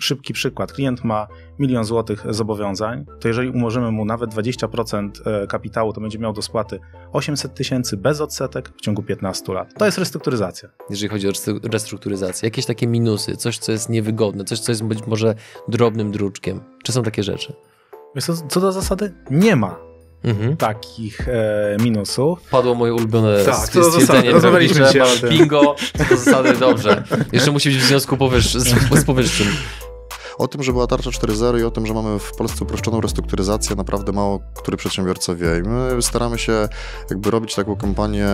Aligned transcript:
szybki 0.00 0.32
przykład. 0.32 0.72
Klient 0.72 1.04
ma 1.04 1.26
milion 1.58 1.84
złotych 1.84 2.24
zobowiązań, 2.30 3.04
to 3.20 3.28
jeżeli 3.28 3.50
umożymy 3.50 3.90
mu 3.90 4.04
nawet 4.04 4.30
20% 4.30 5.10
e, 5.24 5.46
kapitału, 5.46 5.92
to 5.92 6.00
będzie 6.00 6.18
miał 6.18 6.32
do 6.32 6.42
spłaty 6.42 6.80
800 7.12 7.54
tysięcy 7.54 7.96
bez 7.96 8.20
odsetek 8.20 8.72
w 8.76 8.80
ciągu 8.80 9.02
15 9.02 9.52
lat. 9.52 9.74
To 9.78 9.84
jest 9.84 9.98
restrukturyzacja. 9.98 10.68
Jeżeli 10.90 11.08
chodzi 11.08 11.28
o 11.28 11.32
restrukturyzację, 11.72 12.46
jakieś 12.46 12.66
takie 12.66 12.86
minusy, 12.86 13.36
coś, 13.36 13.58
co 13.58 13.72
jest 13.72 13.88
niewygodne, 13.88 14.44
coś, 14.44 14.60
co 14.60 14.72
jest 14.72 14.84
być 14.84 15.06
może 15.06 15.34
drobnym 15.68 16.12
druczkiem. 16.12 16.60
Czy 16.82 16.92
są 16.92 17.02
takie 17.02 17.22
rzeczy? 17.22 17.52
Co, 18.20 18.34
co 18.48 18.60
do 18.60 18.72
zasady? 18.72 19.14
Nie 19.30 19.56
ma 19.56 19.86
mhm. 20.24 20.56
takich 20.56 21.28
e, 21.28 21.76
minusów. 21.82 22.42
Padło 22.50 22.74
moje 22.74 22.94
ulubione 22.94 23.44
tak, 23.44 23.54
stwierdzenie. 23.54 24.30
Rozmawialiśmy 24.30 24.86
się 24.92 25.04
Bingo, 25.28 25.76
do 26.10 26.16
zasady 26.16 26.52
dobrze. 26.56 27.04
Jeszcze 27.32 27.50
musi 27.50 27.68
być 27.68 27.78
w 27.78 27.84
związku 27.84 28.16
powyższ, 28.16 28.54
z, 28.54 28.98
z 29.00 29.04
powyższym. 29.04 29.46
O 30.38 30.48
tym, 30.48 30.62
że 30.62 30.72
była 30.72 30.86
tarcza 30.86 31.10
4.0 31.10 31.60
i 31.60 31.62
o 31.62 31.70
tym, 31.70 31.86
że 31.86 31.94
mamy 31.94 32.18
w 32.18 32.32
Polsce 32.32 32.64
uproszczoną 32.64 33.00
restrukturyzację, 33.00 33.76
naprawdę 33.76 34.12
mało 34.12 34.40
który 34.54 34.76
przedsiębiorca 34.76 35.34
wie. 35.34 35.46
I 35.58 35.68
my 35.68 36.02
staramy 36.02 36.38
się 36.38 36.68
jakby 37.10 37.30
robić 37.30 37.54
taką 37.54 37.76
kampanię 37.76 38.28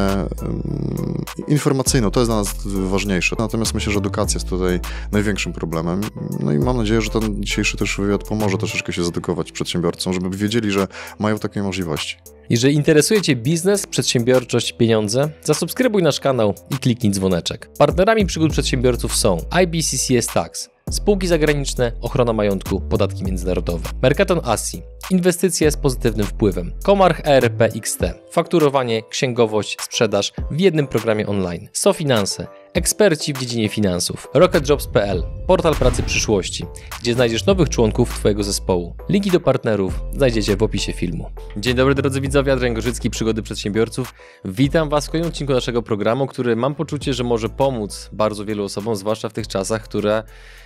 informacyjną. 1.48 2.10
To 2.10 2.20
jest 2.20 2.30
dla 2.30 2.36
nas 2.36 2.54
ważniejsze. 2.64 3.36
Natomiast 3.38 3.74
myślę, 3.74 3.92
że 3.92 3.98
edukacja 3.98 4.38
jest 4.38 4.48
tutaj 4.48 4.80
największym 5.12 5.52
problemem. 5.52 6.00
No 6.40 6.52
i 6.52 6.58
mam 6.58 6.76
nadzieję, 6.76 7.00
że 7.00 7.10
ten 7.10 7.42
dzisiejszy 7.42 7.76
też 7.76 7.96
wywiad 7.96 8.24
pomoże 8.24 8.58
troszeczkę 8.58 8.92
się 8.92 9.04
zedukować 9.04 9.52
przedsiębiorcom, 9.52 10.12
żeby 10.12 10.36
wiedzieli, 10.36 10.70
że 10.70 10.88
mają 11.18 11.38
takie 11.38 11.62
możliwości. 11.62 12.16
Jeżeli 12.50 12.74
interesuje 12.74 13.22
Cię 13.22 13.36
biznes, 13.36 13.86
przedsiębiorczość, 13.86 14.72
pieniądze, 14.72 15.30
zasubskrybuj 15.44 16.02
nasz 16.02 16.20
kanał 16.20 16.54
i 16.70 16.78
kliknij 16.78 17.12
dzwoneczek. 17.12 17.70
Partnerami 17.78 18.26
przygód 18.26 18.52
przedsiębiorców 18.52 19.16
są 19.16 19.38
IBCCS 19.50 20.26
Tax, 20.26 20.70
spółki 20.92 21.26
zagraniczne, 21.26 21.92
ochrona 22.00 22.32
majątku, 22.32 22.80
podatki 22.80 23.24
międzynarodowe, 23.24 23.88
Mercaton 24.02 24.40
Asi, 24.44 24.82
inwestycje 25.10 25.70
z 25.70 25.76
pozytywnym 25.76 26.26
wpływem, 26.26 26.72
Komarch 26.84 27.20
ERP 27.24 27.62
XT, 27.62 28.00
fakturowanie, 28.30 29.02
księgowość, 29.02 29.76
sprzedaż 29.80 30.32
w 30.50 30.60
jednym 30.60 30.86
programie 30.86 31.26
online, 31.26 31.68
SoFinanse, 31.72 32.46
Eksperci 32.74 33.32
w 33.32 33.38
dziedzinie 33.38 33.68
finansów. 33.68 34.28
RocketJobs.pl, 34.34 35.22
portal 35.46 35.74
pracy 35.74 36.02
przyszłości, 36.02 36.64
gdzie 37.00 37.14
znajdziesz 37.14 37.46
nowych 37.46 37.68
członków 37.68 38.14
Twojego 38.14 38.44
zespołu. 38.44 38.96
Linki 39.08 39.30
do 39.30 39.40
partnerów 39.40 40.00
znajdziecie 40.12 40.56
w 40.56 40.62
opisie 40.62 40.92
filmu. 40.92 41.30
Dzień 41.56 41.74
dobry 41.74 41.94
drodzy 41.94 42.20
widzowie, 42.20 42.52
Adrian 42.52 42.74
Gorzycki, 42.74 43.10
Przygody 43.10 43.42
Przedsiębiorców. 43.42 44.14
Witam 44.44 44.88
Was 44.88 45.06
w 45.06 45.10
kolejnym 45.10 45.28
odcinku 45.28 45.52
naszego 45.52 45.82
programu, 45.82 46.26
który 46.26 46.56
mam 46.56 46.74
poczucie, 46.74 47.14
że 47.14 47.24
może 47.24 47.48
pomóc 47.48 48.10
bardzo 48.12 48.44
wielu 48.44 48.64
osobom, 48.64 48.96
zwłaszcza 48.96 49.28
w 49.28 49.32
tych 49.32 49.48
czasach, 49.48 49.82
które, 49.82 50.22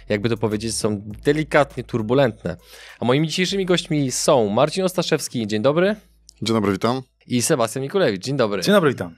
jakby 0.09 0.29
to 0.29 0.37
powiedzieć, 0.37 0.77
są 0.77 1.03
delikatnie 1.25 1.85
turbulentne. 1.85 2.57
A 3.01 3.05
moimi 3.05 3.29
dzisiejszymi 3.29 3.67
gośćmi 3.67 4.11
są 4.11 4.49
Marcin 4.49 4.85
Ostaszewski, 4.85 5.47
dzień 5.47 5.63
dobry. 5.63 5.97
Dzień 6.43 6.55
dobry, 6.55 6.73
witam. 6.73 7.03
I 7.27 7.43
Sebastian 7.43 7.83
Mikulewicz, 7.83 8.23
dzień 8.23 8.37
dobry. 8.37 8.63
Dzień 8.63 8.75
dobry, 8.75 8.91
witam. 8.91 9.17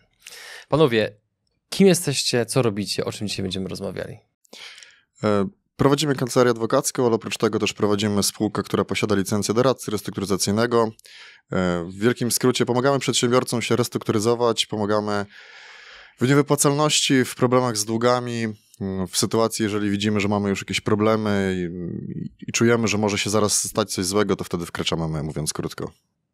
Panowie, 0.69 1.13
Kim 1.69 1.87
jesteście, 1.87 2.47
co 2.47 2.63
robicie, 2.63 3.05
o 3.05 3.13
czym 3.13 3.29
dzisiaj 3.29 3.43
będziemy 3.43 3.69
rozmawiali? 3.69 4.19
E, 5.25 5.49
prowadzimy 5.77 6.15
kancelarię 6.15 6.51
adwokacką, 6.51 7.07
ale 7.07 7.15
oprócz 7.15 7.37
tego 7.37 7.59
też 7.59 7.73
prowadzimy 7.73 8.23
spółkę, 8.23 8.63
która 8.63 8.85
posiada 8.85 9.15
licencję 9.15 9.55
doradcy 9.55 9.91
restrukturyzacyjnego. 9.91 10.91
E, 11.53 11.85
w 11.85 11.99
wielkim 11.99 12.31
skrócie 12.31 12.67
pomagamy 12.67 12.99
przedsiębiorcom 12.99 13.63
się 13.63 13.77
restrukturyzować, 13.77 14.67
pomagamy 14.67 15.27
w 16.21 16.29
niewypłacalności, 16.29 17.25
w 17.25 17.35
problemach 17.35 17.77
z 17.77 17.85
długami, 17.85 18.47
w 19.11 19.17
sytuacji, 19.17 19.63
jeżeli 19.63 19.91
widzimy, 19.91 20.21
że 20.21 20.29
mamy 20.29 20.49
już 20.49 20.61
jakieś 20.61 20.81
problemy 20.81 21.57
i, 21.57 21.69
i, 22.49 22.53
czujemy, 22.53 22.89
że 22.89 22.99
może 22.99 23.19
się 23.19 23.31
zaraz 23.31 23.69
stać 23.69 23.93
coś 23.93 24.05
złego, 24.05 24.37
to 24.37 24.45
wtedy 24.45 24.67
wkraczamy 24.67 25.09
my, 25.09 25.23
mówiąc 25.23 25.53
krótko. 25.53 25.91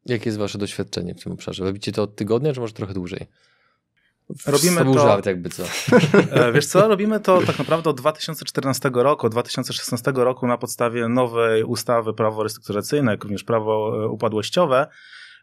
Jakie 0.07 0.25
jest 0.25 0.39
wasze 0.39 0.59
doświadczenie 0.59 1.15
w 1.15 1.23
tym 1.23 1.33
obszarze? 1.33 1.65
Robicie 1.65 1.93
to 1.93 2.03
od 2.03 2.17
tygodnia, 2.17 2.53
czy 2.53 2.61
może 2.61 2.73
trochę 2.73 2.95
dłużej? 2.95 3.27
Robimy 4.47 4.77
to... 4.77 4.85
Był 4.85 4.95
żart 4.95 5.27
jakby 5.27 5.51
co. 5.51 5.63
E, 6.31 6.53
wiesz 6.53 6.67
co, 6.67 6.89
robimy 6.89 7.21
to 7.21 7.41
tak 7.47 7.59
naprawdę 7.59 7.91
od 7.91 8.01
2014 8.01 8.91
roku, 8.95 9.27
od 9.27 9.33
2016 9.33 10.13
roku 10.15 10.47
na 10.47 10.59
podstawie 10.59 11.09
nowej 11.09 11.65
ustawy 11.65 12.15
prawo 12.15 12.43
restrukturyzacyjne, 12.43 13.13
jak 13.13 13.23
również 13.23 13.45
prawo 13.45 14.05
e, 14.05 14.09
upadłościowe. 14.09 14.87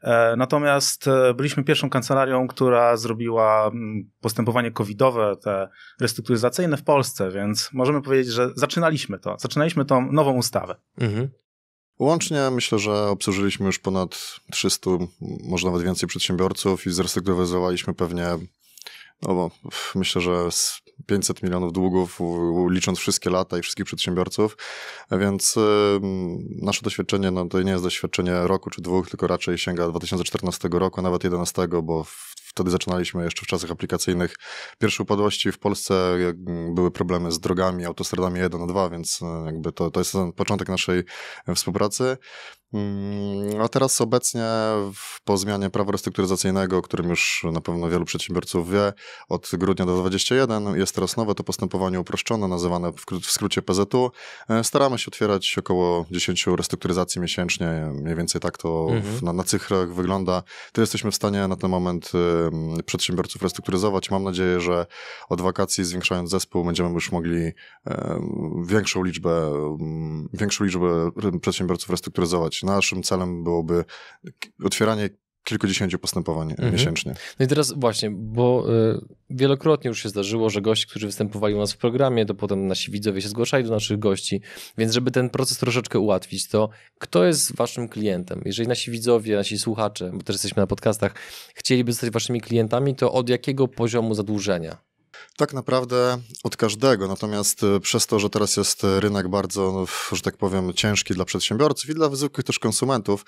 E, 0.02 0.36
natomiast 0.36 1.06
byliśmy 1.36 1.64
pierwszą 1.64 1.90
kancelarią, 1.90 2.48
która 2.48 2.98
zrobiła 2.98 3.68
mm, 3.68 4.10
postępowanie 4.22 4.72
covidowe, 4.72 5.36
te 5.44 5.70
restrukturyzacyjne 6.00 6.78
w 6.78 6.84
Polsce, 6.84 7.32
więc 7.32 7.70
możemy 7.74 8.02
powiedzieć, 8.02 8.34
że 8.34 8.50
zaczynaliśmy 8.56 9.20
to. 9.20 9.36
Zaczynaliśmy 9.40 9.86
tą 9.86 10.12
nową 10.12 10.34
ustawę. 10.34 10.76
Mhm. 10.98 11.30
Łącznie 12.00 12.50
myślę, 12.52 12.80
że 12.80 13.08
obsłużyliśmy 13.08 13.66
już 13.66 13.80
ponad 13.80 14.40
300, 14.52 14.90
może 15.44 15.68
nawet 15.68 15.82
więcej 15.82 16.10
przedsiębiorców 16.10 16.88
i 16.88 16.92
zrestrukturyzowaliśmy 16.92 17.94
pewnie 17.94 18.26
no 19.22 19.36
bo 19.36 19.52
myślę, 19.96 20.22
że 20.22 20.52
z 20.52 20.82
500 21.06 21.44
milionów 21.44 21.74
długów, 21.74 22.20
licząc 22.70 23.00
wszystkie 23.00 23.30
lata 23.30 23.58
i 23.58 23.62
wszystkich 23.62 23.86
przedsiębiorców, 23.86 24.58
więc 25.12 25.56
nasze 26.62 26.82
doświadczenie 26.82 27.32
no, 27.32 27.46
to 27.46 27.62
nie 27.62 27.72
jest 27.72 27.84
doświadczenie 27.84 28.34
roku 28.44 28.70
czy 28.70 28.82
dwóch, 28.82 29.10
tylko 29.10 29.28
raczej 29.28 29.58
sięga 29.58 29.88
2014 29.88 30.70
roku, 30.72 31.02
nawet 31.02 31.24
11, 31.24 31.68
bo 31.84 32.06
wtedy 32.52 32.72
zaczynaliśmy 32.72 33.24
jeszcze 33.24 33.46
w 33.46 33.48
czasach 33.48 33.72
aplikacyjnych. 33.72 34.36
Pierwsze 34.80 35.04
upadłości 35.04 35.52
w 35.52 35.60
Polsce 35.60 36.18
były 36.76 36.92
problemy 36.92 37.32
z 37.32 37.40
drogami, 37.40 37.86
autostradami 37.86 38.40
1 38.40 38.62
na 38.62 38.68
2, 38.68 38.90
więc 38.90 39.20
e, 39.22 39.46
jakby 39.46 39.72
to, 39.72 39.92
to 39.92 40.00
jest 40.00 40.12
ten 40.12 40.34
początek 40.34 40.70
naszej 40.70 41.04
e, 41.48 41.56
współpracy. 41.56 42.18
Mm, 42.74 43.62
a 43.62 43.68
teraz 43.68 44.02
obecnie 44.02 44.44
po 45.24 45.38
zmianie 45.38 45.70
prawa 45.70 45.92
restrukturyzacyjnego, 45.92 46.78
o 46.78 46.82
którym 46.82 47.10
już 47.10 47.46
na 47.52 47.62
pewno 47.62 47.90
wielu 47.90 48.06
przedsiębiorców 48.06 48.72
wie, 48.72 48.94
od 49.30 49.50
grudnia 49.54 49.86
do 49.86 49.98
2021 49.98 50.80
jest 50.80 50.96
teraz 50.96 51.18
nowe 51.18 51.36
to 51.36 51.44
postępowanie 51.44 52.00
uproszczone, 52.00 52.48
nazywane 52.48 52.92
w 53.22 53.32
skrócie 53.32 53.62
PZU. 53.62 54.12
E, 54.50 54.64
staramy 54.64 54.98
się 54.98 55.08
otwierać 55.08 55.56
około 55.58 56.06
10 56.12 56.48
restrukturyzacji 56.48 57.22
miesięcznie, 57.22 57.92
mniej 57.94 58.16
więcej 58.16 58.42
tak 58.42 58.58
to 58.58 58.88
mhm. 58.90 59.26
na, 59.26 59.34
na 59.34 59.44
cyfrach 59.44 59.94
wygląda. 59.94 60.44
To 60.74 60.82
jesteśmy 60.82 61.12
w 61.12 61.16
stanie 61.16 61.48
na 61.48 61.56
ten 61.56 61.70
moment 61.70 62.12
przedsiębiorców 62.86 63.42
restrukturyzować. 63.42 64.12
Mam 64.12 64.24
nadzieję, 64.24 64.60
że 64.60 64.86
od 65.30 65.42
wakacji 65.42 65.84
zwiększając 65.84 66.30
zespół 66.30 66.66
będziemy 66.66 66.90
już 66.90 67.12
mogli 67.12 67.52
większą 68.66 69.04
liczbę, 69.04 69.52
większą 70.34 70.64
liczbę 70.64 71.12
przedsiębiorców 71.42 71.90
restrukturyzować. 71.90 72.64
Naszym 72.64 73.04
celem 73.04 73.44
byłoby 73.44 73.86
otwieranie 74.64 75.10
kilkudziesięciu 75.52 76.00
postępowań 76.00 76.52
mhm. 76.52 76.74
miesięcznie. 76.74 77.14
No 77.40 77.46
i 77.46 77.48
teraz 77.48 77.74
właśnie, 77.78 78.12
bo 78.12 78.66
y, 78.70 79.06
wielokrotnie 79.30 79.88
już 79.88 80.04
się 80.04 80.10
zdarzyło, 80.10 80.50
że 80.50 80.62
goście, 80.62 80.88
którzy 80.88 81.06
występowali 81.06 81.56
u 81.56 81.58
nas 81.58 81.74
w 81.74 81.78
programie, 81.78 82.26
to 82.26 82.36
potem 82.36 82.68
nasi 82.68 82.92
widzowie 82.92 83.22
się 83.22 83.30
zgłaszali 83.30 83.64
do 83.64 83.72
naszych 83.72 84.00
gości, 84.00 84.42
więc 84.78 84.94
żeby 84.94 85.12
ten 85.12 85.30
proces 85.30 85.58
troszeczkę 85.58 86.00
ułatwić, 86.00 86.48
to 86.48 86.70
kto 87.00 87.26
jest 87.26 87.56
waszym 87.56 87.90
klientem? 87.90 88.42
Jeżeli 88.46 88.70
nasi 88.70 88.92
widzowie, 88.92 89.36
nasi 89.36 89.60
słuchacze, 89.60 90.12
bo 90.14 90.24
też 90.24 90.34
jesteśmy 90.34 90.62
na 90.62 90.68
podcastach, 90.68 91.16
chcieliby 91.56 91.92
zostać 91.92 92.10
waszymi 92.10 92.42
klientami, 92.42 92.96
to 92.96 93.14
od 93.14 93.30
jakiego 93.30 93.68
poziomu 93.68 94.14
zadłużenia? 94.14 94.91
Tak 95.38 95.54
naprawdę 95.54 96.18
od 96.44 96.58
każdego, 96.58 97.08
natomiast 97.08 97.64
e, 97.64 97.80
przez 97.80 98.08
to, 98.08 98.20
że 98.20 98.30
teraz 98.30 98.58
jest 98.58 98.84
rynek 98.84 99.28
bardzo, 99.28 99.72
no, 99.72 100.16
że 100.16 100.22
tak 100.22 100.38
powiem, 100.38 100.74
ciężki 100.74 101.14
dla 101.14 101.26
przedsiębiorców 101.26 101.90
i 101.90 101.94
dla 101.94 102.16
zwykłych 102.16 102.46
też 102.46 102.60
konsumentów, 102.60 103.26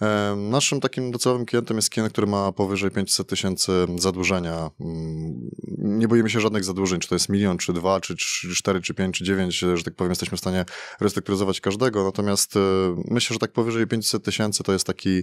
e, 0.00 0.36
naszym 0.36 0.80
takim 0.80 1.10
docelowym 1.10 1.46
klientem 1.46 1.76
jest 1.76 1.90
klient, 1.90 2.12
który 2.12 2.26
ma 2.26 2.52
powyżej 2.52 2.90
500 2.90 3.28
tysięcy 3.28 3.72
zadłużenia. 3.96 4.70
Mm, 4.80 5.50
nie 5.78 6.08
boimy 6.08 6.30
się 6.30 6.40
żadnych 6.40 6.64
zadłużeń, 6.64 7.00
czy 7.00 7.08
to 7.08 7.14
jest 7.14 7.28
milion, 7.28 7.58
czy 7.58 7.72
dwa, 7.72 8.00
czy 8.00 8.16
cztery, 8.56 8.80
czy 8.80 8.94
pięć, 8.94 9.18
czy 9.18 9.24
dziewięć, 9.24 9.58
że 9.58 9.84
tak 9.84 9.94
powiem, 9.94 10.10
jesteśmy 10.10 10.36
w 10.36 10.40
stanie 10.40 10.64
restrukturyzować 11.00 11.60
każdego, 11.60 12.04
natomiast 12.04 12.56
e, 12.56 12.60
myślę, 13.10 13.34
że 13.34 13.38
tak 13.38 13.52
powyżej 13.52 13.86
500 13.86 14.24
tysięcy 14.24 14.62
to 14.64 14.72
jest 14.72 14.86
taki 14.86 15.22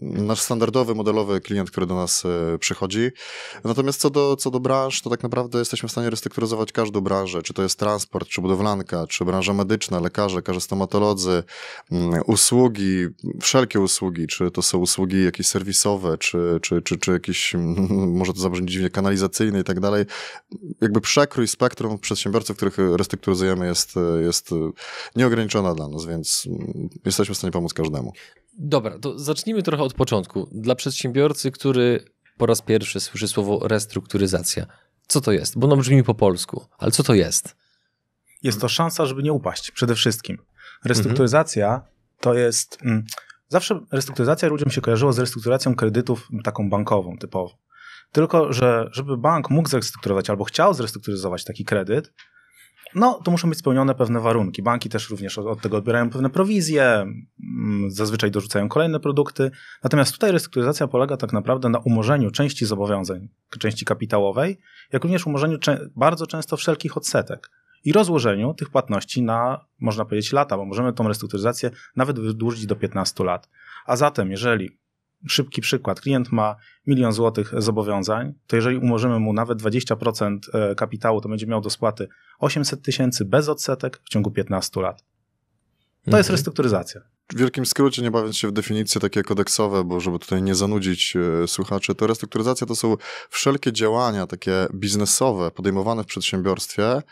nasz 0.00 0.40
standardowy, 0.40 0.94
modelowy 0.94 1.40
klient, 1.40 1.70
który 1.70 1.86
do 1.86 1.94
nas 1.94 2.22
przychodzi. 2.60 3.10
Natomiast 3.64 4.00
co 4.00 4.10
do, 4.10 4.36
co 4.36 4.50
do 4.50 4.60
branż, 4.60 5.02
to 5.06 5.10
tak 5.10 5.22
naprawdę 5.22 5.58
jesteśmy 5.58 5.88
w 5.88 5.92
stanie 5.92 6.10
restrukturyzować 6.10 6.72
każdą 6.72 7.00
branżę, 7.00 7.42
czy 7.42 7.54
to 7.54 7.62
jest 7.62 7.78
transport, 7.78 8.28
czy 8.28 8.40
budowlanka, 8.40 9.06
czy 9.06 9.24
branża 9.24 9.52
medyczna, 9.52 10.00
lekarze, 10.00 10.36
lekarze 10.36 10.60
stomatolodzy, 10.60 11.42
mm, 11.92 12.22
usługi, 12.26 13.06
wszelkie 13.40 13.80
usługi, 13.80 14.26
czy 14.26 14.50
to 14.50 14.62
są 14.62 14.78
usługi 14.78 15.24
jakieś 15.24 15.46
serwisowe, 15.46 16.18
czy, 16.18 16.58
czy, 16.62 16.82
czy, 16.82 16.98
czy 16.98 17.12
jakieś, 17.12 17.54
może 18.20 18.32
to 18.32 18.40
zabrzmi 18.40 18.66
dziwnie, 18.66 18.90
kanalizacyjne 18.90 19.60
i 19.60 19.64
tak 19.64 19.80
dalej. 19.80 20.04
Jakby 20.80 21.00
przekrój 21.00 21.48
spektrum 21.48 21.98
przedsiębiorców, 21.98 22.56
których 22.56 22.76
restrukturyzujemy 22.78 23.66
jest, 23.66 23.94
jest 24.22 24.50
nieograniczona 25.16 25.74
dla 25.74 25.88
nas, 25.88 26.06
więc 26.06 26.48
jesteśmy 27.04 27.34
w 27.34 27.38
stanie 27.38 27.52
pomóc 27.52 27.74
każdemu. 27.74 28.12
Dobra, 28.58 28.98
to 28.98 29.18
zacznijmy 29.18 29.62
trochę 29.62 29.82
od 29.82 29.94
początku. 29.94 30.48
Dla 30.52 30.74
przedsiębiorcy, 30.74 31.50
który 31.50 32.04
po 32.36 32.46
raz 32.46 32.62
pierwszy 32.62 33.00
słyszy 33.00 33.28
słowo 33.28 33.68
restrukturyzacja, 33.68 34.66
co 35.06 35.20
to 35.20 35.32
jest? 35.32 35.58
Bo 35.58 35.66
ono 35.66 35.76
brzmi 35.76 36.04
po 36.04 36.14
polsku, 36.14 36.66
ale 36.78 36.90
co 36.90 37.02
to 37.02 37.14
jest? 37.14 37.56
jest 38.42 38.60
to 38.60 38.68
szansa, 38.68 39.06
żeby 39.06 39.22
nie 39.22 39.32
upaść 39.32 39.70
przede 39.70 39.94
wszystkim. 39.94 40.38
Restrukturyzacja 40.84 41.66
mhm. 41.66 41.92
to 42.20 42.34
jest... 42.34 42.78
Mm, 42.82 43.04
zawsze 43.48 43.80
restrukturyzacja 43.92 44.48
ludziom 44.48 44.70
się 44.70 44.80
kojarzyło 44.80 45.12
z 45.12 45.18
restrukturyzacją 45.18 45.74
kredytów 45.74 46.28
taką 46.44 46.70
bankową 46.70 47.18
typową. 47.18 47.56
Tylko, 48.12 48.52
że 48.52 48.88
żeby 48.92 49.16
bank 49.16 49.50
mógł 49.50 49.68
zrestrukturyzować 49.68 50.30
albo 50.30 50.44
chciał 50.44 50.74
zrestrukturyzować 50.74 51.44
taki 51.44 51.64
kredyt, 51.64 52.12
no 52.96 53.20
to 53.24 53.30
muszą 53.30 53.48
być 53.48 53.58
spełnione 53.58 53.94
pewne 53.94 54.20
warunki. 54.20 54.62
Banki 54.62 54.88
też 54.88 55.10
również 55.10 55.38
od, 55.38 55.60
tego 55.60 55.76
odbierają 55.76 56.10
pewne 56.10 56.30
prowizje, 56.30 56.84
mm, 56.84 57.90
zazwyczaj 57.90 58.30
dorzucają 58.30 58.68
kolejne 58.68 59.00
produkty. 59.00 59.50
Natomiast 59.84 60.12
tutaj 60.12 60.32
restrukturyzacja 60.32 60.88
polega 60.88 61.16
tak 61.16 61.32
naprawdę 61.32 61.68
na 61.68 61.78
umorzeniu 61.78 62.30
części 62.30 62.66
zobowiązań, 62.66 63.28
części 63.58 63.84
kapitałowej, 63.84 64.58
jak 64.92 65.02
również 65.02 65.26
umorzeniu 65.26 65.58
bardzo 65.96 66.26
często 66.26 66.56
wszelkich 66.56 66.96
odsetek 66.96 67.50
i 67.84 67.92
rozłożeniu 67.92 68.54
tych 68.54 68.70
płatności 68.70 69.22
na, 69.22 69.64
można 69.80 70.04
powiedzieć, 70.04 70.32
lata, 70.32 70.56
bo 70.56 70.64
możemy 70.64 70.92
tą 70.92 71.08
restrukturyzację 71.08 71.70
nawet 71.96 72.20
wydłużyć 72.20 72.66
do 72.66 72.76
15 72.76 73.24
lat. 73.24 73.48
A 73.86 73.96
zatem, 73.96 74.30
jeżeli 74.30 74.78
szybki 75.28 75.60
przykład. 75.60 76.00
Klient 76.00 76.32
ma 76.32 76.56
milion 76.86 77.12
złotych 77.12 77.52
zobowiązań, 77.58 78.34
to 78.46 78.56
jeżeli 78.56 78.78
umorzymy 78.78 79.18
mu 79.18 79.32
nawet 79.32 79.62
20% 79.62 80.38
e, 80.52 80.74
kapitału, 80.74 81.20
to 81.20 81.28
będzie 81.28 81.46
miał 81.46 81.60
do 81.60 81.70
spłaty 81.70 82.08
800 82.38 82.82
tysięcy 82.82 83.24
bez 83.24 83.48
odsetek 83.48 84.00
w 84.04 84.08
ciągu 84.08 84.30
15 84.30 84.80
lat. 84.80 84.98
To 85.00 86.10
mhm. 86.10 86.20
jest 86.20 86.30
restrukturyzacja. 86.30 87.00
W 87.32 87.38
wielkim 87.38 87.66
skrócie, 87.66 88.02
nie 88.02 88.10
bawiąc 88.10 88.36
się 88.36 88.48
w 88.48 88.52
definicje 88.52 89.00
takie 89.00 89.22
kodeksowe, 89.22 89.84
bo 89.84 90.00
żeby 90.00 90.18
tutaj 90.18 90.42
nie 90.42 90.54
zanudzić 90.54 91.16
e, 91.16 91.48
słuchaczy, 91.48 91.94
to 91.94 92.06
restrukturyzacja 92.06 92.66
to 92.66 92.76
są 92.76 92.96
wszelkie 93.30 93.72
działania 93.72 94.26
takie 94.26 94.66
biznesowe 94.74 95.50
podejmowane 95.50 96.02
w 96.02 96.06
przedsiębiorstwie, 96.06 96.84
e, 96.86 97.02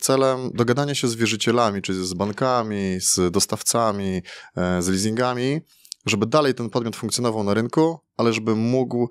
celem 0.00 0.50
dogadania 0.54 0.94
się 0.94 1.08
z 1.08 1.14
wierzycielami, 1.14 1.82
czyli 1.82 2.06
z 2.06 2.14
bankami, 2.14 2.98
z 3.00 3.32
dostawcami, 3.32 4.22
z 4.56 4.88
leasingami, 4.88 5.60
żeby 6.06 6.26
dalej 6.26 6.54
ten 6.54 6.70
podmiot 6.70 6.96
funkcjonował 6.96 7.44
na 7.44 7.54
rynku, 7.54 7.98
ale 8.16 8.32
żeby 8.32 8.56
mógł 8.56 9.08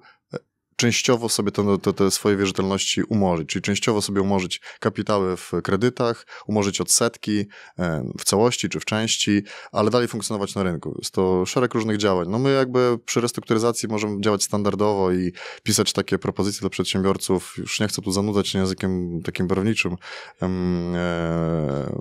częściowo 0.80 1.30
sobie 1.30 1.52
te, 1.52 1.78
te, 1.78 1.94
te, 1.94 2.12
swoje 2.12 2.38
wierzytelności 2.38 3.04
umorzyć, 3.04 3.50
czyli 3.50 3.64
częściowo 3.64 4.02
sobie 4.02 4.22
umorzyć 4.22 4.62
kapitały 4.80 5.38
w 5.38 5.52
kredytach, 5.64 6.26
umorzyć 6.48 6.82
odsetki 6.82 7.46
e, 7.80 8.04
w 8.20 8.24
całości 8.26 8.70
czy 8.70 8.80
w 8.80 8.86
części, 8.86 9.44
ale 9.72 9.90
dalej 9.90 10.08
funkcjonować 10.08 10.56
na 10.56 10.64
rynku. 10.64 10.96
Jest 11.00 11.14
to 11.14 11.46
szereg 11.46 11.74
różnych 11.74 11.98
działań. 11.98 12.28
No 12.30 12.40
my 12.40 12.52
jakby 12.52 13.00
przy 13.06 13.22
restrukturyzacji 13.22 13.90
możemy 13.90 14.22
działać 14.22 14.44
standardowo 14.44 15.12
i 15.12 15.32
pisać 15.64 15.94
takie 15.94 16.18
propozycje 16.18 16.62
dla 16.62 16.70
przedsiębiorców. 16.70 17.56
Już 17.58 17.80
nie 17.80 17.88
chcę 17.88 18.02
tu 18.02 18.12
zanudzać 18.12 18.54
językiem 18.54 19.22
takim 19.22 19.48
prawniczym, 19.48 19.96
e, 20.42 20.48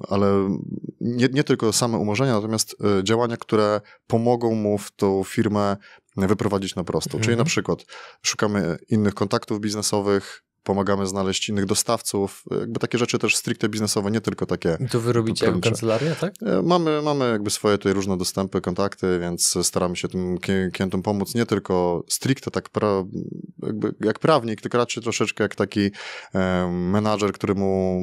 ale 0.08 0.58
nie, 1.00 1.28
nie 1.32 1.44
tylko 1.44 1.72
same 1.72 1.98
umorzenia, 1.98 2.32
natomiast 2.32 2.76
e, 3.00 3.04
działania, 3.04 3.36
które 3.36 3.80
pomogą 4.06 4.54
mu 4.54 4.78
w 4.78 4.90
tą 4.90 5.24
firmę 5.24 5.76
wyprowadzić 6.26 6.74
na 6.74 6.84
prostą. 6.84 7.10
Mhm. 7.10 7.24
Czyli 7.24 7.36
na 7.36 7.44
przykład 7.44 7.84
szukamy 8.22 8.76
innych 8.88 9.14
kontaktów 9.14 9.60
biznesowych, 9.60 10.42
pomagamy 10.68 11.06
znaleźć 11.06 11.48
innych 11.48 11.66
dostawców, 11.66 12.44
jakby 12.60 12.80
takie 12.80 12.98
rzeczy 12.98 13.18
też 13.18 13.36
stricte 13.36 13.68
biznesowe, 13.68 14.10
nie 14.10 14.20
tylko 14.20 14.46
takie. 14.46 14.78
I 14.80 14.88
to 14.88 15.00
wy 15.00 15.12
robicie 15.12 15.46
jako 15.46 15.60
kancelaria, 15.60 16.14
tak? 16.14 16.34
E, 16.42 16.62
mamy, 16.62 17.02
mamy 17.02 17.30
jakby 17.30 17.50
swoje 17.50 17.78
tutaj 17.78 17.92
różne 17.92 18.16
dostępy, 18.16 18.60
kontakty, 18.60 19.18
więc 19.20 19.58
staramy 19.62 19.96
się 19.96 20.08
tym 20.08 20.38
klientom 20.72 21.02
pomóc, 21.02 21.34
nie 21.34 21.46
tylko 21.46 22.04
stricte 22.08 22.50
tak 22.50 22.68
pra, 22.68 23.04
jak 24.00 24.18
prawnik, 24.18 24.60
tylko 24.60 24.78
raczej 24.78 25.02
troszeczkę 25.02 25.44
jak 25.44 25.54
taki 25.54 25.90
e, 26.34 26.68
menadżer, 26.70 27.32
który 27.32 27.54
mu 27.54 28.00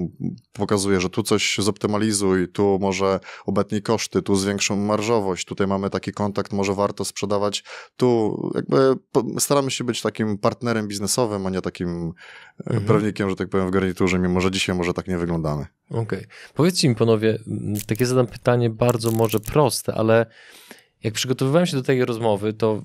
pokazuje, 0.54 1.02
że 1.02 1.10
tu 1.10 1.24
coś 1.24 1.58
zoptymalizuj, 1.60 2.48
tu 2.48 2.78
może 2.82 3.20
obetnij 3.46 3.82
koszty, 3.82 4.22
tu 4.22 4.36
zwiększą 4.36 4.76
marżowość, 4.76 5.46
tutaj 5.46 5.68
mamy 5.68 5.90
taki 5.90 6.12
kontakt, 6.12 6.54
może 6.54 6.74
warto 6.74 7.06
sprzedawać, 7.06 7.64
tu 7.96 8.36
jakby 8.56 8.96
staramy 9.40 9.72
się 9.72 9.84
być 9.84 10.02
takim 10.02 10.38
partnerem 10.38 10.88
biznesowym, 10.88 11.48
a 11.48 11.50
nie 11.50 11.62
takim 11.62 12.14
mhm. 12.60 12.86
prawnikiem, 12.86 13.30
że 13.30 13.36
tak 13.36 13.50
powiem, 13.50 13.68
w 13.68 13.72
garniturze, 13.72 14.20
mimo 14.20 14.42
że 14.42 14.52
dzisiaj 14.52 14.76
może 14.76 14.94
tak 14.94 15.08
nie 15.08 15.18
wyglądamy. 15.18 15.66
Okej. 15.90 16.02
Okay. 16.04 16.28
Powiedzcie 16.54 16.90
mi, 16.90 16.96
panowie, 16.96 17.40
takie 17.88 18.06
zadam 18.06 18.28
pytanie 18.28 18.70
bardzo 18.70 19.12
może 19.12 19.40
proste, 19.40 19.94
ale 19.94 20.26
jak 21.04 21.14
przygotowywałem 21.14 21.66
się 21.66 21.78
do 21.78 21.84
tej 21.84 22.06
rozmowy, 22.06 22.54
to 22.54 22.82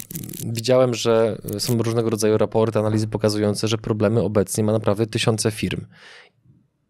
widziałem, 0.46 0.94
że 0.94 1.38
są 1.58 1.82
różnego 1.82 2.10
rodzaju 2.10 2.38
raporty, 2.38 2.78
analizy 2.78 3.08
pokazujące, 3.08 3.68
że 3.68 3.78
problemy 3.78 4.22
obecnie 4.22 4.64
ma 4.64 4.72
naprawdę 4.72 5.06
tysiące 5.06 5.50
firm. 5.50 5.80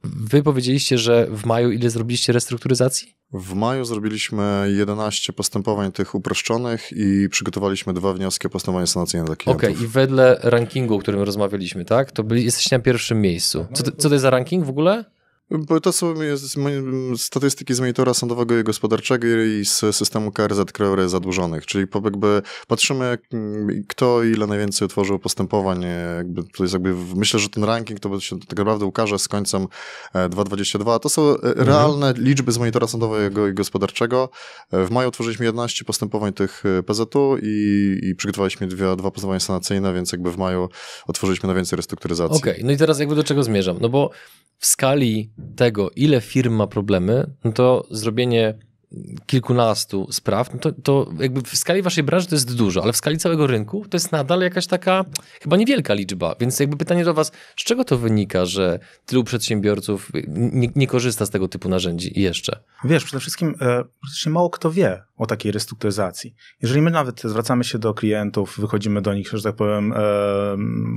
Wy 0.05 0.43
powiedzieliście, 0.43 0.99
że 0.99 1.26
w 1.31 1.47
maju 1.47 1.70
ile 1.70 1.91
zrobiliście 1.91 2.32
restrukturyzacji? 2.32 3.14
W 3.32 3.55
maju 3.55 3.85
zrobiliśmy 3.85 4.73
11 4.76 5.32
postępowań 5.32 5.93
tych 5.93 6.14
uproszczonych 6.14 6.93
i 6.93 7.29
przygotowaliśmy 7.31 7.93
dwa 7.93 8.12
wnioski 8.12 8.47
o 8.47 8.50
postępowanie 8.50 8.87
sanacyjne 8.87 9.26
dla 9.26 9.37
klientów. 9.37 9.64
Okej, 9.64 9.75
okay, 9.75 9.85
i 9.85 9.88
wedle 9.88 10.41
rankingu, 10.43 10.94
o 10.94 10.99
którym 10.99 11.20
rozmawialiśmy, 11.20 11.85
tak? 11.85 12.12
To 12.12 12.25
byli, 12.25 12.44
jesteście 12.44 12.76
na 12.76 12.82
pierwszym 12.82 13.20
miejscu. 13.20 13.67
Co 13.73 13.82
co 13.82 14.08
to 14.08 14.14
jest 14.14 14.23
za 14.23 14.31
ranking 14.31 14.64
w 14.64 14.69
ogóle? 14.69 15.05
Bo 15.50 15.81
to 15.81 15.93
są 15.93 16.14
statystyki 17.17 17.75
z 17.75 17.81
monitora 17.81 18.14
sądowego 18.14 18.58
i 18.58 18.64
gospodarczego 18.64 19.26
i 19.26 19.64
z 19.64 19.97
systemu 19.97 20.32
KRZ 20.32 20.73
Krajowy 20.73 21.08
Zadłużonych, 21.08 21.67
czyli 21.67 21.87
jakby 22.05 22.43
patrzymy 22.67 23.19
kto 23.88 24.25
ile 24.25 24.47
najwięcej 24.47 24.87
otworzył 24.87 25.19
postępowań, 25.19 25.85
jakby 26.17 26.43
to 26.44 26.64
jest 26.64 26.73
jakby, 26.73 26.94
myślę, 27.14 27.41
że 27.41 27.49
ten 27.49 27.64
ranking 27.64 28.00
to 28.00 28.20
się 28.20 28.38
tak 28.38 28.58
naprawdę 28.58 28.85
ukaże 28.85 29.19
z 29.19 29.29
końcem 29.29 29.67
2022. 30.31 30.94
E, 30.94 31.00
to 31.00 31.08
są 31.08 31.23
e, 31.23 31.35
mhm. 31.35 31.69
realne 31.69 32.14
liczby 32.17 32.52
z 32.52 32.58
monitora 32.58 32.87
sądowego 32.87 33.49
i 33.49 33.55
gospodarczego. 33.55 34.29
E, 34.73 34.85
w 34.85 34.91
maju 34.91 35.08
otworzyliśmy 35.08 35.44
11 35.44 35.85
postępowań 35.85 36.32
tych 36.32 36.62
PZU 36.87 37.37
i, 37.43 37.99
i 38.02 38.14
przygotowaliśmy 38.14 38.67
dwie, 38.67 38.97
dwa 38.97 39.11
postępowania 39.11 39.41
sanacyjne, 39.41 39.94
więc 39.94 40.12
jakby 40.12 40.31
w 40.31 40.38
maju 40.38 40.69
otworzyliśmy 41.06 41.47
na 41.47 41.55
więcej 41.55 41.76
restrukturyzacji. 41.76 42.37
Okej, 42.37 42.52
okay. 42.52 42.64
no 42.64 42.73
i 42.73 42.76
teraz 42.76 42.99
jakby 42.99 43.14
do 43.14 43.25
czego 43.25 43.43
zmierzam? 43.43 43.79
No 43.81 43.88
bo 43.88 44.11
w 44.61 44.67
skali 44.67 45.31
tego, 45.56 45.90
ile 45.96 46.20
firm 46.20 46.54
ma 46.54 46.66
problemy, 46.66 47.26
no 47.44 47.52
to 47.52 47.87
zrobienie 47.90 48.54
kilkunastu 49.26 50.06
spraw, 50.10 50.54
no 50.54 50.58
to, 50.60 50.72
to 50.72 51.12
jakby 51.19 51.42
w 51.42 51.56
skali 51.56 51.82
waszej 51.82 52.04
branży 52.04 52.26
to 52.26 52.34
jest 52.34 52.56
dużo, 52.56 52.82
ale 52.82 52.92
w 52.92 52.96
skali 52.96 53.19
całego 53.19 53.46
rynku 53.46 53.84
to 53.90 53.96
jest 53.96 54.12
nadal 54.12 54.40
jakaś 54.40 54.66
taka 54.66 55.04
chyba 55.42 55.56
niewielka 55.56 55.94
liczba. 55.94 56.34
Więc 56.40 56.60
jakby 56.60 56.76
pytanie 56.76 57.04
do 57.04 57.14
was, 57.14 57.32
z 57.56 57.64
czego 57.64 57.84
to 57.84 57.98
wynika, 57.98 58.46
że 58.46 58.78
tylu 59.06 59.25
przedsiębiorców 59.25 60.12
nie, 60.28 60.69
nie 60.76 60.87
korzysta 60.87 61.26
z 61.26 61.31
tego 61.31 61.48
typu 61.48 61.69
narzędzi 61.69 62.20
jeszcze? 62.20 62.60
Wiesz, 62.84 63.04
przede 63.04 63.20
wszystkim 63.20 63.48
e, 63.60 63.84
praktycznie 64.00 64.32
mało 64.32 64.50
kto 64.50 64.70
wie 64.70 65.02
o 65.16 65.26
takiej 65.26 65.52
restrukturyzacji. 65.52 66.35
Jeżeli 66.62 66.82
my 66.82 66.90
nawet 66.90 67.20
zwracamy 67.20 67.64
się 67.64 67.78
do 67.78 67.94
klientów, 67.94 68.61
wychodzimy 68.61 69.02
do 69.02 69.14
nich, 69.14 69.28
że 69.28 69.42
tak 69.42 69.56
powiem, 69.56 69.92
e, 69.92 69.97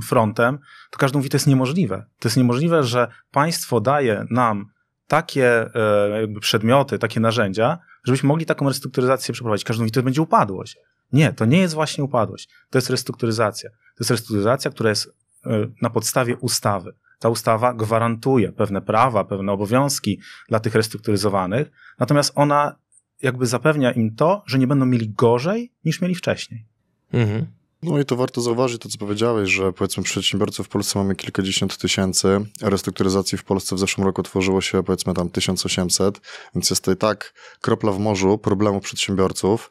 frontem, 0.06 0.58
to 0.90 0.98
każdy 0.98 1.18
mówi, 1.18 1.30
to 1.30 1.36
jest 1.36 1.46
niemożliwe. 1.46 2.06
To 2.18 2.28
jest 2.28 2.36
niemożliwe, 2.36 2.82
że 2.82 3.08
państwo 3.30 3.80
daje 3.80 4.24
nam 4.30 4.73
takie 5.06 5.74
e, 5.74 6.20
jakby 6.20 6.40
przedmioty, 6.40 6.98
takie 6.98 7.20
narzędzia, 7.20 7.78
żebyśmy 8.04 8.26
mogli 8.26 8.46
taką 8.46 8.68
restrukturyzację 8.68 9.34
przeprowadzić. 9.34 9.64
Każdy 9.64 9.82
mówi, 9.82 9.92
to 9.92 10.02
będzie 10.02 10.22
upadłość. 10.22 10.76
Nie, 11.12 11.32
to 11.32 11.44
nie 11.44 11.58
jest 11.58 11.74
właśnie 11.74 12.04
upadłość. 12.04 12.48
To 12.70 12.78
jest 12.78 12.90
restrukturyzacja. 12.90 13.70
To 13.70 14.00
jest 14.00 14.10
restrukturyzacja, 14.10 14.70
która 14.70 14.90
jest 14.90 15.16
e, 15.46 15.66
na 15.82 15.90
podstawie 15.90 16.36
ustawy. 16.36 16.94
Ta 17.18 17.28
ustawa 17.28 17.74
gwarantuje 17.74 18.52
pewne 18.52 18.82
prawa, 18.82 19.24
pewne 19.24 19.52
obowiązki 19.52 20.20
dla 20.48 20.60
tych 20.60 20.74
restrukturyzowanych, 20.74 21.70
natomiast 21.98 22.32
ona 22.34 22.76
jakby 23.22 23.46
zapewnia 23.46 23.92
im 23.92 24.16
to, 24.16 24.42
że 24.46 24.58
nie 24.58 24.66
będą 24.66 24.86
mieli 24.86 25.08
gorzej 25.10 25.72
niż 25.84 26.00
mieli 26.00 26.14
wcześniej. 26.14 26.66
Mhm. 27.12 27.46
No 27.84 27.98
i 27.98 28.04
to 28.04 28.16
warto 28.16 28.40
zauważyć 28.40 28.82
to, 28.82 28.88
co 28.88 28.98
powiedziałeś, 28.98 29.50
że 29.50 29.72
powiedzmy 29.72 30.02
przedsiębiorców 30.02 30.66
w 30.66 30.68
Polsce 30.68 30.98
mamy 30.98 31.16
kilkadziesiąt 31.16 31.78
tysięcy, 31.78 32.40
restrukturyzacji 32.62 33.38
w 33.38 33.44
Polsce 33.44 33.76
w 33.76 33.78
zeszłym 33.78 34.06
roku 34.06 34.22
tworzyło 34.22 34.60
się 34.60 34.82
powiedzmy 34.82 35.14
tam 35.14 35.30
1800, 35.30 36.20
więc 36.54 36.70
jest 36.70 36.84
to 36.84 36.92
i 36.92 36.96
tak 36.96 37.34
kropla 37.60 37.92
w 37.92 37.98
morzu 37.98 38.38
problemów 38.38 38.82
przedsiębiorców. 38.82 39.70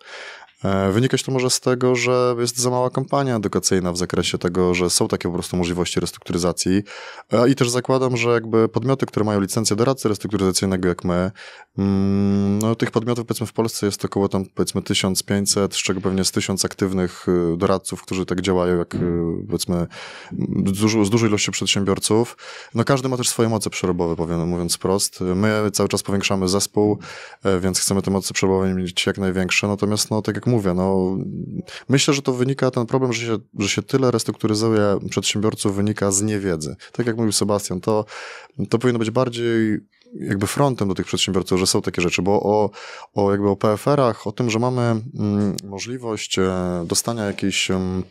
E, 0.63 0.91
wynikać 0.91 1.23
to 1.23 1.31
może 1.31 1.49
z 1.49 1.59
tego, 1.59 1.95
że 1.95 2.35
jest 2.39 2.57
za 2.57 2.69
mała 2.69 2.89
kampania 2.89 3.35
edukacyjna 3.35 3.91
w 3.91 3.97
zakresie 3.97 4.37
tego, 4.37 4.73
że 4.73 4.89
są 4.89 5.07
takie 5.07 5.29
po 5.29 5.33
prostu 5.33 5.57
możliwości 5.57 5.99
restrukturyzacji 5.99 6.83
e, 7.31 7.49
i 7.49 7.55
też 7.55 7.69
zakładam, 7.69 8.17
że 8.17 8.29
jakby 8.29 8.69
podmioty, 8.69 9.05
które 9.05 9.25
mają 9.25 9.39
licencję 9.39 9.75
doradcy 9.75 10.09
restrukturyzacyjnego 10.09 10.87
jak 10.87 11.03
my, 11.03 11.31
mm, 11.77 12.59
no 12.59 12.75
tych 12.75 12.91
podmiotów 12.91 13.25
powiedzmy 13.25 13.47
w 13.47 13.53
Polsce 13.53 13.85
jest 13.85 14.05
około 14.05 14.29
tam 14.29 14.45
powiedzmy 14.55 14.81
1500, 14.81 15.75
z 15.75 15.77
czego 15.77 16.01
pewnie 16.01 16.23
z 16.23 16.31
1000 16.31 16.65
aktywnych 16.65 17.25
y, 17.27 17.57
doradców, 17.57 18.01
którzy 18.01 18.25
tak 18.25 18.41
działają 18.41 18.77
jak 18.77 18.95
powiedzmy 19.47 19.87
z, 21.03 21.09
dużej 21.09 21.29
ilości 21.29 21.51
przedsiębiorców. 21.51 22.37
No 22.75 22.83
każdy 22.83 23.09
ma 23.09 23.17
też 23.17 23.29
swoje 23.29 23.49
moce 23.49 23.69
przerobowe, 23.69 24.15
powiem, 24.15 24.47
mówiąc 24.47 24.75
wprost. 24.75 25.21
My 25.21 25.71
cały 25.73 25.89
czas 25.89 26.03
powiększamy 26.03 26.47
zespół, 26.47 26.99
e, 27.43 27.59
więc 27.59 27.79
chcemy 27.79 28.01
te 28.01 28.11
moce 28.11 28.33
przerobowe 28.33 28.73
mieć 28.73 29.05
jak 29.05 29.17
największe, 29.17 29.67
natomiast 29.67 30.11
no 30.11 30.21
tak 30.21 30.35
jak 30.35 30.47
mówię, 30.53 30.73
no, 30.73 31.17
myślę, 31.89 32.13
że 32.13 32.21
to 32.21 32.33
wynika, 32.33 32.71
ten 32.71 32.85
problem, 32.85 33.13
że 33.13 33.25
się, 33.25 33.37
że 33.59 33.69
się 33.69 33.81
tyle 33.81 34.11
restrukturyzuje 34.11 34.99
przedsiębiorców, 35.09 35.75
wynika 35.75 36.11
z 36.11 36.21
niewiedzy. 36.21 36.75
Tak 36.91 37.07
jak 37.07 37.17
mówił 37.17 37.31
Sebastian, 37.31 37.81
to, 37.81 38.05
to 38.69 38.79
powinno 38.79 38.99
być 38.99 39.11
bardziej 39.11 39.79
jakby 40.19 40.47
frontem 40.47 40.87
do 40.87 40.95
tych 40.95 41.05
przedsiębiorców, 41.05 41.59
że 41.59 41.67
są 41.67 41.81
takie 41.81 42.01
rzeczy, 42.01 42.21
bo 42.21 42.43
o, 42.43 42.69
o 43.13 43.31
jakby 43.31 43.49
o 43.49 43.55
PFR-ach, 43.55 44.27
o 44.27 44.31
tym, 44.31 44.49
że 44.49 44.59
mamy 44.59 44.81
mm, 44.81 45.55
możliwość 45.63 46.39
e, 46.39 46.51
dostania 46.87 47.25
jakiejś 47.25 47.71
mm, 47.71 48.03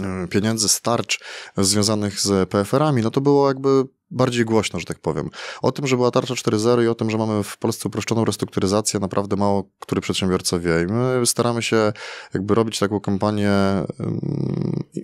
e, 0.00 0.28
pieniędzy 0.28 0.68
starcz 0.68 1.20
związanych 1.56 2.20
z 2.20 2.48
PFR-ami, 2.48 3.02
no 3.02 3.10
to 3.10 3.20
było 3.20 3.48
jakby 3.48 3.84
bardziej 4.12 4.44
głośno, 4.44 4.80
że 4.80 4.86
tak 4.86 4.98
powiem. 4.98 5.30
O 5.62 5.72
tym, 5.72 5.86
że 5.86 5.96
była 5.96 6.10
tarcza 6.10 6.34
4.0 6.34 6.84
i 6.84 6.88
o 6.88 6.94
tym, 6.94 7.10
że 7.10 7.18
mamy 7.18 7.42
w 7.42 7.58
Polsce 7.58 7.88
uproszczoną 7.88 8.24
restrukturyzację, 8.24 9.00
naprawdę 9.00 9.36
mało 9.36 9.70
który 9.78 10.00
przedsiębiorca 10.00 10.58
wie. 10.58 10.82
I 10.82 10.92
my 10.92 11.26
staramy 11.26 11.62
się 11.62 11.92
jakby 12.34 12.54
robić 12.54 12.78
taką 12.78 13.00
kampanię 13.00 13.52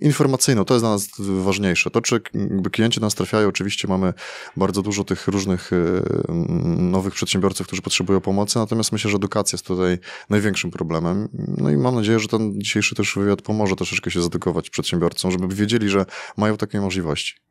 informacyjną. 0.01 0.65
To 0.65 0.75
jest 0.75 0.83
dla 0.83 0.91
nas 0.91 1.09
ważniejsze. 1.19 1.91
To, 1.91 2.01
czy 2.01 2.21
klienci 2.73 3.01
nas 3.01 3.15
trafiają, 3.15 3.49
oczywiście 3.49 3.89
mamy 3.89 4.13
bardzo 4.57 4.83
dużo 4.83 5.05
tych 5.05 5.29
różnych 5.29 5.71
nowych 6.79 7.15
przedsiębiorców, 7.15 7.67
którzy 7.67 7.83
potrzebują 7.83 8.21
pomocy, 8.21 8.59
natomiast 8.59 8.93
myślę, 8.93 9.11
że 9.11 9.17
edukacja 9.17 9.57
jest 9.57 9.67
tutaj 9.67 9.99
największym 10.31 10.71
problemem. 10.71 11.29
No 11.59 11.71
i 11.71 11.77
mam 11.77 11.95
nadzieję, 11.95 12.19
że 12.19 12.29
ten 12.29 12.61
dzisiejszy 12.61 12.95
też 12.95 13.15
wywiad 13.17 13.43
pomoże 13.43 13.77
troszeczkę 13.77 14.11
się 14.11 14.23
zedukować 14.23 14.71
przedsiębiorcom, 14.71 15.31
żeby 15.31 15.55
wiedzieli, 15.55 15.89
że 15.89 16.07
mają 16.37 16.57
takie 16.57 16.81
możliwości. 16.81 17.48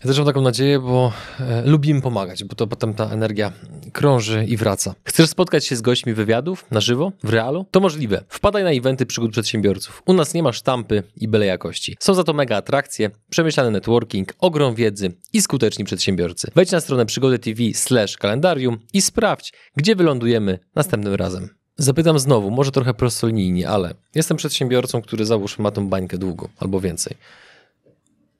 Ja 0.00 0.08
też 0.08 0.18
mam 0.18 0.26
taką 0.26 0.40
nadzieję, 0.40 0.78
bo 0.78 1.12
e, 1.40 1.62
lubimy 1.62 2.00
pomagać, 2.00 2.44
bo 2.44 2.54
to 2.54 2.66
potem 2.66 2.94
ta 2.94 3.10
energia 3.10 3.52
krąży 3.92 4.44
i 4.44 4.56
wraca. 4.56 4.94
Chcesz 5.04 5.30
spotkać 5.30 5.66
się 5.66 5.76
z 5.76 5.80
gośćmi 5.80 6.14
wywiadów 6.14 6.66
na 6.70 6.80
żywo, 6.80 7.12
w 7.22 7.30
realu? 7.30 7.66
To 7.70 7.80
możliwe. 7.80 8.24
Wpadaj 8.28 8.64
na 8.64 8.70
eventy 8.70 9.06
przygód 9.06 9.32
przedsiębiorców. 9.32 10.02
U 10.06 10.12
nas 10.12 10.34
nie 10.34 10.42
ma 10.42 10.52
sztampy 10.52 11.02
i 11.16 11.28
byle 11.28 11.46
jakości. 11.46 11.96
Są 12.00 12.14
za 12.14 12.24
to 12.24 12.32
mega 12.32 12.56
atrakcje, 12.56 13.10
przemyślany 13.30 13.70
networking, 13.70 14.34
ogrom 14.38 14.74
wiedzy 14.74 15.12
i 15.32 15.42
skuteczni 15.42 15.84
przedsiębiorcy. 15.84 16.50
Wejdź 16.54 16.70
na 16.70 16.80
stronę 16.80 17.06
przygody 17.06 17.38
TV 17.38 17.62
slash 17.74 18.16
kalendarium 18.16 18.78
i 18.92 19.02
sprawdź, 19.02 19.52
gdzie 19.76 19.96
wylądujemy 19.96 20.58
następnym 20.74 21.14
razem. 21.14 21.48
Zapytam 21.76 22.18
znowu, 22.18 22.50
może 22.50 22.72
trochę 22.72 22.94
prostolinijnie, 22.94 23.68
ale 23.68 23.94
jestem 24.14 24.36
przedsiębiorcą, 24.36 25.02
który 25.02 25.26
załóżmy 25.26 25.62
ma 25.62 25.70
tą 25.70 25.88
bańkę 25.88 26.18
długo 26.18 26.48
albo 26.58 26.80
więcej. 26.80 27.16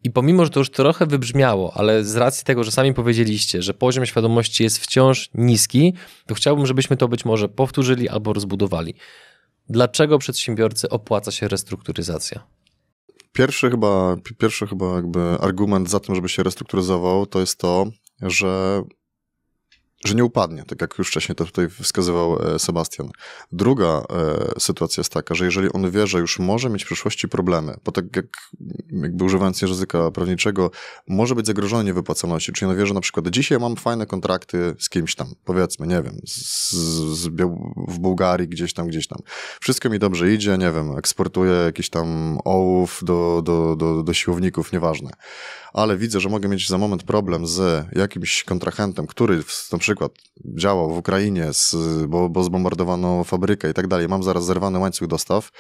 I 0.05 0.11
pomimo, 0.11 0.45
że 0.45 0.51
to 0.51 0.61
już 0.61 0.71
trochę 0.71 1.07
wybrzmiało, 1.07 1.73
ale 1.75 2.05
z 2.05 2.17
racji 2.17 2.45
tego, 2.45 2.65
że 2.65 2.71
sami 2.71 2.95
powiedzieliście, 2.95 3.63
że 3.63 3.75
poziom 3.75 4.07
świadomości 4.07 4.63
jest 4.63 4.79
wciąż 4.79 5.31
niski, 5.35 5.95
to 6.27 6.35
chciałbym, 6.35 6.67
żebyśmy 6.67 6.97
to 6.97 7.09
być 7.09 7.25
może 7.25 7.49
powtórzyli 7.49 8.09
albo 8.09 8.33
rozbudowali. 8.33 8.95
Dlaczego 9.69 10.19
przedsiębiorcy 10.19 10.89
opłaca 10.89 11.31
się 11.31 11.49
restrukturyzacja? 11.49 12.47
Pierwszy 13.33 13.71
chyba, 13.71 14.17
pierwszy 14.39 14.67
chyba 14.67 14.95
jakby 14.95 15.21
argument 15.21 15.91
za 15.91 16.01
tym, 16.01 16.15
żeby 16.15 16.29
się 16.29 16.43
restrukturyzował, 16.43 17.27
to 17.27 17.41
jest 17.41 17.59
to, 17.59 17.87
że 18.23 18.83
że 20.05 20.15
nie 20.15 20.25
upadnie, 20.25 20.65
tak 20.65 20.81
jak 20.81 20.99
już 20.99 21.09
wcześniej 21.09 21.37
to 21.37 21.45
tutaj 21.45 21.69
wskazywał 21.69 22.55
e, 22.55 22.59
Sebastian. 22.59 23.11
Druga 23.53 23.87
e, 23.87 24.61
sytuacja 24.61 25.01
jest 25.01 25.13
taka, 25.13 25.35
że 25.35 25.45
jeżeli 25.45 25.73
on 25.73 25.91
wie, 25.91 26.07
że 26.07 26.19
już 26.19 26.39
może 26.39 26.71
mieć 26.71 26.83
w 26.83 26.87
przyszłości 26.87 27.29
problemy, 27.29 27.77
bo 27.85 27.93
tak 27.93 28.17
jak 28.17 28.27
jakby 28.91 29.25
używając 29.25 29.63
języka 29.63 30.11
prawniczego, 30.11 30.71
może 31.09 31.35
być 31.35 31.47
zagrożony 31.47 31.85
niewypłacalności, 31.85 32.53
czyli 32.53 32.71
on 32.71 32.77
wie, 32.77 32.87
że 32.87 32.95
na 32.95 33.01
przykład 33.01 33.29
dzisiaj 33.29 33.59
mam 33.59 33.77
fajne 33.77 34.07
kontrakty 34.07 34.75
z 34.79 34.89
kimś 34.89 35.15
tam, 35.15 35.35
powiedzmy, 35.45 35.87
nie 35.87 36.03
wiem, 36.03 36.21
z, 36.27 36.71
z 37.19 37.29
w 37.89 37.99
Bułgarii, 37.99 38.49
gdzieś 38.49 38.73
tam, 38.73 38.89
gdzieś 38.89 39.07
tam. 39.07 39.19
Wszystko 39.61 39.91
mi 39.91 39.99
dobrze 39.99 40.33
idzie, 40.33 40.59
nie 40.59 40.73
wiem, 40.73 40.99
eksportuję 40.99 41.53
jakiś 41.53 41.91
tam 41.91 42.39
ołów 42.45 43.01
do, 43.03 43.43
do, 43.45 43.77
do, 43.77 44.03
do 44.03 44.15
siłowników, 44.15 44.73
nieważne 44.73 45.11
ale 45.73 45.97
widzę, 45.97 46.21
że 46.21 46.29
mogę 46.29 46.49
mieć 46.49 46.69
za 46.69 46.79
moment 46.79 47.03
problem 47.03 47.47
z 47.47 47.87
jakimś 47.93 48.45
kontrahentem, 48.45 49.07
który 49.07 49.37
na 49.73 49.79
przykład 49.79 49.88
działał 50.59 50.95
w 50.95 50.99
Ukrainie, 50.99 51.53
z, 51.53 51.77
bo, 52.09 52.29
bo 52.29 52.45
zbombardowano 52.45 53.25
fabrykę 53.25 53.71
i 53.71 53.75
tak 53.75 53.87
dalej, 53.87 54.09
mam 54.09 54.23
zaraz 54.23 54.45
zerwany 54.45 54.79
łańcuch 54.79 55.09
dostaw, 55.09 55.51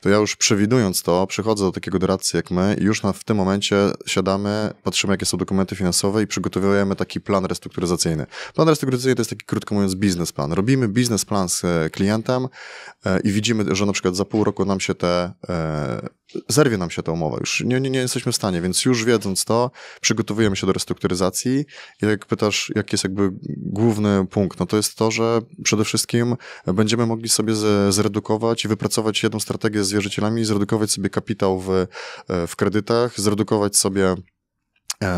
to 0.00 0.08
ja 0.08 0.16
już 0.16 0.36
przewidując 0.36 1.02
to, 1.02 1.26
przychodzę 1.26 1.64
do 1.64 1.72
takiego 1.72 1.98
doradcy 1.98 2.36
jak 2.36 2.50
my 2.50 2.76
i 2.80 2.84
już 2.84 3.02
na, 3.02 3.12
w 3.12 3.24
tym 3.24 3.36
momencie 3.36 3.76
siadamy, 4.06 4.74
patrzymy 4.82 5.12
jakie 5.12 5.26
są 5.26 5.38
dokumenty 5.38 5.76
finansowe 5.76 6.22
i 6.22 6.26
przygotowujemy 6.26 6.96
taki 6.96 7.20
plan 7.20 7.44
restrukturyzacyjny. 7.44 8.26
Plan 8.54 8.68
restrukturyzacyjny 8.68 9.16
to 9.16 9.20
jest 9.20 9.30
taki, 9.30 9.44
krótko 9.44 9.74
mówiąc, 9.74 9.94
biznesplan. 9.94 10.52
Robimy 10.52 10.88
biznesplan 10.88 11.48
z 11.48 11.62
klientem 11.92 12.48
e, 13.06 13.20
i 13.20 13.32
widzimy, 13.32 13.74
że 13.74 13.86
na 13.86 13.92
przykład 13.92 14.16
za 14.16 14.24
pół 14.24 14.44
roku 14.44 14.64
nam 14.64 14.80
się 14.80 14.94
te, 14.94 15.32
e, 15.48 16.08
zerwie 16.48 16.78
nam 16.78 16.90
się 16.90 17.02
ta 17.02 17.12
umowa. 17.12 17.36
Już 17.40 17.60
nie, 17.60 17.80
nie, 17.80 17.90
nie 17.90 17.98
jesteśmy 17.98 18.32
w 18.32 18.36
stanie, 18.36 18.60
więc 18.60 18.84
już 18.84 19.04
wiedząc 19.04 19.44
to, 19.44 19.70
przygotowujemy 20.00 20.56
się 20.56 20.66
do 20.66 20.72
restrukturyzacji. 20.72 21.64
I 22.02 22.06
jak 22.06 22.26
pytasz, 22.26 22.72
jaki 22.76 22.94
jest 22.94 23.04
jakby 23.04 23.30
główny 23.56 24.26
punkt, 24.26 24.60
no 24.60 24.66
to 24.66 24.76
jest 24.76 24.96
to, 24.96 25.10
że 25.10 25.40
przede 25.62 25.84
wszystkim 25.84 26.36
będziemy 26.66 27.06
mogli 27.06 27.28
sobie 27.28 27.54
zredukować 27.90 28.64
i 28.64 28.68
wypracować 28.68 29.22
jedną 29.22 29.40
strategię 29.40 29.84
z 29.84 29.92
wierzycielami, 29.92 30.44
zredukować 30.44 30.90
sobie 30.90 31.10
kapitał 31.10 31.60
w, 31.60 31.86
w 32.46 32.56
kredytach, 32.56 33.20
zredukować 33.20 33.76
sobie 33.76 34.14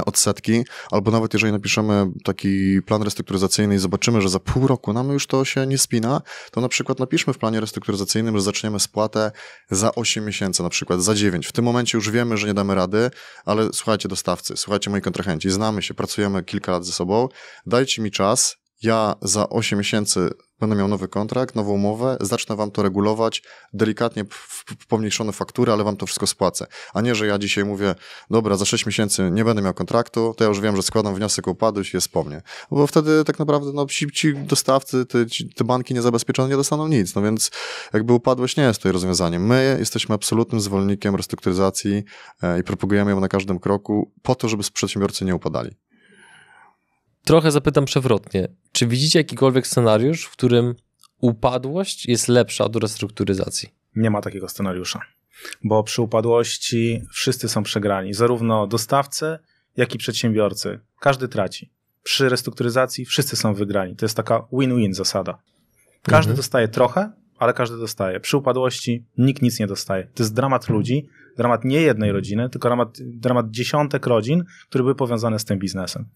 odsetki, 0.07 0.65
albo 0.91 1.11
nawet 1.11 1.35
jeżeli 1.35 1.53
napiszemy 1.53 2.07
taki 2.25 2.83
plan 2.83 3.03
restrukturyzacyjny 3.03 3.75
i 3.75 3.79
zobaczymy, 3.79 4.23
że 4.23 4.29
za 4.29 4.41
pół 4.41 4.67
roku 4.67 4.93
nam 4.93 5.11
już 5.11 5.27
to 5.27 5.45
się 5.45 5.67
nie 5.67 5.79
spina, 5.79 6.23
to 6.51 6.61
na 6.61 6.69
przykład 6.69 6.99
napiszmy 6.99 7.33
w 7.33 7.39
planie 7.39 7.61
restrukturyzacyjnym, 7.61 8.37
że 8.37 8.43
zaczniemy 8.43 8.81
spłatę 8.81 9.33
za 9.71 9.95
8 9.95 10.25
miesięcy, 10.25 10.63
na 10.63 10.69
przykład 10.69 11.03
za 11.03 11.15
9. 11.15 11.47
W 11.47 11.53
tym 11.53 11.65
momencie 11.65 11.99
już 11.99 12.11
wiemy, 12.11 12.37
że 12.37 12.47
nie 12.47 12.55
damy 12.55 12.75
rady, 12.75 13.11
ale 13.45 13.69
słuchajcie 13.73 14.09
dostawcy, 14.09 14.57
słuchajcie 14.57 14.91
moi 14.91 15.01
kontrahenci, 15.01 15.51
znamy 15.51 15.83
się, 15.83 15.95
pracujemy 15.95 16.45
kilka 16.45 16.73
lat 16.73 16.87
ze 16.87 16.93
sobą, 16.93 17.29
dajcie 17.67 18.03
mi 18.03 18.11
czas, 18.11 18.57
ja 18.83 19.15
za 19.23 19.49
8 19.49 19.79
miesięcy 19.79 20.31
będę 20.61 20.77
miał 20.77 20.89
nowy 20.89 21.09
kontrakt, 21.09 21.55
nową 21.55 21.73
umowę, 21.73 22.17
zacznę 22.21 22.57
wam 22.57 22.71
to 22.71 22.83
regulować, 22.83 23.43
delikatnie 23.73 24.25
pomniejszone 24.89 25.33
faktury, 25.33 25.73
ale 25.73 25.85
wam 25.85 25.97
to 25.97 26.07
wszystko 26.07 26.27
spłacę. 26.27 26.67
A 26.95 27.01
nie, 27.01 27.15
że 27.15 27.27
ja 27.27 27.39
dzisiaj 27.39 27.65
mówię, 27.65 27.95
dobra, 28.31 28.57
za 28.57 28.65
6 28.65 28.87
miesięcy 28.87 29.31
nie 29.31 29.45
będę 29.45 29.63
miał 29.63 29.75
kontraktu, 29.75 30.35
to 30.37 30.45
ja 30.45 30.49
już 30.49 30.61
wiem, 30.61 30.77
że 30.77 30.83
składam 30.83 31.15
wniosek 31.15 31.49
o 31.49 31.51
upadłość 31.51 31.95
i 31.95 31.97
jest 31.97 32.09
po 32.09 32.25
mnie. 32.25 32.43
Bo 32.71 32.87
wtedy 32.87 33.25
tak 33.25 33.39
naprawdę 33.39 33.73
no, 33.73 33.87
ci, 33.87 34.11
ci 34.11 34.35
dostawcy, 34.35 35.07
te, 35.07 35.19
te 35.55 35.65
banki 35.65 35.95
niezabezpieczone 35.95 36.49
nie 36.49 36.57
dostaną 36.57 36.89
nic. 36.89 37.15
No 37.15 37.23
więc 37.23 37.51
jakby 37.95 38.13
upadłość 38.13 38.57
nie 38.57 38.65
jest 38.65 38.79
tutaj 38.79 38.93
rozwiązaniem. 38.93 39.47
My 39.47 39.77
jesteśmy 39.79 40.15
absolutnym 40.15 40.61
zwolennikiem 40.61 41.17
restrukturyzacji 41.17 42.05
e, 42.43 42.61
i 42.61 42.63
propagujemy 42.63 43.11
ją 43.11 43.21
na 43.21 43.29
każdym 43.29 43.59
kroku 43.59 44.13
po 44.23 44.35
to, 44.35 44.49
żeby 44.49 44.63
przedsiębiorcy 44.73 45.25
nie 45.25 45.35
upadali. 45.35 45.77
Trochę 47.27 47.51
zapytam 47.51 47.85
przewrotnie. 47.85 48.49
Czy 48.73 48.87
widzicie 48.87 49.19
jakikolwiek 49.19 49.67
scenariusz, 49.67 50.25
w 50.25 50.31
którym 50.31 50.75
upadłość 51.21 52.07
jest 52.07 52.29
lepsza 52.29 52.65
od 52.65 52.77
restrukturyzacji? 52.77 53.69
Nie 53.97 54.11
ma 54.11 54.21
takiego 54.21 54.49
scenariusza, 54.49 55.01
bo 55.65 55.83
przy 55.83 56.03
upadłości 56.03 57.03
wszyscy 57.13 57.49
są 57.49 57.63
przegrani, 57.63 58.15
zarówno 58.15 58.67
dostawcy, 58.67 59.39
jak 59.77 59.95
i 59.95 59.99
przedsiębiorcy. 59.99 60.81
Każdy 61.01 61.29
traci. 61.29 61.71
Przy 62.03 62.29
restrukturyzacji 62.29 63.05
wszyscy 63.05 63.37
są 63.37 63.55
wygrani. 63.55 63.97
To 63.97 64.05
jest 64.05 64.17
taka 64.17 64.47
win-win 64.53 64.95
zasada. 64.95 65.39
Każdy 66.03 66.31
mhm. 66.31 66.37
dostaje 66.37 66.69
trochę, 66.69 67.13
ale 67.39 67.55
każdy 67.55 67.79
dostaje. 67.79 68.21
Przy 68.21 68.37
upadłości 68.37 69.07
nikt 69.19 69.43
nic 69.43 69.61
nie 69.61 69.67
dostaje. 69.67 70.05
To 70.15 70.23
jest 70.23 70.35
dramat 70.35 70.69
ludzi, 70.69 71.09
dramat 71.37 71.65
nie 71.65 71.81
jednej 71.81 72.13
rodziny, 72.13 72.51
tylko 72.51 72.69
dramat, 72.69 72.99
dramat 73.01 73.51
dziesiątek 73.51 74.07
rodzin, 74.07 74.45
które 74.69 74.85
były 74.85 74.95
powiązane 74.95 75.39
z 75.39 75.45
tym 75.45 75.59
biznesem. 75.59 76.09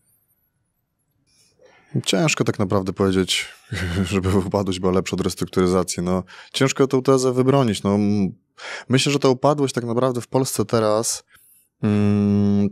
Ciężko 2.07 2.45
tak 2.45 2.59
naprawdę 2.59 2.93
powiedzieć, 2.93 3.49
żeby 4.11 4.39
upadłość 4.39 4.81
była 4.81 4.93
lepsza 4.93 5.17
od 5.17 5.21
restrukturyzacji. 5.21 6.03
No, 6.03 6.23
ciężko 6.53 6.87
tę 6.87 7.03
tezę 7.03 7.33
wybronić. 7.33 7.83
No, 7.83 7.99
myślę, 8.89 9.13
że 9.13 9.19
ta 9.19 9.29
upadłość 9.29 9.75
tak 9.75 9.85
naprawdę 9.85 10.21
w 10.21 10.29
Polsce 10.29 10.65
teraz 10.65 11.25
mm, 11.83 12.69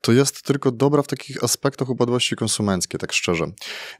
to 0.00 0.12
jest 0.12 0.42
tylko 0.42 0.70
dobra 0.70 1.02
w 1.02 1.06
takich 1.06 1.44
aspektach 1.44 1.90
upadłości 1.90 2.36
konsumenckiej, 2.36 3.00
tak 3.00 3.12
szczerze. 3.12 3.46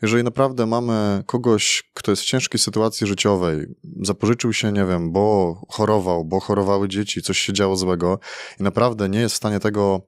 Jeżeli 0.02 0.24
naprawdę 0.24 0.66
mamy 0.66 1.22
kogoś, 1.26 1.90
kto 1.94 2.12
jest 2.12 2.22
w 2.22 2.26
ciężkiej 2.26 2.60
sytuacji 2.60 3.06
życiowej, 3.06 3.66
zapożyczył 4.02 4.52
się, 4.52 4.72
nie 4.72 4.84
wiem, 4.84 5.12
bo 5.12 5.54
chorował, 5.68 6.24
bo 6.24 6.40
chorowały 6.40 6.88
dzieci, 6.88 7.22
coś 7.22 7.38
się 7.38 7.52
działo 7.52 7.76
złego 7.76 8.18
i 8.60 8.62
naprawdę 8.62 9.08
nie 9.08 9.20
jest 9.20 9.34
w 9.34 9.38
stanie 9.38 9.60
tego 9.60 10.00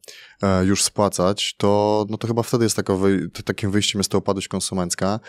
e, 0.42 0.64
już 0.64 0.84
spłacać, 0.84 1.54
to, 1.56 2.06
no 2.08 2.18
to 2.18 2.28
chyba 2.28 2.42
wtedy 2.42 2.64
jest 2.64 2.76
takim 3.44 3.70
wyjściem 3.70 3.98
jest 3.98 4.10
ta 4.10 4.18
upadłość 4.18 4.48
konsumencka, 4.48 5.20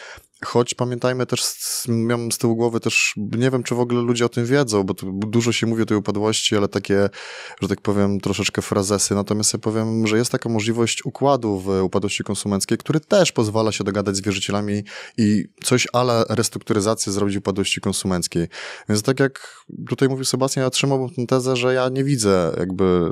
choć 0.45 0.73
pamiętajmy 0.73 1.25
też, 1.25 1.43
miałem 1.87 2.31
z 2.31 2.37
tyłu 2.37 2.55
głowy 2.55 2.79
też, 2.79 3.13
nie 3.17 3.51
wiem, 3.51 3.63
czy 3.63 3.75
w 3.75 3.79
ogóle 3.79 4.01
ludzie 4.01 4.25
o 4.25 4.29
tym 4.29 4.45
wiedzą, 4.45 4.83
bo 4.83 4.93
dużo 5.27 5.51
się 5.51 5.67
mówi 5.67 5.83
o 5.83 5.85
tej 5.85 5.97
upadłości, 5.97 6.57
ale 6.57 6.67
takie, 6.67 7.09
że 7.61 7.67
tak 7.67 7.81
powiem, 7.81 8.19
troszeczkę 8.19 8.61
frazesy. 8.61 9.15
Natomiast 9.15 9.53
ja 9.53 9.59
powiem, 9.59 10.07
że 10.07 10.17
jest 10.17 10.31
taka 10.31 10.49
możliwość 10.49 11.05
układu 11.05 11.59
w 11.59 11.67
upadłości 11.83 12.23
konsumenckiej, 12.23 12.77
który 12.77 12.99
też 12.99 13.31
pozwala 13.31 13.71
się 13.71 13.83
dogadać 13.83 14.15
z 14.15 14.21
wierzycielami 14.21 14.83
i 15.17 15.45
coś 15.63 15.87
ale 15.93 16.25
restrukturyzację 16.29 17.11
zrobić 17.11 17.37
upadłości 17.37 17.81
konsumenckiej. 17.81 18.47
Więc 18.89 19.01
tak 19.01 19.19
jak 19.19 19.63
tutaj 19.89 20.09
mówił 20.09 20.25
Sebastian, 20.25 20.63
ja 20.63 20.69
trzymałbym 20.69 21.09
tę 21.09 21.25
tezę, 21.25 21.55
że 21.55 21.73
ja 21.73 21.89
nie 21.89 22.03
widzę 22.03 22.55
jakby, 22.59 23.11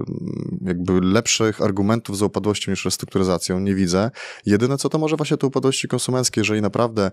jakby 0.62 1.02
lepszych 1.02 1.62
argumentów 1.62 2.18
za 2.18 2.26
upadłością 2.26 2.72
niż 2.72 2.86
restrukturyzacją. 2.86 3.60
Nie 3.60 3.76
widzę. 3.76 4.12
Jedyne 4.46 4.78
co 4.78 4.90
to 4.90 4.98
może 4.98 5.16
właśnie 5.16 5.38
te 5.38 5.48
upadłości 5.48 5.88
konsumenckie, 5.88 6.42
jeżeli 6.42 6.62
naprawdę 6.62 7.12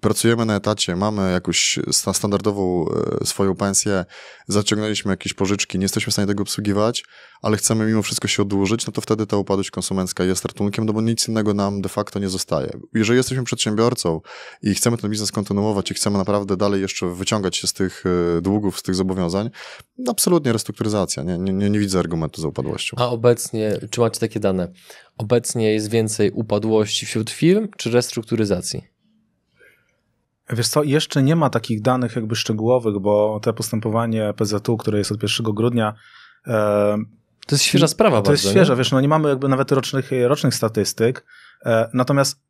pracujemy 0.00 0.44
na 0.44 0.56
etacie, 0.56 0.96
mamy 0.96 1.32
jakąś 1.32 1.78
standardową 1.92 2.86
e, 3.22 3.26
swoją 3.26 3.54
pensję, 3.54 4.04
zaciągnęliśmy 4.48 5.10
jakieś 5.10 5.34
pożyczki, 5.34 5.78
nie 5.78 5.84
jesteśmy 5.84 6.10
w 6.10 6.14
stanie 6.14 6.28
tego 6.28 6.42
obsługiwać, 6.42 7.04
ale 7.42 7.56
chcemy 7.56 7.86
mimo 7.86 8.02
wszystko 8.02 8.28
się 8.28 8.42
odłożyć, 8.42 8.86
no 8.86 8.92
to 8.92 9.00
wtedy 9.00 9.26
ta 9.26 9.36
upadłość 9.36 9.70
konsumencka 9.70 10.24
jest 10.24 10.44
ratunkiem, 10.44 10.86
no 10.86 10.92
bo 10.92 11.00
nic 11.00 11.28
innego 11.28 11.54
nam 11.54 11.80
de 11.80 11.88
facto 11.88 12.18
nie 12.18 12.28
zostaje. 12.28 12.70
Jeżeli 12.94 13.16
jesteśmy 13.16 13.44
przedsiębiorcą 13.44 14.20
i 14.62 14.74
chcemy 14.74 14.96
ten 14.96 15.10
biznes 15.10 15.32
kontynuować 15.32 15.90
i 15.90 15.94
chcemy 15.94 16.18
naprawdę 16.18 16.56
dalej 16.56 16.80
jeszcze 16.80 17.14
wyciągać 17.14 17.56
się 17.56 17.66
z 17.66 17.72
tych 17.72 18.04
e, 18.06 18.40
długów, 18.40 18.78
z 18.78 18.82
tych 18.82 18.94
zobowiązań, 18.94 19.50
absolutnie 20.08 20.52
restrukturyzacja. 20.52 21.22
Nie, 21.22 21.38
nie, 21.38 21.70
nie 21.70 21.78
widzę 21.78 21.98
argumentu 21.98 22.40
za 22.40 22.48
upadłością. 22.48 22.96
A 23.00 23.08
obecnie, 23.08 23.78
czy 23.90 24.00
macie 24.00 24.20
takie 24.20 24.40
dane? 24.40 24.72
Obecnie 25.18 25.72
jest 25.72 25.90
więcej 25.90 26.30
upadłości 26.30 27.06
wśród 27.06 27.30
firm, 27.30 27.68
czy 27.76 27.90
restrukturyzacji? 27.90 28.97
Wiesz 30.50 30.68
co, 30.68 30.82
jeszcze 30.82 31.22
nie 31.22 31.36
ma 31.36 31.50
takich 31.50 31.82
danych 31.82 32.16
jakby 32.16 32.36
szczegółowych, 32.36 32.98
bo 32.98 33.40
te 33.42 33.52
postępowanie 33.52 34.34
PZU, 34.36 34.76
które 34.76 34.98
jest 34.98 35.12
od 35.12 35.22
1 35.22 35.54
grudnia, 35.54 35.94
e, 36.46 36.98
to 37.46 37.54
jest 37.54 37.64
świeża 37.64 37.88
sprawa 37.88 38.16
To 38.16 38.22
bardzo, 38.22 38.32
jest 38.32 38.50
świeża, 38.50 38.72
nie? 38.72 38.78
wiesz, 38.78 38.92
no 38.92 39.00
nie 39.00 39.08
mamy 39.08 39.28
jakby 39.28 39.48
nawet 39.48 39.72
rocznych, 39.72 40.10
rocznych 40.26 40.54
statystyk, 40.54 41.26
e, 41.66 41.90
natomiast 41.94 42.48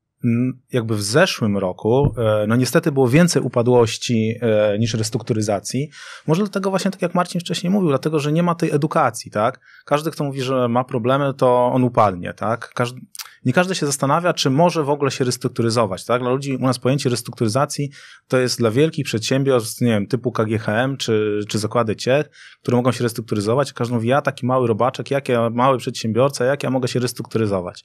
jakby 0.73 0.97
w 0.97 1.03
zeszłym 1.03 1.59
roku, 1.59 2.15
e, 2.19 2.47
no 2.49 2.57
niestety 2.57 2.93
było 2.93 3.09
więcej 3.09 3.43
upadłości 3.43 4.35
e, 4.41 4.79
niż 4.79 4.95
restrukturyzacji. 4.95 5.91
Może 6.27 6.43
dlatego 6.43 6.71
właśnie, 6.71 6.91
tak 6.91 7.03
jak 7.03 7.15
Marcin 7.15 7.41
wcześniej 7.41 7.71
mówił, 7.71 7.89
dlatego, 7.89 8.19
że 8.19 8.33
nie 8.33 8.43
ma 8.43 8.55
tej 8.55 8.71
edukacji, 8.71 9.31
tak? 9.31 9.61
Każdy, 9.85 10.11
kto 10.11 10.25
mówi, 10.25 10.43
że 10.43 10.69
ma 10.69 10.85
problemy, 10.85 11.35
to 11.35 11.67
on 11.67 11.85
upadnie, 11.85 12.35
tak? 12.35 12.73
Każdy, 12.75 13.01
nie 13.45 13.53
każdy 13.53 13.75
się 13.75 13.87
zastanawia, 13.87 14.33
czy 14.33 14.51
może 14.51 14.85
w 14.85 14.91
ogóle 14.91 15.11
się 15.11 15.25
restrukturyzować, 15.25 16.05
tak? 16.05 16.23
Dla 16.23 16.31
ludzi 16.31 16.57
u 16.57 16.63
nas 16.63 16.79
pojęcie 16.79 17.11
restrukturyzacji 17.11 17.91
to 18.29 18.39
jest 18.39 18.59
dla 18.59 18.71
wielkich 18.71 19.05
przedsiębiorstw, 19.05 19.81
nie 19.81 19.89
wiem, 19.89 20.07
typu 20.07 20.33
KGHM 20.33 20.97
czy, 20.97 21.41
czy 21.49 21.59
zakłady 21.59 21.97
Ciech, 21.97 22.31
które 22.63 22.77
mogą 22.77 22.93
się 22.93 23.05
restrukturyzować. 23.05 23.73
Każdy 23.73 23.95
mówi, 23.95 24.09
ja 24.09 24.23
taki 24.23 24.47
mały 24.47 24.69
robaczek, 24.69 25.11
jak 25.11 25.29
ja 25.29 25.51
mały 25.51 25.79
przedsiębiorca, 25.79 26.45
jak 26.45 26.63
ja 26.63 26.71
mogę 26.71 26.89
się 26.89 27.01
restrukturyzować? 27.01 27.85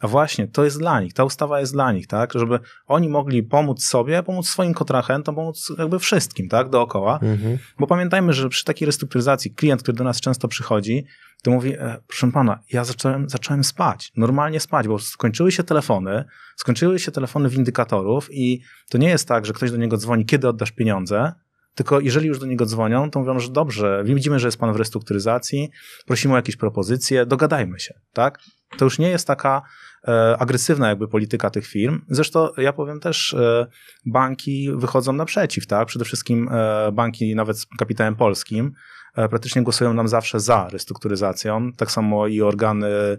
A 0.00 0.08
właśnie, 0.08 0.48
to 0.48 0.64
jest 0.64 0.78
dla 0.78 1.00
nich, 1.00 1.12
ta 1.12 1.24
ustawa 1.24 1.60
jest 1.60 1.72
dla 1.72 1.92
nich, 1.92 2.06
tak, 2.06 2.32
żeby 2.34 2.58
oni 2.86 3.08
mogli 3.08 3.42
pomóc 3.42 3.84
sobie, 3.84 4.22
pomóc 4.22 4.48
swoim 4.48 4.74
kontrahentom, 4.74 5.34
pomóc 5.34 5.72
jakby 5.78 5.98
wszystkim, 5.98 6.48
tak, 6.48 6.70
dookoła. 6.70 7.18
Mhm. 7.22 7.58
Bo 7.78 7.86
pamiętajmy, 7.86 8.32
że 8.32 8.48
przy 8.48 8.64
takiej 8.64 8.86
restrukturyzacji 8.86 9.50
klient, 9.50 9.82
który 9.82 9.96
do 9.96 10.04
nas 10.04 10.20
często 10.20 10.48
przychodzi, 10.48 11.06
to 11.42 11.50
mówi, 11.50 11.74
e, 11.74 11.98
proszę 12.06 12.32
pana, 12.32 12.58
ja 12.72 12.84
zacząłem, 12.84 13.28
zacząłem 13.28 13.64
spać, 13.64 14.12
normalnie 14.16 14.60
spać, 14.60 14.88
bo 14.88 14.98
skończyły 14.98 15.52
się 15.52 15.62
telefony, 15.62 16.24
skończyły 16.56 16.98
się 16.98 17.12
telefony 17.12 17.48
windykatorów 17.48 18.28
i 18.32 18.62
to 18.90 18.98
nie 18.98 19.08
jest 19.08 19.28
tak, 19.28 19.46
że 19.46 19.52
ktoś 19.52 19.70
do 19.70 19.76
niego 19.76 19.96
dzwoni, 19.96 20.26
kiedy 20.26 20.48
oddasz 20.48 20.72
pieniądze, 20.72 21.32
tylko 21.74 22.00
jeżeli 22.00 22.28
już 22.28 22.38
do 22.38 22.46
niego 22.46 22.66
dzwonią, 22.66 23.10
to 23.10 23.20
mówią, 23.20 23.38
że 23.38 23.48
dobrze, 23.48 24.02
widzimy, 24.04 24.38
że 24.38 24.48
jest 24.48 24.58
pan 24.58 24.72
w 24.72 24.76
restrukturyzacji, 24.76 25.70
prosimy 26.06 26.34
o 26.34 26.36
jakieś 26.36 26.56
propozycje, 26.56 27.26
dogadajmy 27.26 27.80
się, 27.80 27.94
tak? 28.12 28.38
To 28.78 28.84
już 28.84 28.98
nie 28.98 29.08
jest 29.08 29.26
taka 29.26 29.62
e, 30.08 30.36
agresywna 30.38 30.88
jakby 30.88 31.08
polityka 31.08 31.50
tych 31.50 31.66
firm. 31.66 32.00
Zresztą 32.08 32.48
ja 32.56 32.72
powiem 32.72 33.00
też, 33.00 33.34
e, 33.34 33.66
banki 34.06 34.70
wychodzą 34.74 35.12
naprzeciw, 35.12 35.66
tak? 35.66 35.88
Przede 35.88 36.04
wszystkim 36.04 36.48
e, 36.52 36.92
banki 36.92 37.34
nawet 37.34 37.58
z 37.58 37.66
kapitałem 37.78 38.16
polskim 38.16 38.72
praktycznie 39.14 39.62
głosują 39.62 39.94
nam 39.94 40.08
zawsze 40.08 40.40
za 40.40 40.68
restrukturyzacją. 40.68 41.72
Tak 41.72 41.90
samo 41.90 42.26
i 42.26 42.42
organy, 42.42 42.86
e, 42.86 43.18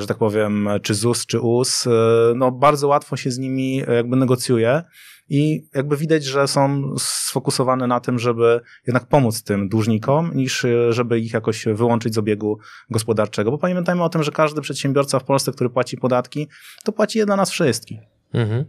że 0.00 0.06
tak 0.06 0.18
powiem, 0.18 0.68
czy 0.82 0.94
ZUS, 0.94 1.26
czy 1.26 1.40
US, 1.40 1.86
e, 1.86 1.90
no 2.36 2.52
bardzo 2.52 2.88
łatwo 2.88 3.16
się 3.16 3.30
z 3.30 3.38
nimi 3.38 3.76
jakby 3.76 4.16
negocjuje 4.16 4.82
i 5.28 5.68
jakby 5.74 5.96
widać, 5.96 6.24
że 6.24 6.48
są 6.48 6.94
sfokusowane 6.98 7.86
na 7.86 8.00
tym, 8.00 8.18
żeby 8.18 8.60
jednak 8.86 9.06
pomóc 9.06 9.42
tym 9.42 9.68
dłużnikom, 9.68 10.30
niż 10.34 10.64
e, 10.64 10.92
żeby 10.92 11.20
ich 11.20 11.32
jakoś 11.32 11.64
wyłączyć 11.64 12.14
z 12.14 12.18
obiegu 12.18 12.58
gospodarczego. 12.90 13.50
Bo 13.50 13.58
pamiętajmy 13.58 14.04
o 14.04 14.08
tym, 14.08 14.22
że 14.22 14.30
każdy 14.30 14.60
przedsiębiorca 14.60 15.18
w 15.18 15.24
Polsce, 15.24 15.52
który 15.52 15.70
płaci 15.70 15.96
podatki, 15.96 16.48
to 16.84 16.92
płaci 16.92 17.18
je 17.18 17.26
dla 17.26 17.36
nas 17.36 17.50
wszystkich. 17.50 18.00
Mhm. 18.34 18.64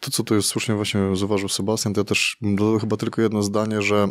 To, 0.00 0.10
co 0.10 0.22
tu 0.22 0.34
jest 0.34 0.48
słusznie 0.48 0.74
właśnie 0.74 1.16
zauważył 1.16 1.48
Sebastian, 1.48 1.94
to 1.94 2.00
ja 2.00 2.04
też 2.04 2.36
chyba 2.80 2.96
tylko 2.96 3.22
jedno 3.22 3.42
zdanie, 3.42 3.82
że 3.82 4.08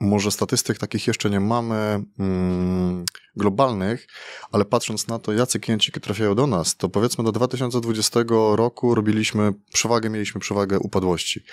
może 0.00 0.30
statystyk 0.30 0.78
takich 0.78 1.06
jeszcze 1.06 1.30
nie 1.30 1.40
mamy 1.40 2.02
mm, 2.18 3.04
globalnych, 3.36 4.06
ale 4.52 4.64
patrząc 4.64 5.08
na 5.08 5.18
to, 5.18 5.32
jacy 5.32 5.60
klienci 5.60 5.92
trafiają 5.92 6.34
do 6.34 6.46
nas, 6.46 6.76
to 6.76 6.88
powiedzmy 6.88 7.24
do 7.24 7.32
2020 7.32 8.20
roku 8.52 8.94
robiliśmy 8.94 9.52
przewagę, 9.72 10.10
mieliśmy 10.10 10.40
przewagę 10.40 10.78
upadłości. 10.78 11.44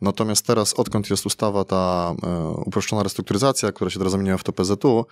Natomiast 0.00 0.46
teraz, 0.46 0.74
odkąd 0.74 1.10
jest 1.10 1.26
ustawa 1.26 1.64
ta 1.64 2.14
e, 2.22 2.48
uproszczona 2.66 3.02
restrukturyzacja, 3.02 3.72
która 3.72 3.90
się 3.90 3.98
teraz 3.98 4.12
zamieniła 4.12 4.38
w 4.38 4.44
to 4.44 4.52
PZU, 4.52 5.06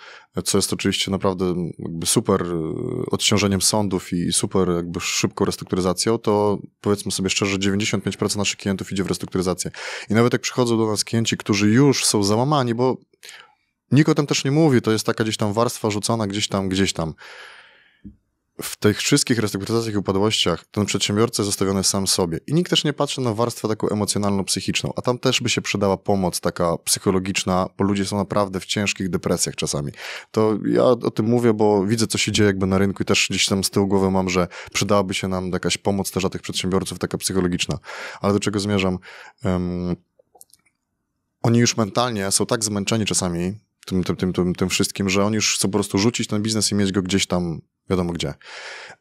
co 0.44 0.58
jest 0.58 0.72
oczywiście 0.72 1.10
naprawdę 1.10 1.54
jakby 1.78 2.06
super 2.06 2.42
e, 2.42 2.56
odciążeniem 3.10 3.62
sądów 3.62 4.12
i 4.12 4.32
super 4.32 4.68
jakby 4.68 5.00
szybką 5.00 5.44
restrukturyzacją, 5.44 6.18
to 6.18 6.58
powiedzmy 6.80 7.12
sobie 7.12 7.30
szczerze, 7.30 7.58
95% 7.58 8.36
naszych 8.36 8.58
klientów 8.58 8.92
idzie 8.92 9.04
w 9.04 9.06
restrukturyzację. 9.06 9.70
I 10.10 10.14
nawet 10.14 10.32
jak 10.32 10.42
przychodzą 10.42 10.78
do 10.78 10.86
nas 10.86 11.04
klienci, 11.04 11.36
którzy 11.36 11.70
już 11.70 12.04
są 12.04 12.22
załamani, 12.22 12.74
bo 12.74 12.81
Nikt 13.92 14.08
o 14.08 14.14
tym 14.14 14.26
też 14.26 14.44
nie 14.44 14.50
mówi, 14.50 14.82
to 14.82 14.92
jest 14.92 15.06
taka 15.06 15.24
gdzieś 15.24 15.36
tam 15.36 15.52
warstwa 15.52 15.90
rzucona 15.90 16.26
gdzieś 16.26 16.48
tam, 16.48 16.68
gdzieś 16.68 16.92
tam. 16.92 17.14
W 18.62 18.76
tych 18.76 18.98
wszystkich 18.98 19.38
restrukturyzacjach 19.38 19.94
i 19.94 19.98
upadłościach 19.98 20.64
ten 20.70 20.86
przedsiębiorca 20.86 21.42
jest 21.42 21.48
zostawiony 21.48 21.84
sam 21.84 22.06
sobie. 22.06 22.38
I 22.46 22.54
nikt 22.54 22.70
też 22.70 22.84
nie 22.84 22.92
patrzy 22.92 23.20
na 23.20 23.34
warstwę 23.34 23.68
taką 23.68 23.86
emocjonalno-psychiczną, 23.86 24.90
a 24.96 25.02
tam 25.02 25.18
też 25.18 25.40
by 25.40 25.48
się 25.48 25.62
przydała 25.62 25.96
pomoc 25.96 26.40
taka 26.40 26.78
psychologiczna, 26.78 27.68
bo 27.78 27.84
ludzie 27.84 28.04
są 28.04 28.16
naprawdę 28.16 28.60
w 28.60 28.66
ciężkich 28.66 29.10
depresjach 29.10 29.56
czasami. 29.56 29.92
To 30.30 30.58
ja 30.66 30.84
o 30.84 31.10
tym 31.10 31.26
mówię, 31.26 31.54
bo 31.54 31.86
widzę, 31.86 32.06
co 32.06 32.18
się 32.18 32.32
dzieje 32.32 32.46
jakby 32.46 32.66
na 32.66 32.78
rynku 32.78 33.02
i 33.02 33.06
też 33.06 33.26
gdzieś 33.30 33.46
tam 33.46 33.64
z 33.64 33.70
tyłu 33.70 33.86
głowy 33.86 34.10
mam, 34.10 34.28
że 34.28 34.48
przydałaby 34.72 35.14
się 35.14 35.28
nam 35.28 35.50
jakaś 35.50 35.78
pomoc 35.78 36.10
też 36.10 36.22
dla 36.22 36.30
tych 36.30 36.42
przedsiębiorców, 36.42 36.98
taka 36.98 37.18
psychologiczna. 37.18 37.78
Ale 38.20 38.32
do 38.32 38.40
czego 38.40 38.60
zmierzam? 38.60 38.98
Um, 39.44 39.96
oni 41.42 41.58
już 41.58 41.76
mentalnie 41.76 42.30
są 42.30 42.46
tak 42.46 42.64
zmęczeni 42.64 43.04
czasami 43.04 43.54
tym, 43.86 44.04
tym, 44.04 44.16
tym, 44.16 44.32
tym, 44.32 44.54
tym 44.54 44.68
wszystkim, 44.68 45.08
że 45.08 45.24
oni 45.24 45.34
już 45.34 45.54
chcą 45.54 45.68
po 45.68 45.72
prostu 45.72 45.98
rzucić 45.98 46.28
ten 46.28 46.42
biznes 46.42 46.72
i 46.72 46.74
mieć 46.74 46.92
go 46.92 47.02
gdzieś 47.02 47.26
tam, 47.26 47.60
wiadomo 47.90 48.12
gdzie. 48.12 48.34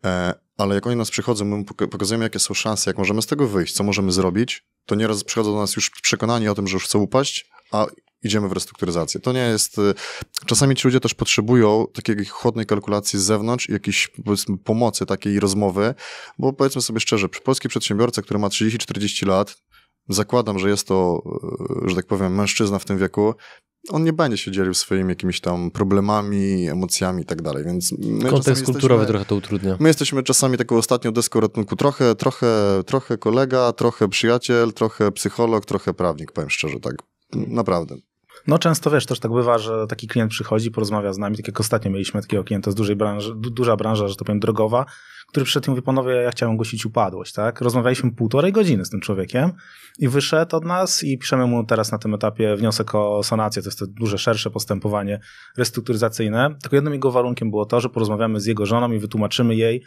E, 0.06 0.34
ale 0.58 0.76
jak 0.76 0.88
oni 0.88 0.96
nas 0.96 1.12
przychodzą, 1.12 1.46
my 1.46 1.66
pokazujemy, 1.66 2.24
jakie 2.24 2.40
są 2.40 2.54
szanse, 2.54 2.90
jak 2.90 2.98
możemy 2.98 3.22
z 3.22 3.26
tego 3.26 3.48
wyjść, 3.48 3.74
co 3.74 3.84
możemy 3.84 4.12
zrobić, 4.12 4.66
to 4.86 4.96
nieraz 4.96 5.24
przychodzą 5.24 5.52
do 5.54 5.60
nas 5.60 5.76
już 5.76 5.90
przekonani 5.90 6.48
o 6.48 6.56
tym, 6.56 6.68
że 6.68 6.74
już 6.74 6.84
chcą 6.84 7.00
upaść, 7.00 7.50
a 7.72 7.86
idziemy 8.24 8.50
w 8.50 8.52
restrukturyzację. 8.52 9.20
To 9.20 9.32
nie 9.32 9.40
jest... 9.40 9.80
E, 9.80 9.94
czasami 10.46 10.76
ci 10.76 10.88
ludzie 10.88 11.00
też 11.00 11.14
potrzebują 11.14 11.86
takiej 11.94 12.26
chłodnej 12.26 12.66
kalkulacji 12.66 13.20
z 13.20 13.22
zewnątrz 13.22 13.70
i 13.70 13.72
jakiejś 13.72 14.12
pomocy, 14.64 15.06
takiej 15.06 15.40
rozmowy, 15.40 15.96
bo 16.40 16.54
powiedzmy 16.54 16.82
sobie 16.82 17.00
szczerze, 17.00 17.30
polski 17.30 17.70
przedsiębiorca, 17.70 18.22
który 18.22 18.40
ma 18.40 18.48
30-40 18.48 19.28
lat, 19.28 19.58
zakładam, 20.10 20.60
że 20.60 20.70
jest 20.70 20.88
to, 20.88 21.24
e, 21.86 21.90
że 21.90 21.96
tak 21.96 22.06
powiem, 22.06 22.36
mężczyzna 22.36 22.80
w 22.80 22.86
tym 22.86 22.98
wieku, 22.98 23.34
on 23.90 24.04
nie 24.04 24.14
będzie 24.14 24.38
się 24.38 24.52
dzielił 24.52 24.74
swoimi 24.74 25.10
jakimiś 25.10 25.42
tam 25.42 25.72
problemami, 25.72 26.70
emocjami 26.70 27.24
i 27.24 27.26
tak 27.26 27.42
dalej, 27.42 27.64
więc... 27.66 27.94
Kontekst 28.30 28.66
kulturowy 28.66 29.06
trochę 29.06 29.26
to 29.26 29.36
utrudnia. 29.36 29.78
My 29.80 29.90
jesteśmy 29.90 30.24
czasami 30.24 30.58
taką 30.58 30.78
ostatnią 30.78 31.12
deską 31.12 31.40
ratunku, 31.40 31.76
trochę, 31.76 32.16
trochę, 32.16 32.48
trochę 32.86 33.18
kolega, 33.18 33.74
trochę 33.74 34.08
przyjaciel, 34.08 34.74
trochę 34.74 35.12
psycholog, 35.12 35.66
trochę 35.66 35.94
prawnik, 35.94 36.32
powiem 36.32 36.50
szczerze, 36.50 36.80
tak, 36.80 36.96
naprawdę. 37.34 37.96
No 38.48 38.60
często 38.60 38.92
wiesz, 38.92 39.06
też 39.06 39.20
tak 39.20 39.32
bywa, 39.32 39.58
że 39.58 39.88
taki 39.88 40.08
klient 40.08 40.32
przychodzi, 40.32 40.72
porozmawia 40.72 41.14
z 41.14 41.18
nami, 41.18 41.38
tak 41.38 41.48
jak 41.48 41.60
ostatnio 41.60 41.92
mieliśmy 41.92 42.22
takiego 42.22 42.44
klienta 42.44 42.72
z 42.72 42.76
dużej 42.76 42.96
branży, 42.96 43.34
duża 43.36 43.76
branża, 43.76 44.08
że 44.08 44.16
to 44.16 44.26
powiem 44.26 44.40
drogowa, 44.40 44.86
który 45.28 45.44
przyszedł 45.44 45.68
i 45.68 45.70
mówi, 45.70 45.82
panowie, 45.82 46.14
ja 46.16 46.32
chciałem 46.32 46.54
ogłosić 46.54 46.86
upadłość, 46.86 47.34
tak? 47.34 47.62
Rozmawialiśmy 47.62 48.12
półtorej 48.12 48.52
godziny 48.52 48.86
z 48.86 48.90
tym 48.90 49.02
człowiekiem 49.02 49.52
i 50.00 50.08
wyszedł 50.08 50.56
od 50.56 50.66
nas 50.66 51.04
i 51.04 51.18
piszemy 51.18 51.48
mu 51.48 51.64
teraz 51.64 51.92
na 51.92 51.98
tym 51.98 52.14
etapie 52.14 52.56
wniosek 52.56 52.96
o 52.96 53.24
sonację, 53.24 53.62
to 53.62 53.68
jest 53.68 53.80
to 53.80 53.88
duże, 53.88 54.18
szersze 54.18 54.50
postępowanie 54.50 55.20
restrukturyzacyjne. 55.58 56.56
Tylko 56.62 56.76
jednym 56.76 56.94
jego 56.94 57.12
warunkiem 57.12 57.50
było 57.50 57.66
to, 57.66 57.82
że 57.82 57.90
porozmawiamy 57.90 58.40
z 58.40 58.46
jego 58.46 58.66
żoną 58.66 58.92
i 58.92 59.00
wytłumaczymy 59.00 59.56
jej, 59.56 59.84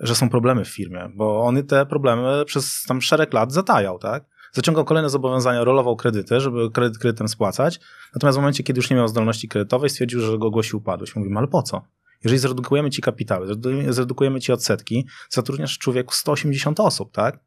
że 0.00 0.14
są 0.14 0.28
problemy 0.28 0.64
w 0.64 0.68
firmie, 0.68 1.10
bo 1.14 1.42
on 1.42 1.66
te 1.66 1.86
problemy 1.86 2.44
przez 2.46 2.82
tam 2.88 3.02
szereg 3.02 3.32
lat 3.32 3.52
zatajał, 3.52 3.98
tak? 3.98 4.24
Zaciągał 4.52 4.84
kolejne 4.84 5.10
zobowiązania, 5.10 5.64
rolował 5.64 5.96
kredyty, 5.96 6.40
żeby 6.40 6.70
kredyt 6.70 6.98
kredytem 6.98 7.28
spłacać. 7.28 7.80
Natomiast 8.14 8.38
w 8.38 8.40
momencie, 8.40 8.62
kiedy 8.62 8.78
już 8.78 8.90
nie 8.90 8.96
miał 8.96 9.08
zdolności 9.08 9.48
kredytowej, 9.48 9.90
stwierdził, 9.90 10.20
że 10.20 10.38
go 10.38 10.46
ogłosi 10.46 10.76
upadłość. 10.76 11.16
Mówimy, 11.16 11.38
ale 11.38 11.48
po 11.48 11.62
co? 11.62 11.82
Jeżeli 12.24 12.38
zredukujemy 12.38 12.90
ci 12.90 13.02
kapitały, 13.02 13.46
zredukujemy 13.88 14.40
ci 14.40 14.52
odsetki, 14.52 15.06
zatrudniasz 15.30 15.78
człowieku 15.78 16.14
180 16.14 16.80
osób, 16.80 17.12
tak? 17.12 17.38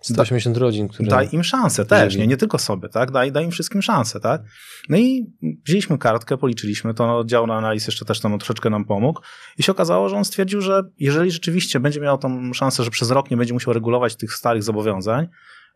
180 0.00 0.56
rodzin, 0.56 0.88
które... 0.88 1.08
Daj 1.08 1.28
im 1.32 1.44
szansę 1.44 1.84
też, 1.84 2.16
nie, 2.16 2.26
nie 2.26 2.36
tylko 2.36 2.58
sobie, 2.58 2.88
tak? 2.88 3.10
Daj, 3.10 3.32
daj 3.32 3.44
im 3.44 3.50
wszystkim 3.50 3.82
szansę, 3.82 4.20
tak? 4.20 4.42
No 4.88 4.96
i 4.96 5.32
wzięliśmy 5.64 5.98
kartkę, 5.98 6.38
policzyliśmy, 6.38 6.94
to 6.94 7.24
dział 7.24 7.46
na 7.46 7.54
analiz 7.54 7.86
jeszcze 7.86 8.04
też 8.04 8.20
tam 8.20 8.38
troszeczkę 8.38 8.70
nam 8.70 8.84
pomógł 8.84 9.20
i 9.58 9.62
się 9.62 9.72
okazało, 9.72 10.08
że 10.08 10.16
on 10.16 10.24
stwierdził, 10.24 10.60
że 10.60 10.82
jeżeli 10.98 11.30
rzeczywiście 11.30 11.80
będzie 11.80 12.00
miał 12.00 12.18
tą 12.18 12.52
szansę, 12.52 12.84
że 12.84 12.90
przez 12.90 13.10
rok 13.10 13.30
nie 13.30 13.36
będzie 13.36 13.54
musiał 13.54 13.74
regulować 13.74 14.16
tych 14.16 14.34
starych 14.34 14.62
zobowiązań, 14.62 15.28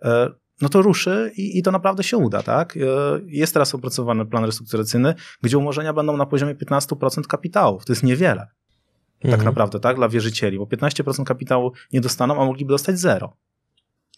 e, 0.03 0.31
no 0.61 0.69
to 0.69 0.83
ruszy 0.83 1.33
i, 1.37 1.59
i 1.59 1.63
to 1.63 1.71
naprawdę 1.71 2.03
się 2.03 2.17
uda, 2.17 2.43
tak? 2.43 2.77
E, 2.77 2.81
jest 3.27 3.53
teraz 3.53 3.75
opracowany 3.75 4.27
plan 4.27 4.45
restrukturyzacyjny, 4.45 5.15
gdzie 5.43 5.59
umorzenia 5.59 5.93
będą 5.93 6.17
na 6.17 6.27
poziomie 6.27 6.55
15% 6.55 7.23
kapitałów. 7.23 7.85
To 7.85 7.93
jest 7.93 8.03
niewiele. 8.03 8.47
Tak 9.21 9.31
mhm. 9.31 9.45
naprawdę, 9.45 9.81
tak? 9.81 9.97
Dla 9.97 10.09
wierzycieli, 10.09 10.59
bo 10.59 10.65
15% 10.65 11.25
kapitału 11.25 11.73
nie 11.93 12.01
dostaną, 12.01 12.43
a 12.43 12.45
mogliby 12.45 12.69
dostać 12.69 12.99
zero. 12.99 13.37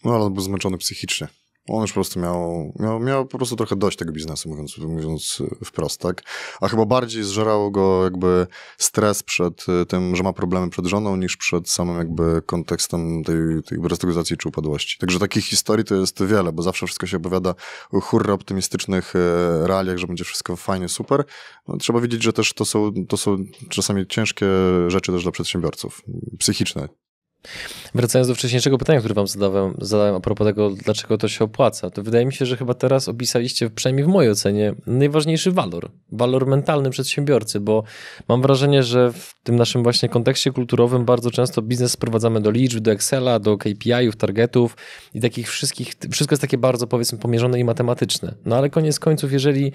No 0.05 0.15
ale 0.15 0.29
był 0.29 0.41
zmęczony 0.41 0.77
psychicznie. 0.77 1.27
On 1.67 1.81
już 1.81 1.91
po 1.91 1.95
prostu 1.95 2.19
miał, 2.19 2.73
miał, 2.79 2.99
miał 2.99 3.25
po 3.25 3.37
prostu 3.37 3.55
trochę 3.55 3.75
dość 3.75 3.97
tego 3.97 4.11
biznesu, 4.11 4.49
mówiąc, 4.49 4.77
mówiąc 4.77 5.43
wprost, 5.65 6.01
tak? 6.01 6.23
A 6.61 6.67
chyba 6.67 6.85
bardziej 6.85 7.23
zżerał 7.23 7.71
go 7.71 8.03
jakby 8.03 8.47
stres 8.77 9.23
przed 9.23 9.65
y, 9.81 9.85
tym, 9.85 10.15
że 10.15 10.23
ma 10.23 10.33
problemy 10.33 10.69
przed 10.69 10.85
żoną, 10.85 11.15
niż 11.15 11.37
przed 11.37 11.69
samym 11.69 11.97
jakby 11.97 12.41
kontekstem 12.45 13.23
tej, 13.23 13.37
tej 13.65 13.77
restrukturyzacji 13.77 14.37
czy 14.37 14.49
upadłości. 14.49 14.97
Także 14.97 15.19
takich 15.19 15.45
historii 15.45 15.85
to 15.85 15.95
jest 15.95 16.23
wiele, 16.23 16.51
bo 16.51 16.63
zawsze 16.63 16.85
wszystko 16.85 17.07
się 17.07 17.17
opowiada 17.17 17.55
o 17.91 17.99
hurra 17.99 18.33
optymistycznych 18.33 19.15
y, 19.15 19.19
realiach, 19.67 19.97
że 19.97 20.07
będzie 20.07 20.23
wszystko 20.23 20.55
fajnie, 20.55 20.89
super. 20.89 21.23
No, 21.67 21.77
trzeba 21.77 22.01
wiedzieć, 22.01 22.23
że 22.23 22.33
też 22.33 22.53
to 22.53 22.65
są, 22.65 22.91
to 23.09 23.17
są 23.17 23.37
czasami 23.69 24.07
ciężkie 24.07 24.45
rzeczy 24.87 25.11
też 25.11 25.23
dla 25.23 25.31
przedsiębiorców, 25.31 26.01
psychiczne. 26.39 27.02
Wracając 27.95 28.27
do 28.27 28.35
wcześniejszego 28.35 28.77
pytania, 28.77 28.99
które 28.99 29.13
wam 29.13 29.27
zadałem, 29.27 29.73
zadałem 29.81 30.15
a 30.15 30.19
propos 30.19 30.47
tego, 30.47 30.69
dlaczego 30.69 31.17
to 31.17 31.27
się 31.27 31.45
opłaca, 31.45 31.89
to 31.89 32.03
wydaje 32.03 32.25
mi 32.25 32.33
się, 32.33 32.45
że 32.45 32.57
chyba 32.57 32.73
teraz 32.73 33.07
opisaliście, 33.07 33.69
przynajmniej 33.69 34.05
w 34.05 34.07
mojej 34.07 34.31
ocenie, 34.31 34.75
najważniejszy 34.87 35.51
walor. 35.51 35.91
Walor 36.11 36.47
mentalny 36.47 36.89
przedsiębiorcy, 36.89 37.59
bo 37.59 37.83
mam 38.27 38.41
wrażenie, 38.41 38.83
że 38.83 39.11
w 39.11 39.33
tym 39.43 39.55
naszym 39.55 39.83
właśnie 39.83 40.09
kontekście 40.09 40.51
kulturowym 40.51 41.05
bardzo 41.05 41.31
często 41.31 41.61
biznes 41.61 41.91
sprowadzamy 41.91 42.41
do 42.41 42.51
liczb, 42.51 42.79
do 42.79 42.91
Excela, 42.91 43.39
do 43.39 43.57
KPI-ów, 43.57 44.15
targetów 44.15 44.77
i 45.13 45.21
takich 45.21 45.49
wszystkich, 45.49 45.93
wszystko 46.11 46.33
jest 46.33 46.41
takie 46.41 46.57
bardzo 46.57 46.87
powiedzmy 46.87 47.17
pomierzone 47.17 47.59
i 47.59 47.63
matematyczne. 47.63 48.35
No 48.45 48.55
ale 48.55 48.69
koniec 48.69 48.99
końców, 48.99 49.31
jeżeli 49.31 49.71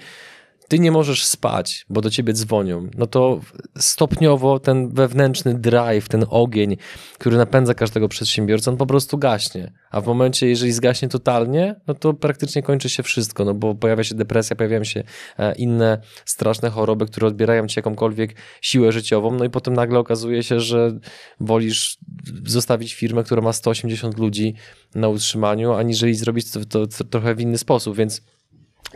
ty 0.69 0.79
nie 0.79 0.91
możesz 0.91 1.25
spać, 1.25 1.85
bo 1.89 2.01
do 2.01 2.09
ciebie 2.09 2.33
dzwonią, 2.33 2.89
no 2.97 3.07
to 3.07 3.39
stopniowo 3.77 4.59
ten 4.59 4.89
wewnętrzny 4.89 5.53
drive, 5.53 6.09
ten 6.09 6.25
ogień, 6.29 6.77
który 7.17 7.37
napędza 7.37 7.73
każdego 7.73 8.07
przedsiębiorcę, 8.07 8.71
on 8.71 8.77
po 8.77 8.85
prostu 8.85 9.17
gaśnie. 9.17 9.73
A 9.91 10.01
w 10.01 10.07
momencie, 10.07 10.47
jeżeli 10.47 10.71
zgaśnie 10.71 11.09
totalnie, 11.09 11.75
no 11.87 11.93
to 11.93 12.13
praktycznie 12.13 12.63
kończy 12.63 12.89
się 12.89 13.03
wszystko, 13.03 13.45
no 13.45 13.53
bo 13.53 13.75
pojawia 13.75 14.03
się 14.03 14.15
depresja, 14.15 14.55
pojawiają 14.55 14.83
się 14.83 15.03
e, 15.37 15.55
inne 15.55 16.01
straszne 16.25 16.69
choroby, 16.69 17.05
które 17.05 17.27
odbierają 17.27 17.67
ci 17.67 17.79
jakąkolwiek 17.79 18.35
siłę 18.61 18.91
życiową, 18.91 19.31
no 19.31 19.45
i 19.45 19.49
potem 19.49 19.73
nagle 19.73 19.99
okazuje 19.99 20.43
się, 20.43 20.59
że 20.59 20.99
wolisz 21.39 21.97
zostawić 22.45 22.93
firmę, 22.93 23.23
która 23.23 23.41
ma 23.41 23.53
180 23.53 24.17
ludzi 24.17 24.55
na 24.95 25.09
utrzymaniu, 25.09 25.73
aniżeli 25.73 26.15
zrobić 26.15 26.51
to, 26.51 26.65
to, 26.65 26.87
to 26.87 27.03
trochę 27.03 27.35
w 27.35 27.41
inny 27.41 27.57
sposób, 27.57 27.95
więc 27.95 28.21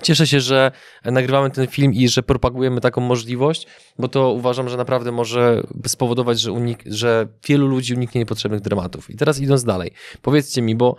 Cieszę 0.02 0.28
się, 0.28 0.40
że 0.40 0.72
nagrywamy 1.06 1.50
ten 1.50 1.68
film 1.68 1.94
i 1.94 2.08
że 2.08 2.24
propagujemy 2.24 2.82
taką 2.82 3.02
możliwość, 3.02 3.68
bo 4.00 4.08
to 4.08 4.32
uważam, 4.32 4.70
że 4.70 4.78
naprawdę 4.78 5.12
może 5.12 5.64
spowodować, 5.88 6.40
że, 6.40 6.52
unik- 6.52 6.84
że 6.86 7.28
wielu 7.48 7.68
ludzi 7.68 7.94
uniknie 7.94 8.20
niepotrzebnych 8.20 8.62
dramatów. 8.62 9.10
I 9.10 9.16
teraz 9.16 9.40
idąc 9.40 9.64
dalej, 9.64 9.92
powiedzcie 10.22 10.62
mi, 10.62 10.76
bo 10.76 10.96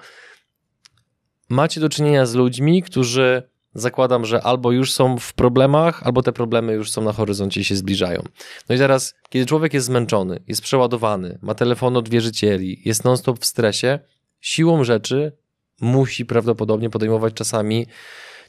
macie 1.48 1.80
do 1.80 1.88
czynienia 1.88 2.26
z 2.26 2.35
ludźmi, 2.35 2.83
którzy 2.83 3.42
zakładam, 3.74 4.24
że 4.24 4.42
albo 4.42 4.72
już 4.72 4.92
są 4.92 5.18
w 5.18 5.33
problemach, 5.33 6.02
albo 6.02 6.22
te 6.22 6.33
problemy 6.33 6.72
już 6.72 6.90
są 6.90 7.02
na 7.02 7.12
horyzoncie 7.12 7.61
i 7.61 7.64
się 7.64 7.76
zbliżają. 7.76 8.22
No 8.68 8.74
i 8.74 8.78
teraz, 8.78 9.14
kiedy 9.28 9.46
człowiek 9.46 9.74
jest 9.74 9.87
zmęczony, 9.87 10.42
jest 10.48 10.62
przeładowany, 10.62 11.38
ma 11.42 11.54
telefon 11.54 11.96
od 11.96 12.09
wierzycieli, 12.09 12.83
jest 12.85 13.04
non-stop 13.04 13.38
w 13.38 13.44
stresie, 13.44 13.98
siłą 14.40 14.85
rzeczy 14.85 15.33
musi 15.80 16.26
prawdopodobnie 16.26 16.90
podejmować 16.90 17.35
czasami 17.35 17.87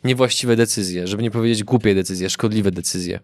niewłaściwe 0.05 0.55
decyzje, 0.55 1.07
żeby 1.07 1.23
nie 1.23 1.31
powiedzieć 1.31 1.63
głupie 1.63 1.95
decyzje, 1.95 2.29
szkodliwe 2.29 2.71
decyzje. 2.71 3.19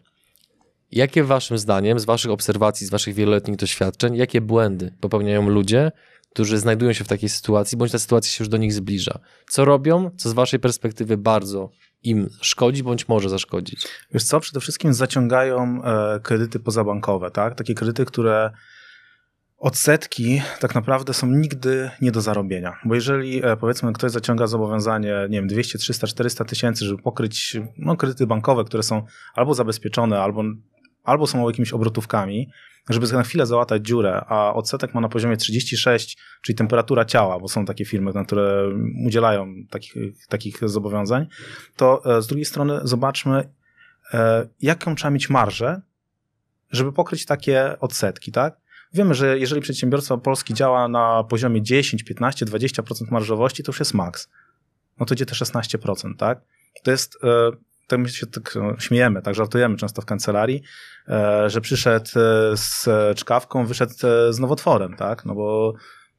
Jakie 0.92 1.24
waszym 1.24 1.58
zdaniem, 1.58 2.00
z 2.00 2.06
waszych 2.06 2.32
obserwacji, 2.32 2.88
z 2.88 2.90
waszych 2.90 3.16
wieloletnich 3.16 3.58
doświadczeń, 3.58 4.16
jakie 4.16 4.42
błędy 4.42 4.94
popełniają 5.00 5.50
ludzie, 5.50 5.92
którzy 6.34 6.58
znajdują 6.58 6.94
się 6.94 7.04
w 7.04 7.08
takiej 7.08 7.30
sytuacji, 7.30 7.78
bądź 7.78 7.92
ta 7.92 8.00
sytuacja 8.00 8.32
się 8.32 8.44
już 8.44 8.50
do 8.50 8.58
nich 8.58 8.74
zbliża? 8.74 9.20
Co 9.50 9.66
robią, 9.66 10.12
co 10.18 10.30
z 10.30 10.34
waszej 10.34 10.60
perspektywy 10.60 11.18
bardzo 11.18 11.70
im 12.04 12.30
szkodzi, 12.42 12.84
bądź 12.84 13.08
może 13.08 13.30
zaszkodzić? 13.30 13.88
Wiesz 14.14 14.24
co, 14.24 14.40
przede 14.40 14.60
wszystkim 14.60 14.94
zaciągają 14.94 15.84
e, 15.84 16.20
kredyty 16.20 16.60
pozabankowe, 16.60 17.32
tak? 17.32 17.56
Takie 17.56 17.74
kredyty, 17.74 18.06
które 18.06 18.52
odsetki 19.62 20.42
tak 20.60 20.76
naprawdę 20.76 21.14
są 21.14 21.28
nigdy 21.28 21.90
nie 22.02 22.12
do 22.12 22.22
zarobienia. 22.22 22.80
Bo 22.86 22.96
jeżeli 22.96 23.46
e, 23.46 23.58
powiedzmy 23.58 23.94
ktoś 23.94 24.12
zaciąga 24.12 24.48
zobowiązanie, 24.48 25.16
nie 25.30 25.38
wiem, 25.38 25.48
200, 25.48 25.78
300, 25.78 26.08
400 26.08 26.46
tysięcy, 26.46 26.86
żeby 26.86 27.02
pokryć 27.02 27.58
no, 27.78 27.98
kredyty 27.98 28.28
bankowe, 28.28 28.64
które 28.64 28.84
są 28.84 29.06
albo 29.36 29.54
zabezpieczone, 29.54 30.20
albo, 30.20 30.44
albo 31.04 31.28
są 31.28 31.48
jakimiś 31.48 31.74
obrotówkami, 31.74 32.50
żeby 32.90 33.08
na 33.08 33.24
chwilę 33.24 33.46
załatać 33.46 33.86
dziurę, 33.86 34.26
a 34.28 34.54
odsetek 34.54 34.94
ma 34.94 35.02
na 35.02 35.10
poziomie 35.10 35.38
36, 35.38 36.18
czyli 36.42 36.56
temperatura 36.56 37.06
ciała, 37.06 37.40
bo 37.40 37.48
są 37.48 37.66
takie 37.66 37.86
firmy, 37.86 38.12
które 38.26 38.64
udzielają 39.06 39.54
takich, 39.70 39.94
takich 40.30 40.70
zobowiązań, 40.70 41.28
to 41.76 42.18
e, 42.18 42.22
z 42.22 42.28
drugiej 42.28 42.46
strony 42.46 42.80
zobaczmy, 42.84 43.50
e, 44.14 44.48
jaką 44.62 44.96
trzeba 44.96 45.12
mieć 45.12 45.30
marżę, 45.30 45.82
żeby 46.72 46.94
pokryć 46.94 47.26
takie 47.26 47.80
odsetki, 47.80 48.32
tak? 48.32 48.61
Wiemy, 48.94 49.14
że 49.14 49.40
jeżeli 49.40 49.62
przedsiębiorstwo 49.62 50.18
polski 50.18 50.54
działa 50.54 50.88
na 50.88 51.24
poziomie 51.24 51.62
10, 51.62 52.04
15, 52.04 52.46
20% 52.46 53.12
marżowości, 53.12 53.64
to 53.64 53.70
już 53.70 53.80
jest 53.80 53.94
maks. 53.94 54.30
No 55.00 55.06
to 55.06 55.16
gdzie 55.16 55.26
te 55.26 55.36
16%, 55.36 56.16
tak? 56.18 56.42
To 56.84 56.92
jest, 56.92 57.18
e, 57.24 57.52
tak 57.88 58.00
my 58.00 58.10
się 58.10 58.28
tak 58.28 58.56
no, 58.56 58.80
śmiejemy, 58.80 59.22
tak 59.22 59.36
żartujemy 59.36 59.78
często 59.78 60.02
w 60.02 60.06
kancelarii, 60.06 60.62
e, 61.08 61.50
że 61.50 61.62
przyszedł 61.62 62.10
e, 62.16 62.58
z 62.58 62.88
czkawką, 63.18 63.66
wyszedł 63.66 63.94
z 64.30 64.40
nowotworem, 64.40 64.96
tak? 64.96 65.26
No 65.26 65.36
bo 65.36 65.74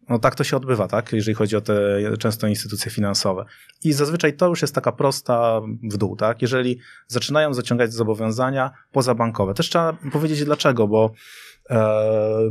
no 0.09 0.19
tak 0.19 0.35
to 0.35 0.45
się 0.45 0.57
odbywa, 0.57 0.89
tak? 0.89 1.13
Jeżeli 1.13 1.35
chodzi 1.35 1.57
o 1.57 1.61
te 1.61 2.01
często 2.19 2.47
instytucje 2.47 2.91
finansowe. 2.91 3.45
I 3.85 3.93
zazwyczaj 3.93 4.37
to 4.37 4.49
już 4.49 4.63
jest 4.63 4.75
taka 4.75 4.93
prosta 4.93 5.61
w 5.91 5.97
dół, 5.97 6.17
tak? 6.17 6.43
Jeżeli 6.43 6.79
zaczynają 7.07 7.55
zaciągać 7.55 7.93
zobowiązania 7.93 8.71
pozabankowe. 8.93 9.55
Też 9.55 9.69
trzeba 9.69 9.97
powiedzieć 10.13 10.45
dlaczego, 10.45 10.89
bo 10.89 11.13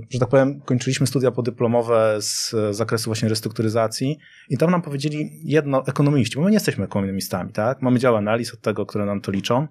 że 0.10 0.20
tak 0.20 0.30
powiem, 0.30 0.62
kończyliśmy 0.62 1.08
studia 1.08 1.32
podyplomowe 1.32 2.18
z 2.20 2.56
zakresu 2.72 3.06
właśnie 3.06 3.30
restrukturyzacji 3.30 4.18
i 4.50 4.58
tam 4.58 4.72
nam 4.72 4.82
powiedzieli 4.82 5.30
jedno, 5.44 5.84
ekonomiści, 5.88 6.36
bo 6.36 6.42
my 6.42 6.50
nie 6.50 6.56
jesteśmy 6.56 6.86
ekonomistami, 6.86 7.54
tak? 7.54 7.82
Mamy 7.82 8.00
dział 8.00 8.16
analiz 8.16 8.54
od 8.54 8.62
tego, 8.62 8.86
które 8.86 9.06
nam 9.06 9.22
to 9.22 9.32
liczą, 9.32 9.68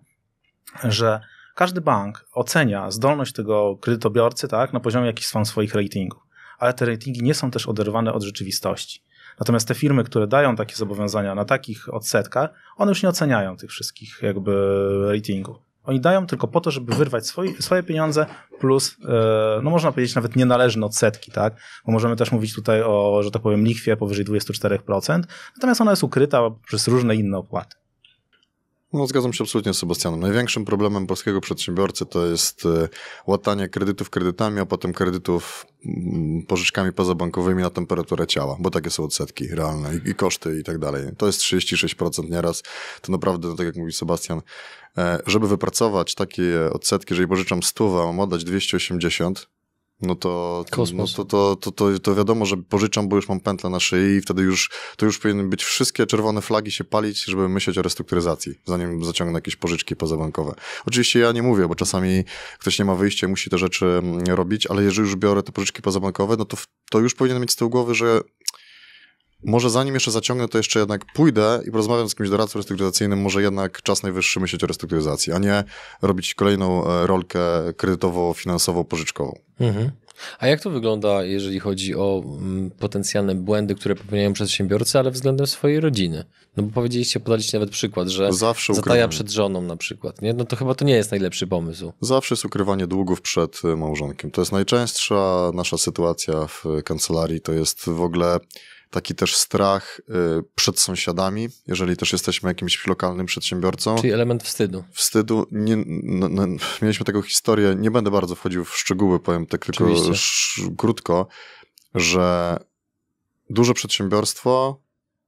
że 0.85 1.20
każdy 1.55 1.81
bank 1.81 2.26
ocenia 2.33 2.90
zdolność 2.90 3.33
tego 3.33 3.76
kredytobiorcy, 3.76 4.48
tak, 4.48 4.72
na 4.72 4.81
poziomie 4.81 5.07
jakichś 5.07 5.33
tam 5.33 5.46
swoich 5.46 5.74
ratingów, 5.74 6.22
ale 6.59 6.74
te 6.74 6.87
ratingi 6.87 7.22
nie 7.22 7.35
są 7.35 7.50
też 7.50 7.66
oderwane 7.66 8.12
od 8.12 8.22
rzeczywistości. 8.22 9.05
Natomiast 9.40 9.68
te 9.68 9.74
firmy, 9.74 10.05
które 10.05 10.26
dają 10.26 10.57
takie 10.57 10.76
zobowiązania 10.76 11.35
na 11.35 11.44
takich 11.44 11.94
odsetkach, 11.94 12.50
one 12.76 12.90
już 12.90 13.03
nie 13.03 13.09
oceniają 13.09 13.57
tych 13.57 13.70
wszystkich 13.70 14.18
jakby 14.22 14.53
ratingów. 15.12 15.70
Oni 15.90 16.00
dają 16.00 16.26
tylko 16.26 16.48
po 16.48 16.61
to, 16.61 16.70
żeby 16.70 16.94
wyrwać 16.94 17.26
swoje, 17.26 17.62
swoje 17.62 17.83
pieniądze 17.83 18.26
plus, 18.59 18.96
e, 19.05 19.61
no 19.62 19.70
można 19.70 19.92
powiedzieć 19.92 20.14
nawet 20.14 20.37
nienależne 20.37 20.87
odsetki, 20.87 21.33
tak? 21.33 21.55
Bo 21.87 21.92
możemy 21.92 22.16
też 22.16 22.33
mówić 22.33 22.55
tutaj 22.55 22.83
o, 22.83 23.22
że 23.22 23.31
tak 23.31 23.42
powiem, 23.42 23.64
lichwie 23.64 23.96
powyżej 23.96 24.24
24%, 24.24 25.22
natomiast 25.57 25.81
ona 25.81 25.90
jest 25.92 26.05
ukryta 26.05 26.40
przez 26.66 26.88
różne 26.88 27.14
inne 27.16 27.38
opłaty. 27.38 27.76
No, 28.92 29.07
zgadzam 29.07 29.33
się 29.33 29.44
absolutnie 29.44 29.74
z 29.74 29.79
Sebastianem. 29.79 30.20
Największym 30.20 30.64
problemem 30.64 31.07
polskiego 31.07 31.40
przedsiębiorcy 31.40 32.07
to 32.07 32.26
jest 32.26 32.66
e, 32.66 32.88
łatanie 33.26 33.68
kredytów 33.68 34.11
kredytami, 34.11 34.61
a 34.61 34.66
potem 34.66 34.92
kredytów 34.92 35.66
mm, 35.87 36.42
pożyczkami 36.42 36.92
pozabankowymi 36.92 37.62
na 37.62 37.70
temperaturę 37.70 38.26
ciała, 38.26 38.57
bo 38.61 38.70
takie 38.70 38.90
są 38.90 39.05
odsetki 39.05 39.48
realne 39.48 39.90
i, 39.96 40.11
i 40.11 40.14
koszty 40.14 40.61
i 40.61 40.64
tak 40.64 40.79
dalej. 40.79 41.05
To 41.18 41.26
jest 41.26 41.40
36% 41.40 42.31
nieraz. 42.31 42.62
To 43.00 43.12
naprawdę, 43.12 43.48
no, 43.48 43.55
tak 43.55 43.66
jak 43.66 43.76
mówi 43.76 43.92
Sebastian, 43.92 44.40
e, 44.98 45.18
żeby 45.26 45.48
wypracować 45.48 46.14
takie 46.14 46.70
odsetki, 46.72 47.14
jeżeli 47.14 47.29
pożyczam 47.29 47.62
100, 47.62 48.03
a 48.03 48.07
mam 48.07 48.20
oddać 48.20 48.44
280, 48.44 49.48
no 50.03 50.15
to, 50.15 50.65
no 50.71 50.77
Kosmos. 50.77 51.15
to, 51.15 51.25
to, 51.25 51.57
to, 51.57 51.73
to, 51.73 51.99
to 51.99 52.15
wiadomo, 52.15 52.47
że 52.47 52.57
pożyczam, 52.57 53.09
bo 53.09 53.17
już 53.17 53.29
mam 53.29 53.41
pętlę 53.41 53.71
na 53.71 53.81
szyi 53.81 54.17
i 54.17 54.21
wtedy 54.21 54.43
już, 54.43 54.71
to 54.97 55.07
już 55.07 55.19
powinny 55.19 55.45
być 55.45 55.65
wszystkie 55.65 56.07
czerwone 56.07 56.43
flagi 56.43 56.73
się 56.73 56.85
palić, 56.85 57.25
żeby 57.25 57.49
myśleć 57.49 57.79
o 57.79 57.83
restrukturyzacji, 57.83 58.55
zanim 58.65 59.05
zaciągnę 59.05 59.39
jakieś 59.39 59.57
pożyczki 59.57 59.97
pozabankowe. 59.97 60.55
Oczywiście 60.87 61.21
ja 61.21 61.33
nie 61.33 61.43
mówię, 61.43 61.69
bo 61.69 61.75
czasami 61.75 62.25
ktoś 62.59 62.79
nie 62.79 62.85
ma 62.85 62.95
wyjścia 62.95 63.29
musi 63.29 63.51
te 63.51 63.59
rzeczy 63.59 63.87
mm, 63.87 64.25
robić, 64.27 64.67
ale 64.67 64.83
jeżeli 64.83 65.09
już 65.09 65.17
biorę 65.17 65.43
te 65.43 65.53
pożyczki 65.53 65.83
pozabankowe, 65.83 66.37
no 66.37 66.45
to, 66.45 66.57
to 66.91 66.99
już 66.99 67.15
powinien 67.15 67.41
mieć 67.41 67.51
z 67.51 67.57
tyłu 67.57 67.71
głowy, 67.71 67.95
że 67.95 68.21
może 69.44 69.70
zanim 69.70 69.94
jeszcze 69.94 70.11
zaciągnę, 70.11 70.48
to 70.48 70.59
jeszcze 70.59 70.79
jednak 70.79 71.05
pójdę 71.14 71.61
i 71.66 71.70
porozmawiam 71.70 72.09
z 72.09 72.14
kimś 72.14 72.31
doradcą 72.31 72.59
restrukturyzacyjnym, 72.59 73.20
może 73.20 73.42
jednak 73.42 73.83
czas 73.83 74.03
najwyższy 74.03 74.40
myśleć 74.40 74.64
o 74.64 74.66
restrukturyzacji, 74.66 75.33
a 75.33 75.38
nie 75.38 75.64
robić 76.03 76.35
kolejną 76.35 76.87
e, 76.87 77.07
rolkę 77.07 77.40
kredytowo-finansowo-pożyczkową. 77.76 79.33
Mhm. 79.61 79.90
A 80.38 80.46
jak 80.46 80.61
to 80.61 80.70
wygląda, 80.70 81.24
jeżeli 81.24 81.61
chodzi 81.61 81.94
o 81.94 82.22
mm, 82.24 82.70
potencjalne 82.70 83.35
błędy, 83.35 83.74
które 83.74 83.94
popełniają 83.94 84.33
przedsiębiorcy, 84.33 84.98
ale 84.98 85.11
względem 85.11 85.46
swojej 85.46 85.81
rodziny? 85.81 86.24
No 86.57 86.62
bo 86.62 86.72
powiedzieliście, 86.72 87.20
podaliście 87.20 87.59
nawet 87.59 87.70
przykład, 87.70 88.09
że 88.09 88.33
Zawsze 88.33 88.74
zataja 88.74 88.92
ukrywanie. 88.92 89.09
przed 89.09 89.31
żoną 89.31 89.62
na 89.62 89.76
przykład, 89.76 90.22
nie? 90.22 90.33
No 90.33 90.44
to 90.44 90.57
chyba 90.57 90.74
to 90.74 90.85
nie 90.85 90.94
jest 90.94 91.11
najlepszy 91.11 91.46
pomysł. 91.46 91.92
Zawsze 92.00 92.35
jest 92.35 92.44
ukrywanie 92.44 92.87
długów 92.87 93.20
przed 93.20 93.61
y, 93.64 93.76
małżonkiem. 93.76 94.31
To 94.31 94.40
jest 94.40 94.53
najczęstsza 94.53 95.50
nasza 95.55 95.79
sytuacja 95.79 96.46
w 96.46 96.64
kancelarii. 96.85 97.40
To 97.40 97.53
jest 97.53 97.85
w 97.90 98.03
ogóle 98.03 98.38
taki 98.90 99.14
też 99.14 99.37
strach 99.37 100.00
y, 100.00 100.03
przed 100.55 100.79
sąsiadami, 100.81 101.48
jeżeli 101.66 101.96
też 101.96 102.12
jesteśmy 102.12 102.50
jakimś 102.50 102.87
lokalnym 102.87 103.26
przedsiębiorcą. 103.26 103.96
Czyli 103.96 104.12
element 104.12 104.42
wstydu. 104.42 104.85
Wstydu, 104.92 105.46
nie, 105.53 105.76
no, 105.87 106.29
no, 106.29 106.46
mieliśmy 106.83 107.07
taką 107.07 107.22
historię, 107.22 107.74
nie 107.79 107.90
będę 107.90 108.11
bardzo 108.11 108.35
wchodził 108.35 108.64
w 108.64 108.76
szczegóły, 108.76 109.20
powiem 109.20 109.46
tak 109.46 109.64
tylko 109.64 109.90
sz, 109.90 110.70
krótko, 110.79 111.26
że 111.94 112.57
duże 113.50 113.74
przedsiębiorstwo, 113.74 114.81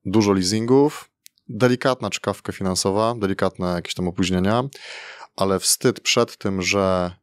dużo 0.05 0.33
leasingów, 0.33 1.11
delikatna 1.49 2.11
czkawka 2.11 2.53
finansowa, 2.53 3.15
delikatne 3.19 3.67
jakieś 3.67 3.95
tam 3.95 4.09
opóźnienia, 4.09 4.63
ale 5.37 5.61
wstyd 5.61 6.01
przed 6.01 6.37
tym, 6.37 6.63
że 6.63 7.15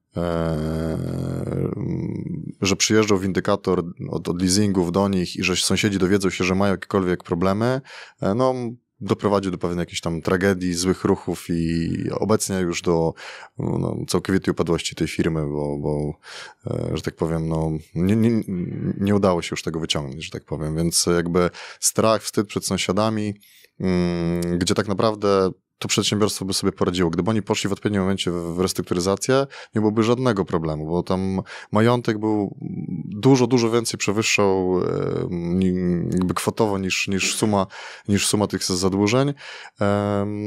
że 2.61 2.75
przyjeżdżał 2.75 3.17
windykator 3.17 3.83
od, 4.09 4.29
od 4.29 4.41
leasingów 4.41 4.91
do 4.91 5.07
nich 5.07 5.35
i 5.35 5.43
że 5.43 5.55
sąsiedzi 5.55 5.97
dowiedzą 5.97 6.29
się, 6.29 6.43
że 6.43 6.55
mają 6.55 6.73
jakiekolwiek 6.73 7.23
problemy, 7.23 7.81
e, 8.21 8.33
no 8.33 8.53
doprowadził 9.01 9.51
do 9.51 9.57
pewnej 9.57 9.79
jakiejś 9.79 10.01
tam 10.01 10.21
tragedii, 10.21 10.73
złych 10.73 11.03
ruchów 11.03 11.45
i 11.49 11.89
obecnie 12.11 12.59
już 12.59 12.81
do 12.81 13.13
no, 13.59 13.97
całkowitej 14.07 14.51
upadłości 14.51 14.95
tej 14.95 15.07
firmy, 15.07 15.45
bo, 15.47 15.77
bo 15.77 16.13
e, 16.67 16.97
że 16.97 17.01
tak 17.01 17.15
powiem, 17.15 17.47
no, 17.49 17.71
nie, 17.95 18.15
nie, 18.15 18.41
nie 18.97 19.15
udało 19.15 19.41
się 19.41 19.49
już 19.51 19.63
tego 19.63 19.79
wyciągnąć, 19.79 20.25
że 20.25 20.31
tak 20.31 20.45
powiem, 20.45 20.75
więc 20.75 21.05
jakby 21.15 21.49
strach, 21.79 22.23
wstyd 22.23 22.47
przed 22.47 22.65
sąsiadami, 22.65 23.33
mm, 23.79 24.59
gdzie 24.59 24.75
tak 24.75 24.87
naprawdę 24.87 25.51
to 25.79 25.87
przedsiębiorstwo 25.87 26.45
by 26.45 26.53
sobie 26.53 26.71
poradziło. 26.71 27.09
Gdyby 27.09 27.29
oni 27.29 27.41
poszli 27.41 27.69
w 27.69 27.73
odpowiednim 27.73 28.01
momencie 28.01 28.31
w 28.31 28.59
restrukturyzację, 28.59 29.47
nie 29.75 29.81
byłoby 29.81 30.03
żadnego 30.03 30.45
problemu, 30.45 30.85
bo 30.85 31.03
tam 31.03 31.41
majątek 31.71 32.19
był 32.19 32.57
dużo, 33.05 33.47
dużo 33.47 33.71
więcej 33.71 33.97
przewyższał 33.97 34.81
jakby 36.11 36.33
kwotowo 36.33 36.77
niż, 36.77 37.07
niż, 37.07 37.35
suma, 37.35 37.67
niż 38.07 38.27
suma 38.27 38.47
tych 38.47 38.63
zadłużeń. 38.63 39.33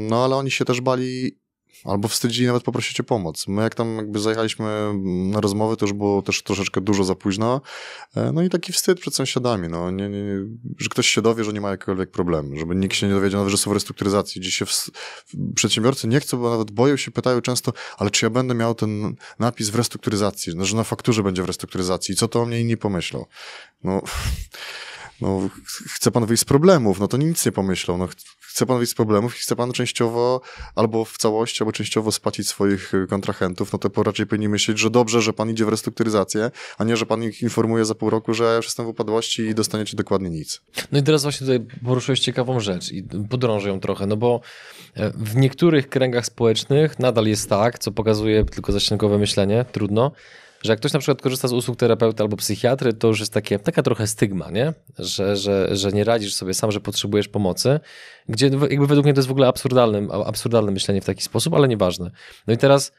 No 0.09 0.23
ale 0.23 0.35
oni 0.35 0.51
się 0.51 0.65
też 0.65 0.81
bali 0.81 1.42
albo 1.85 2.07
wstydzili 2.07 2.47
nawet 2.47 2.63
poprosić 2.63 2.99
o 2.99 3.03
pomoc. 3.03 3.47
My 3.47 3.61
jak 3.61 3.75
tam 3.75 3.95
jakby 3.97 4.19
zajechaliśmy 4.19 4.91
na 5.05 5.41
rozmowę, 5.41 5.77
to 5.77 5.85
już 5.85 5.93
było 5.93 6.21
też 6.21 6.43
troszeczkę 6.43 6.81
dużo 6.81 7.03
za 7.03 7.15
późno. 7.15 7.61
E, 8.15 8.31
No 8.31 8.41
i 8.43 8.49
taki 8.49 8.73
wstyd 8.73 8.99
przed 8.99 9.15
sąsiadami, 9.15 9.67
no, 9.69 9.91
nie, 9.91 10.09
nie, 10.09 10.23
że 10.77 10.89
ktoś 10.89 11.07
się 11.07 11.21
dowie, 11.21 11.43
że 11.43 11.53
nie 11.53 11.61
ma 11.61 11.69
jakiegokolwiek 11.69 12.11
problemu, 12.11 12.57
żeby 12.57 12.75
nikt 12.75 12.95
się 12.95 13.07
nie 13.07 13.13
dowiedział 13.13 13.39
nawet, 13.39 13.51
że 13.51 13.57
są 13.57 13.69
w 13.71 13.73
restrukturyzacji, 13.73 14.41
gdzie 14.41 14.51
się 14.51 14.65
w, 14.65 14.89
przedsiębiorcy 15.55 16.07
nie 16.07 16.19
chcą, 16.19 16.37
bo 16.37 16.49
nawet 16.49 16.71
boją 16.71 16.97
się, 16.97 17.11
pytają 17.11 17.41
często, 17.41 17.73
ale 17.97 18.09
czy 18.09 18.25
ja 18.25 18.29
będę 18.29 18.53
miał 18.55 18.75
ten 18.75 19.15
napis 19.39 19.69
w 19.69 19.75
restrukturyzacji, 19.75 20.53
no, 20.55 20.65
że 20.65 20.75
na 20.75 20.83
fakturze 20.83 21.23
będzie 21.23 21.43
w 21.43 21.45
restrukturyzacji, 21.45 22.15
co 22.15 22.27
to 22.27 22.41
o 22.41 22.45
mnie 22.45 22.61
inni 22.61 22.77
pomyślą? 22.77 23.25
No, 23.83 24.01
no, 25.21 25.49
ch- 25.65 25.83
chce 25.95 26.11
pan 26.11 26.25
wyjść 26.25 26.41
z 26.41 26.45
problemów, 26.45 26.99
no 26.99 27.07
to 27.07 27.17
nic 27.17 27.45
nie 27.45 27.51
pomyślą, 27.51 27.97
no, 27.97 28.07
chce 28.53 28.65
pan 28.65 28.77
wyjść 28.77 28.91
z 28.91 28.95
problemów 28.95 29.35
i 29.35 29.39
chce 29.39 29.55
pan 29.55 29.71
częściowo 29.71 30.41
albo 30.75 31.05
w 31.05 31.17
całości, 31.17 31.63
albo 31.63 31.71
częściowo 31.71 32.11
spłacić 32.11 32.47
swoich 32.47 32.93
y, 32.93 33.07
kontrahentów, 33.07 33.73
no 33.73 33.79
to 33.79 34.03
raczej 34.03 34.27
powinni 34.27 34.49
myśleć, 34.49 34.79
że 34.79 34.89
dobrze, 34.89 35.21
że 35.21 35.33
pan 35.33 35.49
idzie 35.49 35.65
w 35.65 35.69
restrukturyzację, 35.69 36.51
a 36.77 36.83
nie, 36.83 36.97
że 36.97 37.05
pan 37.05 37.23
ich 37.23 37.41
informuje 37.41 37.85
za 37.85 37.95
pół 37.95 38.09
roku, 38.09 38.33
że 38.33 38.59
jestem 38.63 38.85
w 38.85 38.89
upadłości 38.89 39.41
i 39.41 39.55
dostaniecie 39.55 39.97
dokładnie 39.97 40.29
nic. 40.29 40.61
No 40.91 40.99
i 40.99 41.03
teraz 41.03 41.23
właśnie 41.23 41.47
tutaj 41.47 41.59
poruszyłeś 41.85 42.19
ciekawą 42.19 42.59
rzecz 42.59 42.91
i 42.91 43.03
podrążę 43.29 43.69
ją 43.69 43.79
trochę, 43.79 44.07
no 44.07 44.17
bo 44.17 44.41
e, 44.95 45.11
w 45.11 45.35
niektórych 45.35 45.89
kręgach 45.89 46.25
społecznych 46.25 46.99
nadal 46.99 47.25
jest 47.25 47.49
tak, 47.49 47.79
co 47.79 47.91
pokazuje 47.91 48.45
tylko 48.45 48.71
zaściankowe 48.71 49.17
myślenie, 49.17 49.65
trudno, 49.71 50.11
że 50.63 50.71
jak 50.71 50.79
ktoś 50.79 50.93
na 50.93 50.99
przykład 50.99 51.21
korzysta 51.21 51.47
z 51.47 51.53
usług 51.53 51.77
terapeuty 51.77 52.23
albo 52.23 52.37
psychiatry, 52.37 52.93
to 52.93 53.07
już 53.07 53.19
jest 53.19 53.33
takie, 53.33 53.59
taka 53.59 53.83
trochę 53.83 54.07
stygma, 54.07 54.51
nie? 54.51 54.73
Że, 54.99 55.35
że, 55.35 55.75
że 55.75 55.91
nie 55.91 56.03
radzisz 56.03 56.33
sobie 56.33 56.53
sam, 56.53 56.71
że 56.71 56.81
potrzebujesz 56.81 57.27
pomocy, 57.27 57.79
gdzie 58.29 58.45
jakby 58.69 58.87
według 58.87 59.05
mnie 59.05 59.13
to 59.13 59.19
jest 59.19 59.27
w 59.27 59.31
ogóle 59.31 59.47
absurdalne, 59.47 60.13
absurdalne 60.25 60.71
myślenie 60.71 61.01
w 61.01 61.05
taki 61.05 61.23
sposób, 61.23 61.53
ale 61.53 61.67
nieważne. 61.67 62.11
No 62.47 62.53
i 62.53 62.57
teraz, 62.57 62.91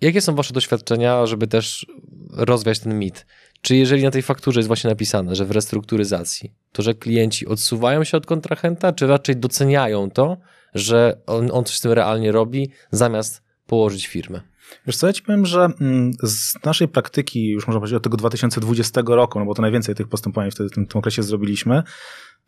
jakie 0.00 0.20
są 0.20 0.34
wasze 0.34 0.54
doświadczenia, 0.54 1.26
żeby 1.26 1.46
też 1.46 1.86
rozwiać 2.32 2.78
ten 2.78 2.98
mit? 2.98 3.26
Czy 3.60 3.76
jeżeli 3.76 4.02
na 4.02 4.10
tej 4.10 4.22
fakturze 4.22 4.60
jest 4.60 4.66
właśnie 4.66 4.90
napisane, 4.90 5.34
że 5.36 5.44
w 5.44 5.50
restrukturyzacji, 5.50 6.52
to 6.72 6.82
że 6.82 6.94
klienci 6.94 7.46
odsuwają 7.46 8.04
się 8.04 8.16
od 8.16 8.26
kontrahenta, 8.26 8.92
czy 8.92 9.06
raczej 9.06 9.36
doceniają 9.36 10.10
to, 10.10 10.36
że 10.74 11.20
on, 11.26 11.50
on 11.52 11.64
coś 11.64 11.76
z 11.76 11.80
tym 11.80 11.92
realnie 11.92 12.32
robi, 12.32 12.70
zamiast 12.90 13.42
położyć 13.66 14.06
firmę? 14.06 14.49
Wiesz 14.86 14.96
co, 14.96 15.06
ja 15.06 15.12
ci 15.12 15.22
powiem, 15.22 15.46
że 15.46 15.68
mm, 15.80 16.12
z 16.22 16.64
naszej 16.64 16.88
praktyki, 16.88 17.48
już 17.48 17.66
można 17.66 17.80
powiedzieć 17.80 17.96
od 17.96 18.02
tego 18.02 18.16
2020 18.16 19.02
roku, 19.06 19.38
no 19.38 19.44
bo 19.44 19.54
to 19.54 19.62
najwięcej 19.62 19.94
tych 19.94 20.08
postępowań 20.08 20.50
wtedy 20.50 20.68
w 20.68 20.72
tym, 20.72 20.86
tym 20.86 20.98
okresie 20.98 21.22
zrobiliśmy, 21.22 21.82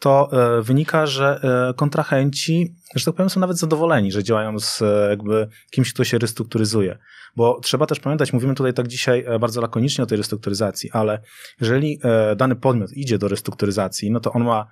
to 0.03 0.29
e, 0.33 0.63
wynika, 0.63 1.07
że 1.07 1.41
e, 1.71 1.75
kontrahenci, 1.75 2.75
że 2.95 3.05
tak 3.05 3.15
powiem, 3.15 3.31
są 3.31 3.41
nawet 3.41 3.59
zadowoleni, 3.59 4.13
że 4.13 4.25
działają 4.25 4.59
z 4.59 4.83
e, 4.83 5.07
jakby 5.11 5.49
kimś, 5.71 5.93
kto 5.93 6.05
się 6.05 6.19
restrukturyzuje. 6.19 6.99
Bo 7.37 7.61
trzeba 7.63 7.87
też 7.87 8.01
pamiętać, 8.01 8.33
mówimy 8.33 8.55
tutaj 8.55 8.75
tak 8.75 8.89
dzisiaj 8.89 9.25
bardzo 9.41 9.61
lakonicznie 9.61 10.05
o 10.05 10.07
tej 10.07 10.19
restrukturyzacji, 10.19 10.91
ale 10.91 11.21
jeżeli 11.61 12.01
dany 12.37 12.57
podmiot 12.57 12.93
idzie 12.93 13.19
do 13.19 13.29
restrukturyzacji, 13.29 14.11
no 14.11 14.21
to 14.21 14.33
on 14.33 14.45
ma 14.45 14.67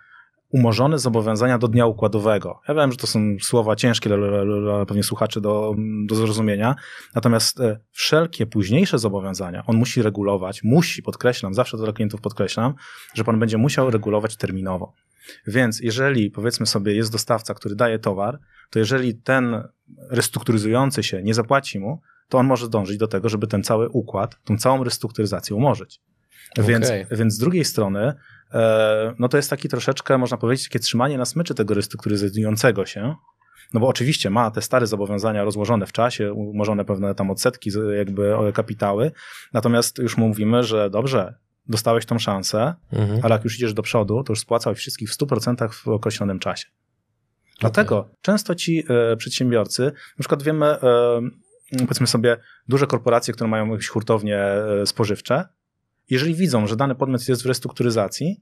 umorzone 0.51 0.99
zobowiązania 0.99 1.59
do 1.59 1.69
dnia 1.69 1.87
układowego. 1.87 2.61
Ja 2.69 2.75
wiem, 2.75 2.93
że 2.93 2.99
to 2.99 3.07
są 3.07 3.37
słowa 3.41 3.77
ciężkie 3.77 4.11
dla, 4.11 4.87
pewnie 4.87 5.03
słuchaczy 5.03 5.41
do, 5.41 5.75
do 6.07 6.15
zrozumienia, 6.15 6.77
natomiast 7.15 7.61
e, 7.61 7.81
wszelkie 7.91 8.47
późniejsze 8.47 8.99
zobowiązania 8.99 9.63
on 9.67 9.77
musi 9.77 10.03
regulować, 10.03 10.63
musi, 10.63 11.03
podkreślam, 11.03 11.55
zawsze 11.55 11.77
to 11.77 11.85
dla 11.85 11.93
klientów 11.93 12.21
podkreślam, 12.21 12.75
że 13.15 13.25
pan 13.25 13.39
będzie 13.39 13.59
musiał 13.59 13.91
regulować 13.91 14.37
terminowo. 14.37 14.95
Więc 15.47 15.81
jeżeli 15.81 16.31
powiedzmy 16.31 16.67
sobie 16.67 16.95
jest 16.95 17.13
dostawca, 17.13 17.55
który 17.55 17.75
daje 17.75 17.99
towar, 17.99 18.39
to 18.71 18.79
jeżeli 18.79 19.15
ten 19.15 19.63
restrukturyzujący 20.11 21.03
się 21.03 21.23
nie 21.23 21.35
zapłaci 21.35 21.81
mu, 21.81 22.01
to 22.29 22.39
on 22.39 22.47
może 22.47 22.69
dążyć 22.69 22.97
do 22.97 23.09
tego, 23.09 23.29
żeby 23.29 23.47
ten 23.47 23.63
cały 23.63 23.89
układ, 23.89 24.37
tą 24.45 24.59
całą 24.59 24.85
restrukturyzację 24.85 25.57
umorzyć. 25.57 26.01
Więc, 26.59 26.93
więc 27.11 27.35
z 27.35 27.39
drugiej 27.39 27.65
strony, 27.65 28.15
no 29.19 29.29
to 29.29 29.37
jest 29.37 29.51
taki 29.51 29.69
troszeczkę, 29.69 30.19
można 30.19 30.37
powiedzieć, 30.37 30.69
takie 30.69 30.79
trzymanie 30.79 31.19
na 31.19 31.25
smyczy 31.25 31.55
tego 31.55 31.75
restrukturyzującego 31.75 32.87
się, 32.87 33.15
no 33.75 33.81
bo 33.81 33.89
oczywiście 33.89 34.31
ma 34.31 34.51
te 34.51 34.63
stare 34.63 34.87
zobowiązania 34.87 35.45
rozłożone 35.45 35.87
w 35.87 35.93
czasie, 35.93 36.33
umorzone 36.33 36.85
pewne 36.85 37.15
tam 37.15 37.31
odsetki, 37.31 37.71
jakby 37.97 38.37
o 38.37 38.53
kapitały, 38.53 39.13
natomiast 39.53 39.99
już 39.99 40.17
mu 40.17 40.29
mówimy, 40.29 40.63
że 40.63 40.91
dobrze, 40.91 41.35
dostałeś 41.69 42.07
tą 42.07 42.19
szansę, 42.19 42.75
Mhm. 42.93 43.21
ale 43.23 43.35
jak 43.35 43.45
już 43.45 43.55
idziesz 43.57 43.75
do 43.75 43.83
przodu, 43.83 44.25
to 44.25 44.33
już 44.33 44.41
spłacał 44.41 44.75
wszystkich 44.75 45.11
w 45.11 45.13
100% 45.13 45.73
w 45.73 45.89
określonym 45.89 46.39
czasie. 46.39 46.67
Dlatego 47.61 48.09
często 48.23 48.55
ci 48.55 48.85
e, 48.89 49.17
przedsiębiorcy, 49.17 49.83
na 49.85 50.19
przykład 50.23 50.43
wiemy, 50.43 50.67
e, 50.67 50.81
powiedzmy 51.79 52.07
sobie, 52.07 52.37
duże 52.69 52.87
korporacje, 52.87 53.35
które 53.35 53.51
mają 53.51 53.71
jakieś 53.71 53.89
hurtownie 53.89 54.39
e, 54.39 54.87
spożywcze, 54.87 55.45
jeżeli 56.11 56.35
widzą, 56.35 56.67
że 56.67 56.77
dany 56.77 56.95
podmiot 56.95 57.29
jest 57.29 57.43
w 57.43 57.47
restrukturyzacji, 57.47 58.41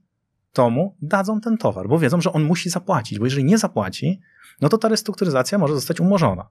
to 0.53 0.69
mu 0.69 0.95
dadzą 1.01 1.41
ten 1.41 1.57
towar, 1.57 1.87
bo 1.87 1.99
wiedzą, 1.99 2.21
że 2.21 2.33
on 2.33 2.43
musi 2.43 2.69
zapłacić, 2.69 3.19
bo 3.19 3.25
jeżeli 3.25 3.43
nie 3.43 3.57
zapłaci, 3.57 4.19
no 4.61 4.69
to 4.69 4.77
ta 4.77 4.87
restrukturyzacja 4.87 5.57
może 5.57 5.75
zostać 5.75 5.99
umorzona. 5.99 6.49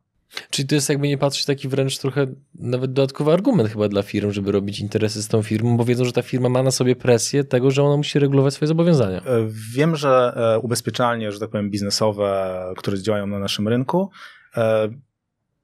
Czyli 0.51 0.69
to 0.69 0.75
jest 0.75 0.89
jakby 0.89 1.09
nie 1.09 1.19
patrzeć 1.19 1.45
taki 1.45 1.69
wręcz 1.69 1.99
trochę 1.99 2.27
nawet 2.55 2.93
dodatkowy 2.93 3.33
argument 3.33 3.71
chyba 3.71 3.89
dla 3.89 4.03
firm, 4.03 4.33
żeby 4.33 4.53
robić 4.53 4.81
interesy 4.81 5.23
z 5.23 5.29
tą 5.29 5.43
firmą, 5.43 5.77
bo 5.77 5.85
wiedzą, 5.85 6.05
że 6.05 6.13
ta 6.13 6.23
firma 6.23 6.49
ma 6.49 6.63
na 6.63 6.71
sobie 6.71 6.97
presję 6.97 7.45
tego, 7.45 7.71
że 7.71 7.83
ona 7.83 7.97
musi 7.97 8.19
regulować 8.19 8.55
swoje 8.55 8.67
zobowiązania. 8.67 9.19
E, 9.19 9.49
Wiem, 9.73 9.97
że 9.97 10.33
e, 10.37 10.59
ubezpieczalnie, 10.59 11.33
że 11.33 11.41
tak 11.41 11.51
powiem, 11.51 11.71
biznesowe, 11.71 12.57
które 12.77 13.03
działają 13.03 13.27
na 13.27 13.39
naszym 13.39 13.69
rynku, 13.69 14.11
e, 14.57 14.89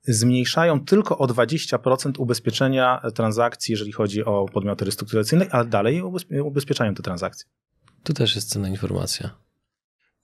zmniejszają 0.07 0.85
tylko 0.85 1.19
o 1.19 1.27
20% 1.27 2.12
ubezpieczenia 2.19 3.03
transakcji, 3.14 3.73
jeżeli 3.73 3.93
chodzi 3.93 4.25
o 4.25 4.47
podmioty 4.53 4.85
restrukturyzacyjne, 4.85 5.47
ale 5.51 5.64
dalej 5.64 6.03
ubezpieczają 6.45 6.95
te 6.95 7.03
transakcje. 7.03 7.47
Tu 8.03 8.12
też 8.12 8.35
jest 8.35 8.49
cenna 8.49 8.69
informacja. 8.69 9.31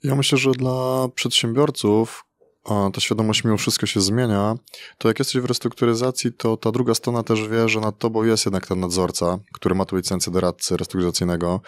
Ja 0.02 0.14
myślę, 0.14 0.38
że 0.38 0.50
dla 0.50 1.08
przedsiębiorców, 1.14 2.24
a 2.64 2.90
ta 2.94 3.00
świadomość 3.00 3.44
mimo 3.44 3.56
wszystko 3.56 3.86
się 3.86 4.00
zmienia, 4.00 4.54
to 4.98 5.08
jak 5.08 5.18
jesteś 5.18 5.42
w 5.42 5.44
restrukturyzacji, 5.44 6.32
to 6.32 6.56
ta 6.56 6.72
druga 6.72 6.94
strona 6.94 7.22
też 7.22 7.48
wie, 7.48 7.68
że 7.68 7.80
nad 7.80 7.98
tobą 7.98 8.24
jest 8.24 8.46
jednak 8.46 8.66
ten 8.66 8.80
nadzorca, 8.80 9.38
który 9.52 9.74
ma 9.74 9.84
tu 9.84 9.96
licencję 9.96 10.32
doradcy 10.32 10.76
restrukturyzacyjnego 10.76 11.60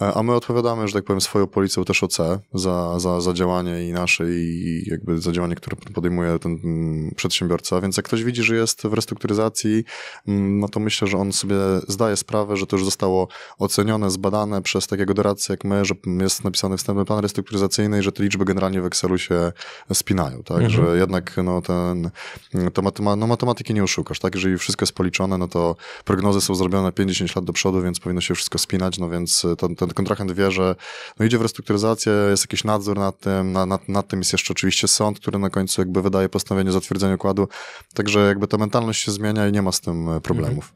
a 0.00 0.22
my 0.22 0.34
odpowiadamy, 0.34 0.88
że 0.88 0.94
tak 0.94 1.04
powiem, 1.04 1.20
swoją 1.20 1.46
policją 1.46 1.84
też 1.84 2.02
OC 2.02 2.16
za, 2.54 3.00
za, 3.00 3.20
za 3.20 3.32
działanie 3.32 3.88
i 3.88 3.92
nasze, 3.92 4.24
i 4.30 4.82
jakby 4.86 5.18
za 5.20 5.32
działanie, 5.32 5.54
które 5.54 5.76
podejmuje 5.76 6.38
ten 6.38 6.60
mm, 6.64 7.14
przedsiębiorca. 7.16 7.80
Więc 7.80 7.96
jak 7.96 8.06
ktoś 8.06 8.24
widzi, 8.24 8.42
że 8.42 8.56
jest 8.56 8.82
w 8.82 8.92
restrukturyzacji, 8.92 9.84
mm, 10.28 10.58
no 10.58 10.68
to 10.68 10.80
myślę, 10.80 11.08
że 11.08 11.18
on 11.18 11.32
sobie 11.32 11.56
zdaje 11.88 12.16
sprawę, 12.16 12.56
że 12.56 12.66
to 12.66 12.76
już 12.76 12.84
zostało 12.84 13.28
ocenione, 13.58 14.10
zbadane 14.10 14.62
przez 14.62 14.86
takiego 14.86 15.14
doradcę 15.14 15.52
jak 15.52 15.64
my, 15.64 15.84
że 15.84 15.94
jest 16.20 16.44
napisany 16.44 16.76
wstępny 16.76 17.04
plan 17.04 17.18
restrukturyzacyjny 17.18 17.98
i 17.98 18.02
że 18.02 18.12
te 18.12 18.22
liczby 18.22 18.44
generalnie 18.44 18.80
w 18.80 18.86
Excelu 18.86 19.18
się 19.18 19.52
spinają, 19.92 20.42
tak? 20.42 20.62
Mhm. 20.62 20.70
Że 20.70 20.96
jednak 20.96 21.36
no, 21.44 21.62
ten, 21.62 22.10
to 22.72 22.82
matema, 22.82 23.16
no, 23.16 23.26
matematyki 23.26 23.74
nie 23.74 23.84
oszukasz, 23.84 24.18
tak? 24.18 24.34
Jeżeli 24.34 24.58
wszystko 24.58 24.82
jest 24.82 24.92
policzone, 24.92 25.38
no 25.38 25.48
to 25.48 25.76
prognozy 26.04 26.40
są 26.40 26.54
zrobione 26.54 26.82
na 26.82 26.92
50 26.92 27.36
lat 27.36 27.44
do 27.44 27.52
przodu, 27.52 27.82
więc 27.82 28.00
powinno 28.00 28.20
się 28.20 28.34
wszystko 28.34 28.58
spinać, 28.58 28.98
no 28.98 29.08
więc 29.08 29.46
ten, 29.58 29.76
ten 29.76 29.85
ten 29.86 29.94
kontrahent 29.94 30.32
wie, 30.32 30.50
że 30.50 30.74
no 31.18 31.26
idzie 31.26 31.38
w 31.38 31.42
restrukturyzację, 31.42 32.12
jest 32.30 32.42
jakiś 32.42 32.64
nadzór 32.64 32.98
nad 32.98 33.20
tym, 33.20 33.52
nad, 33.52 33.68
nad, 33.68 33.88
nad 33.88 34.08
tym 34.08 34.20
jest 34.20 34.32
jeszcze 34.32 34.52
oczywiście 34.52 34.88
sąd, 34.88 35.20
który 35.20 35.38
na 35.38 35.50
końcu 35.50 35.80
jakby 35.80 36.02
wydaje 36.02 36.28
postanowienie 36.28 36.72
zatwierdzenia 36.72 37.14
układu, 37.14 37.48
także 37.94 38.20
jakby 38.26 38.48
ta 38.48 38.58
mentalność 38.58 39.02
się 39.04 39.12
zmienia 39.12 39.48
i 39.48 39.52
nie 39.52 39.62
ma 39.62 39.72
z 39.72 39.80
tym 39.80 40.08
e, 40.08 40.20
problemów. 40.20 40.74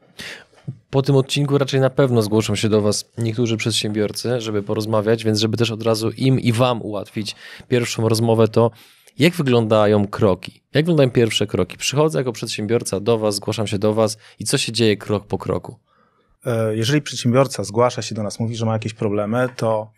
Po 0.89 1.01
tym 1.01 1.15
odcinku 1.15 1.57
raczej 1.57 1.79
na 1.79 1.89
pewno 1.89 2.21
zgłoszą 2.21 2.55
się 2.55 2.69
do 2.69 2.81
Was 2.81 3.05
niektórzy 3.17 3.57
przedsiębiorcy, 3.57 4.41
żeby 4.41 4.63
porozmawiać, 4.63 5.23
więc 5.23 5.39
żeby 5.39 5.57
też 5.57 5.71
od 5.71 5.83
razu 5.83 6.09
im 6.09 6.39
i 6.39 6.51
Wam 6.51 6.81
ułatwić 6.81 7.35
pierwszą 7.67 8.09
rozmowę, 8.09 8.47
to 8.47 8.71
jak 9.19 9.33
wyglądają 9.33 10.07
kroki? 10.07 10.61
Jak 10.73 10.85
wyglądają 10.85 11.11
pierwsze 11.11 11.47
kroki? 11.47 11.77
Przychodzę 11.77 12.19
jako 12.19 12.31
przedsiębiorca 12.31 12.99
do 12.99 13.17
Was, 13.17 13.35
zgłaszam 13.35 13.67
się 13.67 13.79
do 13.79 13.93
Was 13.93 14.17
i 14.39 14.45
co 14.45 14.57
się 14.57 14.71
dzieje 14.71 14.97
krok 14.97 15.25
po 15.27 15.37
kroku? 15.37 15.75
E, 16.45 16.75
jeżeli 16.75 17.01
przedsiębiorca 17.01 17.63
zgłasza 17.63 18.01
się 18.01 18.15
do 18.15 18.23
nas, 18.23 18.39
mówi, 18.39 18.55
że 18.55 18.65
ma 18.65 18.73
jakieś 18.73 18.93
problemy, 18.93 19.49
to 19.55 19.91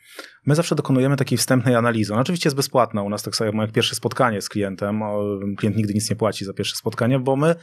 my 0.45 0.55
zawsze 0.55 0.75
dokonujemy 0.75 1.17
takiej 1.17 1.37
wstępnej 1.37 1.75
analizy. 1.75 2.13
Ona 2.13 2.21
oczywiście 2.21 2.47
jest 2.47 2.57
bezpłatna. 2.57 3.01
U 3.01 3.09
nas 3.09 3.23
tak 3.23 3.35
samo 3.35 3.61
jak 3.61 3.71
pierwsze 3.71 3.95
spotkanie 3.95 4.41
z 4.41 4.49
klientem. 4.49 5.01
Klient 5.57 5.77
nigdy 5.77 5.93
nic 5.93 6.09
nie 6.09 6.15
płaci 6.15 6.45
za 6.45 6.53
pierwsze 6.53 6.75
spotkanie, 6.75 7.19
bo 7.19 7.35
my 7.35 7.55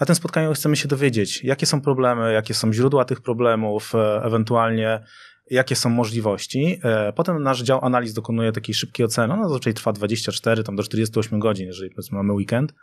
na 0.00 0.06
tym 0.06 0.14
spotkaniu 0.14 0.52
chcemy 0.52 0.76
się 0.76 0.88
dowiedzieć, 0.88 1.44
jakie 1.44 1.66
są 1.66 1.80
problemy, 1.80 2.32
jakie 2.32 2.54
są 2.54 2.72
źródła 2.72 3.04
tych 3.04 3.20
problemów, 3.20 3.94
e, 3.94 4.22
ewentualnie 4.24 5.04
jakie 5.50 5.76
są 5.76 5.90
możliwości. 5.90 6.80
E, 6.82 7.12
potem 7.12 7.42
nasz 7.42 7.62
dział 7.62 7.84
analiz 7.84 8.12
dokonuje 8.12 8.52
takiej 8.52 8.74
szybkiej 8.74 9.06
oceny. 9.06 9.34
Ona 9.34 9.44
zazwyczaj 9.44 9.74
trwa 9.74 9.92
24 9.92 10.64
tam 10.64 10.76
do 10.76 10.82
48 10.82 11.38
godzin, 11.38 11.66
jeżeli 11.66 11.90
mamy 12.12 12.32
weekend. 12.32 12.74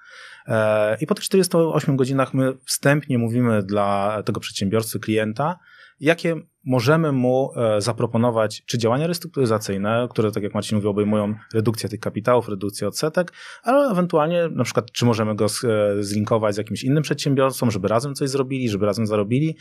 E, 0.47 0.97
I 1.01 1.07
po 1.07 1.15
tych 1.15 1.23
48 1.23 1.95
godzinach 1.95 2.33
my 2.33 2.53
wstępnie 2.65 3.17
mówimy 3.17 3.63
dla 3.63 4.23
tego 4.23 4.39
przedsiębiorcy, 4.39 4.99
klienta, 4.99 5.59
jakie 5.99 6.35
możemy 6.65 7.11
mu 7.11 7.51
e, 7.55 7.81
zaproponować, 7.81 8.63
czy 8.65 8.77
działania 8.77 9.07
restrukturyzacyjne, 9.07 10.07
które, 10.11 10.31
tak 10.31 10.43
jak 10.43 10.53
Marcin 10.53 10.75
mówił, 10.75 10.89
obejmują 10.89 11.35
redukcję 11.53 11.89
tych 11.89 11.99
kapitałów, 11.99 12.49
redukcję 12.49 12.87
odsetek, 12.87 13.33
ale 13.63 13.91
ewentualnie 13.91 14.49
na 14.51 14.63
przykład, 14.63 14.91
czy 14.91 15.05
możemy 15.05 15.35
go 15.35 15.45
e, 15.45 16.03
zlinkować 16.03 16.55
z 16.55 16.57
jakimś 16.57 16.83
innym 16.83 17.03
przedsiębiorcą, 17.03 17.71
żeby 17.71 17.87
razem 17.87 18.15
coś 18.15 18.29
zrobili, 18.29 18.69
żeby 18.69 18.85
razem 18.85 19.07
zarobili. 19.07 19.57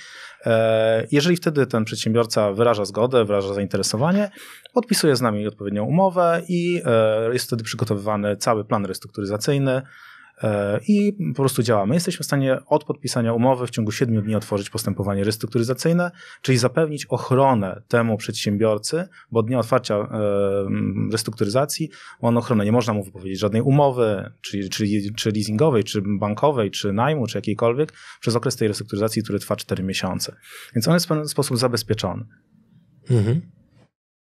E, 0.46 1.06
jeżeli 1.10 1.36
wtedy 1.36 1.66
ten 1.66 1.84
przedsiębiorca 1.84 2.52
wyraża 2.52 2.84
zgodę, 2.84 3.24
wyraża 3.24 3.54
zainteresowanie, 3.54 4.30
podpisuje 4.74 5.16
z 5.16 5.20
nami 5.20 5.46
odpowiednią 5.46 5.84
umowę 5.84 6.42
i 6.48 6.82
jest 7.32 7.46
wtedy 7.46 7.64
przygotowywany 7.64 8.36
cały 8.36 8.64
plan 8.64 8.84
restrukturyzacyjny, 8.84 9.82
i 10.88 11.16
po 11.34 11.42
prostu 11.42 11.62
działamy. 11.62 11.94
Jesteśmy 11.94 12.22
w 12.22 12.26
stanie 12.26 12.58
od 12.66 12.84
podpisania 12.84 13.32
umowy 13.32 13.66
w 13.66 13.70
ciągu 13.70 13.92
7 13.92 14.22
dni 14.22 14.34
otworzyć 14.34 14.70
postępowanie 14.70 15.24
restrukturyzacyjne, 15.24 16.10
czyli 16.42 16.58
zapewnić 16.58 17.06
ochronę 17.06 17.82
temu 17.88 18.16
przedsiębiorcy, 18.16 19.08
bo 19.30 19.40
od 19.40 19.46
dnia 19.46 19.58
otwarcia 19.58 19.94
e, 19.94 20.08
restrukturyzacji 21.12 21.90
on 22.20 22.36
ochronę 22.36 22.64
nie 22.64 22.72
można 22.72 22.92
mu 22.92 23.04
wypowiedzieć 23.04 23.38
żadnej 23.38 23.62
umowy, 23.62 24.30
czy, 24.40 24.68
czy, 24.68 24.86
czy 25.16 25.30
leasingowej, 25.30 25.84
czy 25.84 26.02
bankowej, 26.18 26.70
czy 26.70 26.92
najmu, 26.92 27.26
czy 27.26 27.38
jakiejkolwiek 27.38 27.92
przez 28.20 28.36
okres 28.36 28.56
tej 28.56 28.68
restrukturyzacji, 28.68 29.22
który 29.22 29.38
trwa 29.38 29.56
4 29.56 29.82
miesiące. 29.82 30.36
Więc 30.74 30.88
on 30.88 30.94
jest 30.94 31.06
w 31.06 31.08
pewien 31.08 31.28
sposób 31.28 31.58
zabezpieczony. 31.58 32.24
Mhm. 33.10 33.40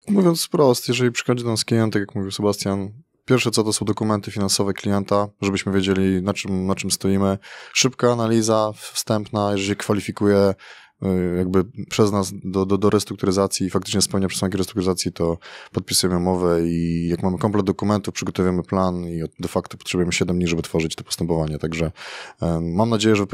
Mówiąc 0.07 0.45
wprost, 0.45 0.87
jeżeli 0.87 1.11
przychodzi 1.11 1.43
do 1.43 1.49
nas 1.49 1.65
klient, 1.65 1.93
tak 1.93 1.99
jak 1.99 2.15
mówił 2.15 2.31
Sebastian, 2.31 2.91
Pierwsze 3.25 3.51
co 3.51 3.63
to 3.63 3.73
są 3.73 3.85
dokumenty 3.85 4.31
finansowe 4.31 4.73
klienta, 4.73 5.27
żebyśmy 5.41 5.71
wiedzieli 5.71 6.21
na 6.21 6.33
czym, 6.33 6.67
na 6.67 6.75
czym 6.75 6.91
stoimy. 6.91 7.37
Szybka 7.73 8.11
analiza 8.11 8.71
wstępna, 8.75 9.51
jeżeli 9.51 9.75
kwalifikuje 9.75 10.53
jakby 11.37 11.63
przez 11.89 12.11
nas 12.11 12.33
do, 12.43 12.65
do, 12.65 12.77
do 12.77 12.89
restrukturyzacji 12.89 13.67
i 13.67 13.69
faktycznie 13.69 14.01
spełnia 14.01 14.27
przesłanki 14.27 14.57
restrukturyzacji, 14.57 15.11
to 15.11 15.37
podpisujemy 15.71 16.17
umowę 16.17 16.67
i 16.67 17.07
jak 17.07 17.23
mamy 17.23 17.37
komplet 17.37 17.65
dokumentów, 17.65 18.13
przygotowujemy 18.13 18.63
plan 18.63 19.05
i 19.05 19.23
de 19.39 19.47
facto 19.47 19.77
potrzebujemy 19.77 20.13
7 20.13 20.35
dni, 20.37 20.47
żeby 20.47 20.61
tworzyć 20.61 20.95
to 20.95 21.03
postępowanie. 21.03 21.57
Także 21.57 21.91
mam 22.61 22.89
nadzieję, 22.89 23.15
że 23.15 23.25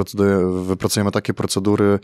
wypracujemy 0.68 1.12
takie 1.12 1.34
procedury 1.34 2.00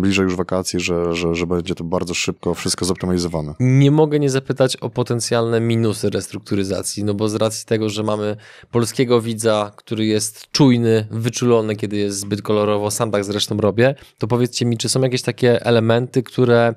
bliżej 0.00 0.24
już 0.24 0.36
wakacji, 0.36 0.80
że, 0.80 1.14
że, 1.14 1.34
że 1.34 1.46
będzie 1.46 1.74
to 1.74 1.84
bardzo 1.84 2.14
szybko 2.14 2.54
wszystko 2.54 2.84
zoptymalizowane. 2.84 3.54
Nie 3.60 3.90
mogę 3.90 4.18
nie 4.18 4.30
zapytać 4.30 4.76
o 4.76 4.90
potencjalne 4.90 5.60
minusy 5.60 6.10
restrukturyzacji, 6.10 7.04
no 7.04 7.14
bo 7.14 7.28
z 7.28 7.34
racji 7.34 7.66
tego, 7.66 7.88
że 7.88 8.02
mamy 8.02 8.36
polskiego 8.70 9.20
widza, 9.20 9.72
który 9.76 10.06
jest 10.06 10.50
czujny, 10.52 11.06
wyczulony, 11.10 11.76
kiedy 11.76 11.96
jest 11.96 12.18
zbyt 12.18 12.42
kolorowo, 12.42 12.90
sam 12.90 13.10
tak 13.10 13.24
zresztą 13.24 13.56
robię, 13.56 13.94
to 14.18 14.26
powiedzcie 14.26 14.66
mi, 14.66 14.77
czy 14.78 14.88
są 14.88 15.02
jakieś 15.02 15.22
takie 15.22 15.64
elementy, 15.64 16.22
które 16.22 16.74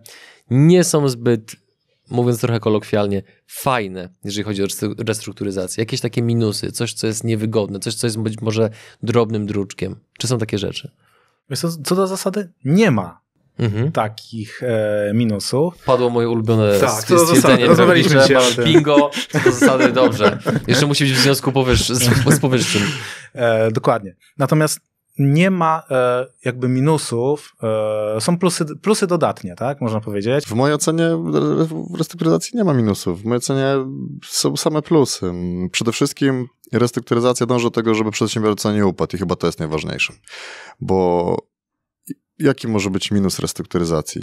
nie 0.49 0.83
są 0.83 1.09
zbyt, 1.09 1.55
mówiąc 2.09 2.41
trochę 2.41 2.59
kolokwialnie, 2.59 3.23
fajne, 3.47 4.09
jeżeli 4.23 4.43
chodzi 4.43 4.63
o 4.63 4.67
restrukturyzację? 5.07 5.81
Jakieś 5.81 6.01
takie 6.01 6.21
minusy, 6.21 6.71
coś, 6.71 6.93
co 6.93 7.07
jest 7.07 7.23
niewygodne, 7.23 7.79
coś, 7.79 7.95
co 7.95 8.07
jest 8.07 8.19
być 8.19 8.41
może 8.41 8.69
drobnym 9.03 9.45
druczkiem? 9.45 9.95
Czy 10.17 10.27
są 10.27 10.37
takie 10.37 10.57
rzeczy? 10.57 10.91
Co, 11.83 11.95
do 11.95 12.07
zasady 12.07 12.51
nie 12.65 12.91
ma 12.91 13.21
mhm. 13.59 13.91
takich 13.91 14.63
e, 14.63 15.11
minusów. 15.13 15.77
Padło 15.85 16.09
moje 16.09 16.29
ulubione 16.29 16.79
tak, 16.79 16.89
stwierdzenie. 16.89 17.65
Rozmawialiśmy 17.65 18.21
się 18.27 18.39
Bingo, 18.63 19.11
do 19.45 19.51
zasady 19.51 19.91
dobrze. 19.91 20.39
Jeszcze 20.67 20.85
musi 20.85 21.03
być 21.03 21.13
w 21.13 21.19
związku 21.19 21.51
powyższ, 21.51 21.89
z, 21.89 22.33
z 22.35 22.39
powyższym. 22.39 22.81
E, 23.33 23.71
dokładnie. 23.71 24.15
Natomiast 24.37 24.79
nie 25.21 25.51
ma 25.51 25.83
e, 25.89 26.25
jakby 26.45 26.69
minusów, 26.69 27.55
e, 28.17 28.21
są 28.21 28.37
plusy, 28.37 28.65
plusy 28.81 29.07
dodatnie, 29.07 29.55
tak, 29.55 29.81
można 29.81 30.01
powiedzieć. 30.01 30.45
W 30.45 30.53
mojej 30.53 30.75
ocenie 30.75 31.09
w 31.91 31.97
restrukturyzacji 31.97 32.57
nie 32.57 32.63
ma 32.63 32.73
minusów. 32.73 33.21
W 33.21 33.25
mojej 33.25 33.37
ocenie 33.37 33.75
są 34.25 34.57
same 34.57 34.81
plusy. 34.81 35.33
Przede 35.71 35.91
wszystkim 35.91 36.47
restrukturyzacja 36.73 37.45
dąży 37.45 37.65
do 37.65 37.71
tego, 37.71 37.95
żeby 37.95 38.11
przedsiębiorca 38.11 38.73
nie 38.73 38.85
upadł 38.85 39.15
i 39.15 39.19
chyba 39.19 39.35
to 39.35 39.47
jest 39.47 39.59
najważniejsze. 39.59 40.13
Bo 40.79 41.37
jaki 42.39 42.67
może 42.67 42.89
być 42.89 43.11
minus 43.11 43.39
restrukturyzacji? 43.39 44.21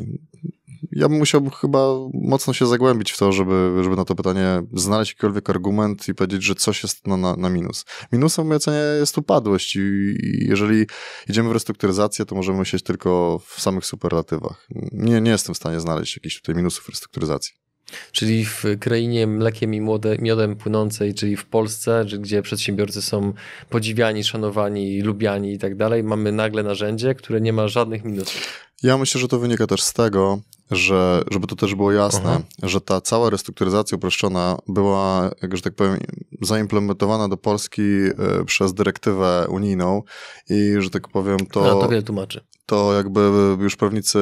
Ja 0.92 1.08
bym 1.08 1.18
musiał 1.18 1.50
chyba 1.50 1.88
mocno 2.14 2.52
się 2.52 2.66
zagłębić 2.66 3.12
w 3.12 3.18
to, 3.18 3.32
żeby, 3.32 3.80
żeby 3.82 3.96
na 3.96 4.04
to 4.04 4.14
pytanie 4.14 4.62
znaleźć 4.72 5.10
jakikolwiek 5.10 5.50
argument 5.50 6.08
i 6.08 6.14
powiedzieć, 6.14 6.44
że 6.44 6.54
coś 6.54 6.82
jest 6.82 7.06
na, 7.06 7.16
na, 7.16 7.36
na 7.36 7.48
minus. 7.50 7.84
Minusem 8.12 8.44
w 8.44 8.48
mojej 8.48 8.56
ocenie 8.56 8.78
jest 9.00 9.18
upadłość 9.18 9.76
i, 9.76 9.80
i 9.80 10.48
jeżeli 10.48 10.86
idziemy 11.28 11.48
w 11.48 11.52
restrukturyzację, 11.52 12.24
to 12.24 12.34
możemy 12.34 12.58
myśleć 12.58 12.82
tylko 12.82 13.40
w 13.46 13.60
samych 13.60 13.86
superlatywach. 13.86 14.66
Nie, 14.92 15.20
nie 15.20 15.30
jestem 15.30 15.54
w 15.54 15.58
stanie 15.58 15.80
znaleźć 15.80 16.16
jakichś 16.16 16.40
tutaj 16.40 16.54
minusów 16.54 16.88
restrukturyzacji. 16.88 17.67
Czyli 18.12 18.44
w 18.44 18.64
krainie 18.80 19.26
mlekiem 19.26 19.74
i 19.74 19.80
miodem 20.18 20.56
płynącej, 20.56 21.14
czyli 21.14 21.36
w 21.36 21.46
Polsce, 21.46 22.04
gdzie 22.18 22.42
przedsiębiorcy 22.42 23.02
są 23.02 23.32
podziwiani, 23.70 24.24
szanowani, 24.24 25.02
lubiani 25.02 25.52
i 25.52 25.58
tak 25.58 25.76
dalej, 25.76 26.02
mamy 26.02 26.32
nagle 26.32 26.62
narzędzie, 26.62 27.14
które 27.14 27.40
nie 27.40 27.52
ma 27.52 27.68
żadnych 27.68 28.04
minusów. 28.04 28.68
Ja 28.82 28.98
myślę, 28.98 29.20
że 29.20 29.28
to 29.28 29.38
wynika 29.38 29.66
też 29.66 29.82
z 29.82 29.92
tego, 29.92 30.40
że, 30.70 31.22
żeby 31.30 31.46
to 31.46 31.56
też 31.56 31.74
było 31.74 31.92
jasne, 31.92 32.30
Aha. 32.30 32.42
że 32.62 32.80
ta 32.80 33.00
cała 33.00 33.30
restrukturyzacja 33.30 33.96
uproszczona 33.96 34.58
była, 34.68 35.30
jak 35.42 35.56
że 35.56 35.62
tak 35.62 35.74
powiem, 35.74 35.98
zaimplementowana 36.40 37.28
do 37.28 37.36
Polski 37.36 37.82
e, 37.82 38.44
przez 38.44 38.74
dyrektywę 38.74 39.46
unijną 39.48 40.02
i, 40.50 40.74
że 40.78 40.90
tak 40.90 41.08
powiem, 41.08 41.38
to... 41.52 41.78
A, 41.78 41.82
to 41.82 41.88
wiele 41.88 42.02
tłumaczy. 42.02 42.40
To 42.68 42.94
jakby 42.94 43.20
już 43.60 43.76
prawnicy 43.76 44.18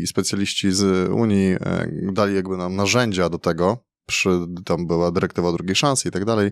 i 0.00 0.06
specjaliści 0.06 0.72
z 0.72 1.10
Unii 1.10 1.52
e, 1.52 1.88
dali 2.12 2.34
jakby 2.34 2.56
nam 2.56 2.76
narzędzia 2.76 3.28
do 3.28 3.38
tego, 3.38 3.78
przy, 4.06 4.30
tam 4.64 4.86
była 4.86 5.10
dyrektywa 5.10 5.52
drugiej 5.52 5.76
szansy 5.76 6.08
i 6.08 6.10
tak 6.10 6.24
dalej. 6.24 6.50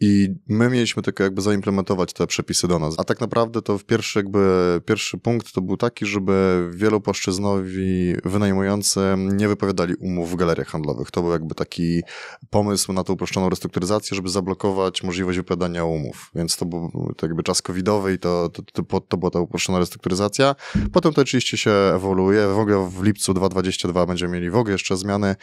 I 0.00 0.34
my 0.48 0.70
mieliśmy 0.70 1.02
tylko 1.02 1.22
jakby 1.22 1.42
zaimplementować 1.42 2.12
te 2.12 2.26
przepisy 2.26 2.68
do 2.68 2.78
nas. 2.78 2.94
A 2.98 3.04
tak 3.04 3.20
naprawdę 3.20 3.62
to 3.62 3.78
pierwszy 3.86 4.18
jakby, 4.18 4.80
pierwszy 4.86 5.18
punkt 5.18 5.52
to 5.52 5.60
był 5.60 5.76
taki, 5.76 6.06
żeby 6.06 6.68
wielopłaszczyznowi 6.72 8.14
wynajmujący 8.24 9.00
nie 9.18 9.48
wypowiadali 9.48 9.94
umów 9.94 10.30
w 10.30 10.36
galeriach 10.36 10.68
handlowych. 10.68 11.10
To 11.10 11.22
był 11.22 11.32
jakby 11.32 11.54
taki 11.54 12.02
pomysł 12.50 12.92
na 12.92 13.04
tą 13.04 13.12
uproszczoną 13.12 13.48
restrukturyzację, 13.48 14.14
żeby 14.14 14.28
zablokować 14.28 15.02
możliwość 15.02 15.38
wypowiadania 15.38 15.84
umów. 15.84 16.30
Więc 16.34 16.56
to 16.56 16.66
był 16.66 17.12
to 17.16 17.26
jakby 17.26 17.42
czas 17.42 17.62
covidowy 17.62 18.12
i 18.12 18.18
to, 18.18 18.48
to, 18.48 18.62
to, 18.62 19.00
to 19.00 19.16
była 19.16 19.30
ta 19.30 19.40
uproszczona 19.40 19.78
restrukturyzacja. 19.78 20.54
Potem 20.92 21.12
to 21.12 21.22
oczywiście 21.22 21.56
się 21.56 21.70
ewoluuje. 21.70 22.46
W 22.46 22.58
ogóle 22.58 22.90
w 22.90 23.02
lipcu 23.02 23.34
2022 23.34 24.06
będziemy 24.06 24.32
mieli 24.32 24.50
w 24.50 24.56
ogóle 24.56 24.72
jeszcze 24.72 24.96
zmiany 24.96 25.36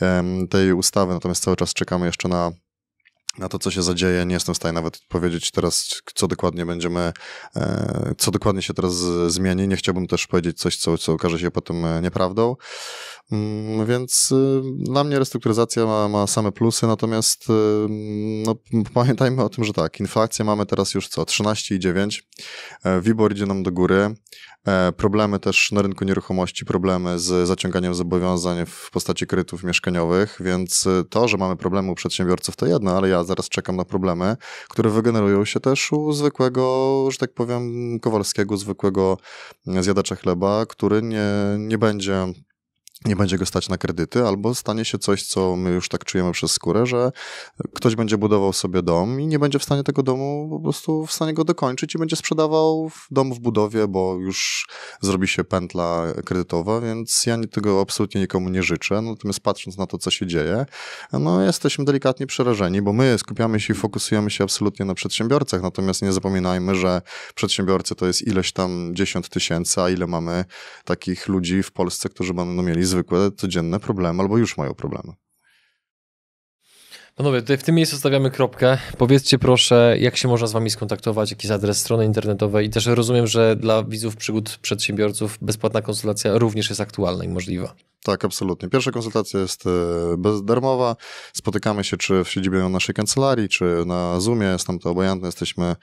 um, 0.00 0.48
tej 0.48 0.72
ustawy, 0.72 1.12
natomiast 1.12 1.42
cały 1.44 1.56
czas 1.56 1.74
czekamy 1.74 2.06
jeszcze 2.06 2.28
na 2.28 2.52
na 3.38 3.48
to, 3.48 3.58
co 3.58 3.70
się 3.70 3.82
zadzieje. 3.82 4.26
Nie 4.26 4.34
jestem 4.34 4.54
w 4.54 4.56
stanie 4.56 4.72
nawet 4.72 4.98
powiedzieć 5.08 5.50
teraz, 5.50 6.02
co 6.14 6.28
dokładnie 6.28 6.66
będziemy, 6.66 7.12
e, 7.56 8.14
co 8.18 8.30
dokładnie 8.30 8.62
się 8.62 8.74
teraz 8.74 8.94
zmieni. 9.26 9.68
Nie 9.68 9.76
chciałbym 9.76 10.06
też 10.06 10.26
powiedzieć 10.26 10.58
coś, 10.58 10.76
co, 10.76 10.98
co 10.98 11.12
okaże 11.12 11.38
się 11.38 11.50
potem 11.50 11.84
e, 11.84 12.02
nieprawdą. 12.02 12.56
Mm, 13.32 13.86
więc 13.86 14.32
y, 14.32 14.62
dla 14.78 15.04
mnie 15.04 15.18
restrukturyzacja 15.18 15.86
ma, 15.86 16.08
ma 16.08 16.26
same 16.26 16.52
plusy, 16.52 16.86
natomiast 16.86 17.50
y, 17.50 17.52
no, 18.46 18.54
pamiętajmy 18.94 19.42
o 19.42 19.48
tym, 19.48 19.64
że 19.64 19.72
tak, 19.72 20.00
inflacja 20.00 20.44
mamy 20.44 20.66
teraz 20.66 20.94
już 20.94 21.08
co, 21.08 21.22
13,9, 21.22 22.22
e, 22.84 23.00
WIBOR 23.00 23.32
idzie 23.32 23.46
nam 23.46 23.62
do 23.62 23.72
góry, 23.72 24.14
e, 24.66 24.92
problemy 24.92 25.38
też 25.38 25.72
na 25.72 25.82
rynku 25.82 26.04
nieruchomości, 26.04 26.64
problemy 26.64 27.18
z 27.18 27.48
zaciąganiem 27.48 27.94
zobowiązań 27.94 28.66
w 28.66 28.90
postaci 28.90 29.26
kredytów 29.26 29.64
mieszkaniowych, 29.64 30.38
więc 30.40 30.86
y, 30.86 31.04
to, 31.10 31.28
że 31.28 31.36
mamy 31.36 31.56
problemy 31.56 31.90
u 31.90 31.94
przedsiębiorców 31.94 32.56
to 32.56 32.66
jedno, 32.66 32.96
ale 32.96 33.08
ja 33.08 33.24
zaraz 33.24 33.48
czekam 33.48 33.76
na 33.76 33.84
problemy, 33.84 34.36
które 34.68 34.90
wygenerują 34.90 35.44
się 35.44 35.60
też 35.60 35.92
u 35.92 36.12
zwykłego, 36.12 37.08
że 37.10 37.18
tak 37.18 37.34
powiem, 37.34 38.00
Kowalskiego, 38.00 38.56
zwykłego 38.56 39.16
zjadacza 39.66 40.16
chleba, 40.16 40.66
który 40.66 41.02
nie, 41.02 41.26
nie 41.58 41.78
będzie 41.78 42.26
nie 43.04 43.16
będzie 43.16 43.38
go 43.38 43.46
stać 43.46 43.68
na 43.68 43.78
kredyty, 43.78 44.26
albo 44.26 44.54
stanie 44.54 44.84
się 44.84 44.98
coś, 44.98 45.26
co 45.26 45.56
my 45.56 45.70
już 45.70 45.88
tak 45.88 46.04
czujemy 46.04 46.32
przez 46.32 46.52
skórę, 46.52 46.86
że 46.86 47.12
ktoś 47.74 47.94
będzie 47.94 48.18
budował 48.18 48.52
sobie 48.52 48.82
dom 48.82 49.20
i 49.20 49.26
nie 49.26 49.38
będzie 49.38 49.58
w 49.58 49.64
stanie 49.64 49.82
tego 49.82 50.02
domu 50.02 50.48
po 50.50 50.60
prostu 50.60 51.06
w 51.06 51.12
stanie 51.12 51.34
go 51.34 51.44
dokończyć 51.44 51.94
i 51.94 51.98
będzie 51.98 52.16
sprzedawał 52.16 52.90
dom 53.10 53.34
w 53.34 53.38
budowie, 53.38 53.88
bo 53.88 54.14
już 54.14 54.68
zrobi 55.00 55.28
się 55.28 55.44
pętla 55.44 56.06
kredytowa, 56.24 56.80
więc 56.80 57.26
ja 57.26 57.38
tego 57.50 57.80
absolutnie 57.80 58.20
nikomu 58.20 58.48
nie 58.48 58.62
życzę. 58.62 59.02
Natomiast 59.02 59.40
patrząc 59.40 59.78
na 59.78 59.86
to, 59.86 59.98
co 59.98 60.10
się 60.10 60.26
dzieje, 60.26 60.66
no 61.12 61.42
jesteśmy 61.42 61.84
delikatnie 61.84 62.26
przerażeni, 62.26 62.82
bo 62.82 62.92
my 62.92 63.18
skupiamy 63.18 63.60
się 63.60 63.72
i 63.72 63.76
fokusujemy 63.76 64.30
się 64.30 64.44
absolutnie 64.44 64.86
na 64.86 64.94
przedsiębiorcach, 64.94 65.62
natomiast 65.62 66.02
nie 66.02 66.12
zapominajmy, 66.12 66.74
że 66.74 67.02
przedsiębiorcy 67.34 67.94
to 67.94 68.06
jest 68.06 68.22
ileś 68.22 68.52
tam 68.52 68.90
dziesiąt 68.94 69.28
tysięcy, 69.28 69.80
a 69.80 69.90
ile 69.90 70.06
mamy 70.06 70.44
takich 70.84 71.28
ludzi 71.28 71.62
w 71.62 71.72
Polsce, 71.72 72.08
którzy 72.08 72.34
będą 72.34 72.62
mieli 72.62 72.84
zwykłe, 72.92 73.30
codzienne 73.36 73.80
problemy 73.80 74.22
albo 74.22 74.38
już 74.38 74.56
mają 74.56 74.74
problemy. 74.74 75.12
Panowie, 77.14 77.40
tutaj 77.40 77.58
w 77.58 77.62
tym 77.62 77.74
miejscu 77.74 77.96
stawiamy 77.96 78.30
kropkę. 78.30 78.78
Powiedzcie 78.98 79.38
proszę, 79.38 79.96
jak 80.00 80.16
się 80.16 80.28
można 80.28 80.46
z 80.46 80.52
wami 80.52 80.70
skontaktować, 80.70 81.30
jaki 81.30 81.46
jest 81.46 81.54
adres 81.54 81.80
strony 81.80 82.04
internetowej 82.04 82.66
i 82.66 82.70
też 82.70 82.86
rozumiem, 82.86 83.26
że 83.26 83.56
dla 83.56 83.84
widzów 83.84 84.16
przygód 84.16 84.58
przedsiębiorców 84.62 85.38
bezpłatna 85.42 85.82
konsultacja 85.82 86.38
również 86.38 86.68
jest 86.68 86.80
aktualna 86.80 87.24
i 87.24 87.28
możliwa. 87.28 87.74
Tak, 88.04 88.24
absolutnie. 88.24 88.68
Pierwsza 88.68 88.90
konsultacja 88.90 89.40
jest 89.40 89.64
e, 89.66 89.70
bezdarmowa. 90.18 90.96
Spotykamy 91.32 91.84
się 91.84 91.96
czy 91.96 92.24
w 92.24 92.28
siedzibie 92.28 92.68
naszej 92.68 92.94
kancelarii, 92.94 93.48
czy 93.48 93.64
na 93.86 94.20
Zoomie. 94.20 94.46
Jest 94.46 94.66
tam 94.66 94.78
to 94.78 94.90
obojętne. 94.90 95.28
Jesteśmy, 95.28 95.76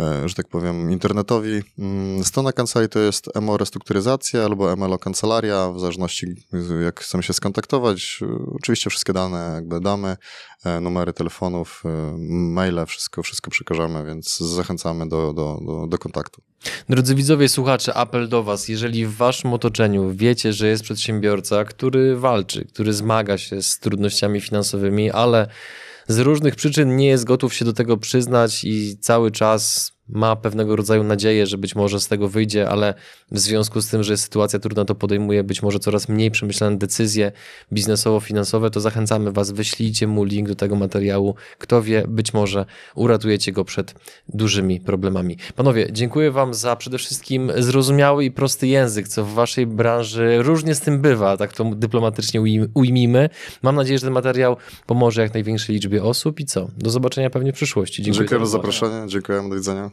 e, 0.00 0.28
że 0.28 0.34
tak 0.34 0.48
powiem, 0.48 0.90
internetowi. 0.90 1.62
Mm, 1.78 2.24
strona 2.24 2.52
kancelarii 2.52 2.88
to 2.88 2.98
jest 2.98 3.40
MO 3.40 3.56
Restrukturyzacja 3.56 4.44
albo 4.44 4.76
MLO 4.76 4.98
Kancelaria, 4.98 5.72
w 5.72 5.80
zależności 5.80 6.26
jak 6.84 7.00
chcemy 7.00 7.22
się 7.22 7.32
skontaktować. 7.32 8.20
Oczywiście 8.54 8.90
wszystkie 8.90 9.12
dane 9.12 9.52
jakby 9.54 9.80
damy, 9.80 10.16
e, 10.64 10.80
numery 10.80 11.12
telefonów, 11.12 11.82
maile, 12.28 12.86
wszystko, 12.86 13.22
wszystko 13.22 13.50
przekażemy, 13.50 14.04
więc 14.04 14.38
zachęcamy 14.38 15.08
do, 15.08 15.32
do, 15.32 15.58
do, 15.66 15.86
do 15.86 15.98
kontaktu. 15.98 16.42
Drodzy 16.88 17.14
widzowie, 17.14 17.48
słuchacze, 17.48 17.94
apel 17.94 18.28
do 18.28 18.42
Was. 18.42 18.68
Jeżeli 18.68 19.06
w 19.06 19.16
Waszym 19.16 19.52
otoczeniu 19.52 20.12
wiecie, 20.14 20.52
że 20.52 20.68
jest 20.68 20.82
przedsiębiorca, 20.82 21.64
który 21.64 22.16
walczy, 22.16 22.64
który 22.64 22.92
zmaga 22.92 23.38
się 23.38 23.62
z 23.62 23.78
trudnościami 23.78 24.40
finansowymi, 24.40 25.10
ale 25.10 25.46
z 26.08 26.18
różnych 26.18 26.56
przyczyn 26.56 26.96
nie 26.96 27.06
jest 27.06 27.24
gotów 27.24 27.54
się 27.54 27.64
do 27.64 27.72
tego 27.72 27.96
przyznać 27.96 28.64
i 28.64 28.98
cały 29.00 29.30
czas 29.30 29.92
ma 30.12 30.36
pewnego 30.36 30.76
rodzaju 30.76 31.04
nadzieję, 31.04 31.46
że 31.46 31.58
być 31.58 31.74
może 31.74 32.00
z 32.00 32.08
tego 32.08 32.28
wyjdzie, 32.28 32.68
ale 32.68 32.94
w 33.30 33.38
związku 33.38 33.80
z 33.80 33.88
tym, 33.88 34.02
że 34.02 34.16
sytuacja 34.16 34.58
trudna, 34.58 34.84
to 34.84 34.94
podejmuje 34.94 35.44
być 35.44 35.62
może 35.62 35.78
coraz 35.78 36.08
mniej 36.08 36.30
przemyślane 36.30 36.76
decyzje 36.76 37.32
biznesowo-finansowe, 37.72 38.70
to 38.70 38.80
zachęcamy 38.80 39.32
Was, 39.32 39.50
wyślijcie 39.50 40.06
mu 40.06 40.24
link 40.24 40.48
do 40.48 40.54
tego 40.54 40.76
materiału. 40.76 41.34
Kto 41.58 41.82
wie, 41.82 42.04
być 42.08 42.34
może 42.34 42.66
uratujecie 42.94 43.52
go 43.52 43.64
przed 43.64 43.94
dużymi 44.28 44.80
problemami. 44.80 45.36
Panowie, 45.56 45.88
dziękuję 45.92 46.30
Wam 46.30 46.54
za 46.54 46.76
przede 46.76 46.98
wszystkim 46.98 47.52
zrozumiały 47.58 48.24
i 48.24 48.30
prosty 48.30 48.66
język, 48.66 49.08
co 49.08 49.24
w 49.24 49.32
Waszej 49.32 49.66
branży 49.66 50.42
różnie 50.42 50.74
z 50.74 50.80
tym 50.80 51.00
bywa, 51.00 51.36
tak 51.36 51.52
to 51.52 51.64
dyplomatycznie 51.64 52.42
ujmijmy. 52.74 53.28
Mam 53.62 53.76
nadzieję, 53.76 53.98
że 53.98 54.04
ten 54.06 54.14
materiał 54.14 54.56
pomoże 54.86 55.22
jak 55.22 55.34
największej 55.34 55.74
liczbie 55.74 56.02
osób 56.02 56.40
i 56.40 56.44
co? 56.44 56.68
Do 56.78 56.90
zobaczenia 56.90 57.30
pewnie 57.30 57.52
w 57.52 57.54
przyszłości. 57.54 58.02
Dziękuję, 58.02 58.28
dziękuję 58.28 58.46
za 58.46 58.52
zaproszenie, 58.52 59.08
dziękuję, 59.08 59.48
do 59.48 59.54
widzenia. 59.54 59.90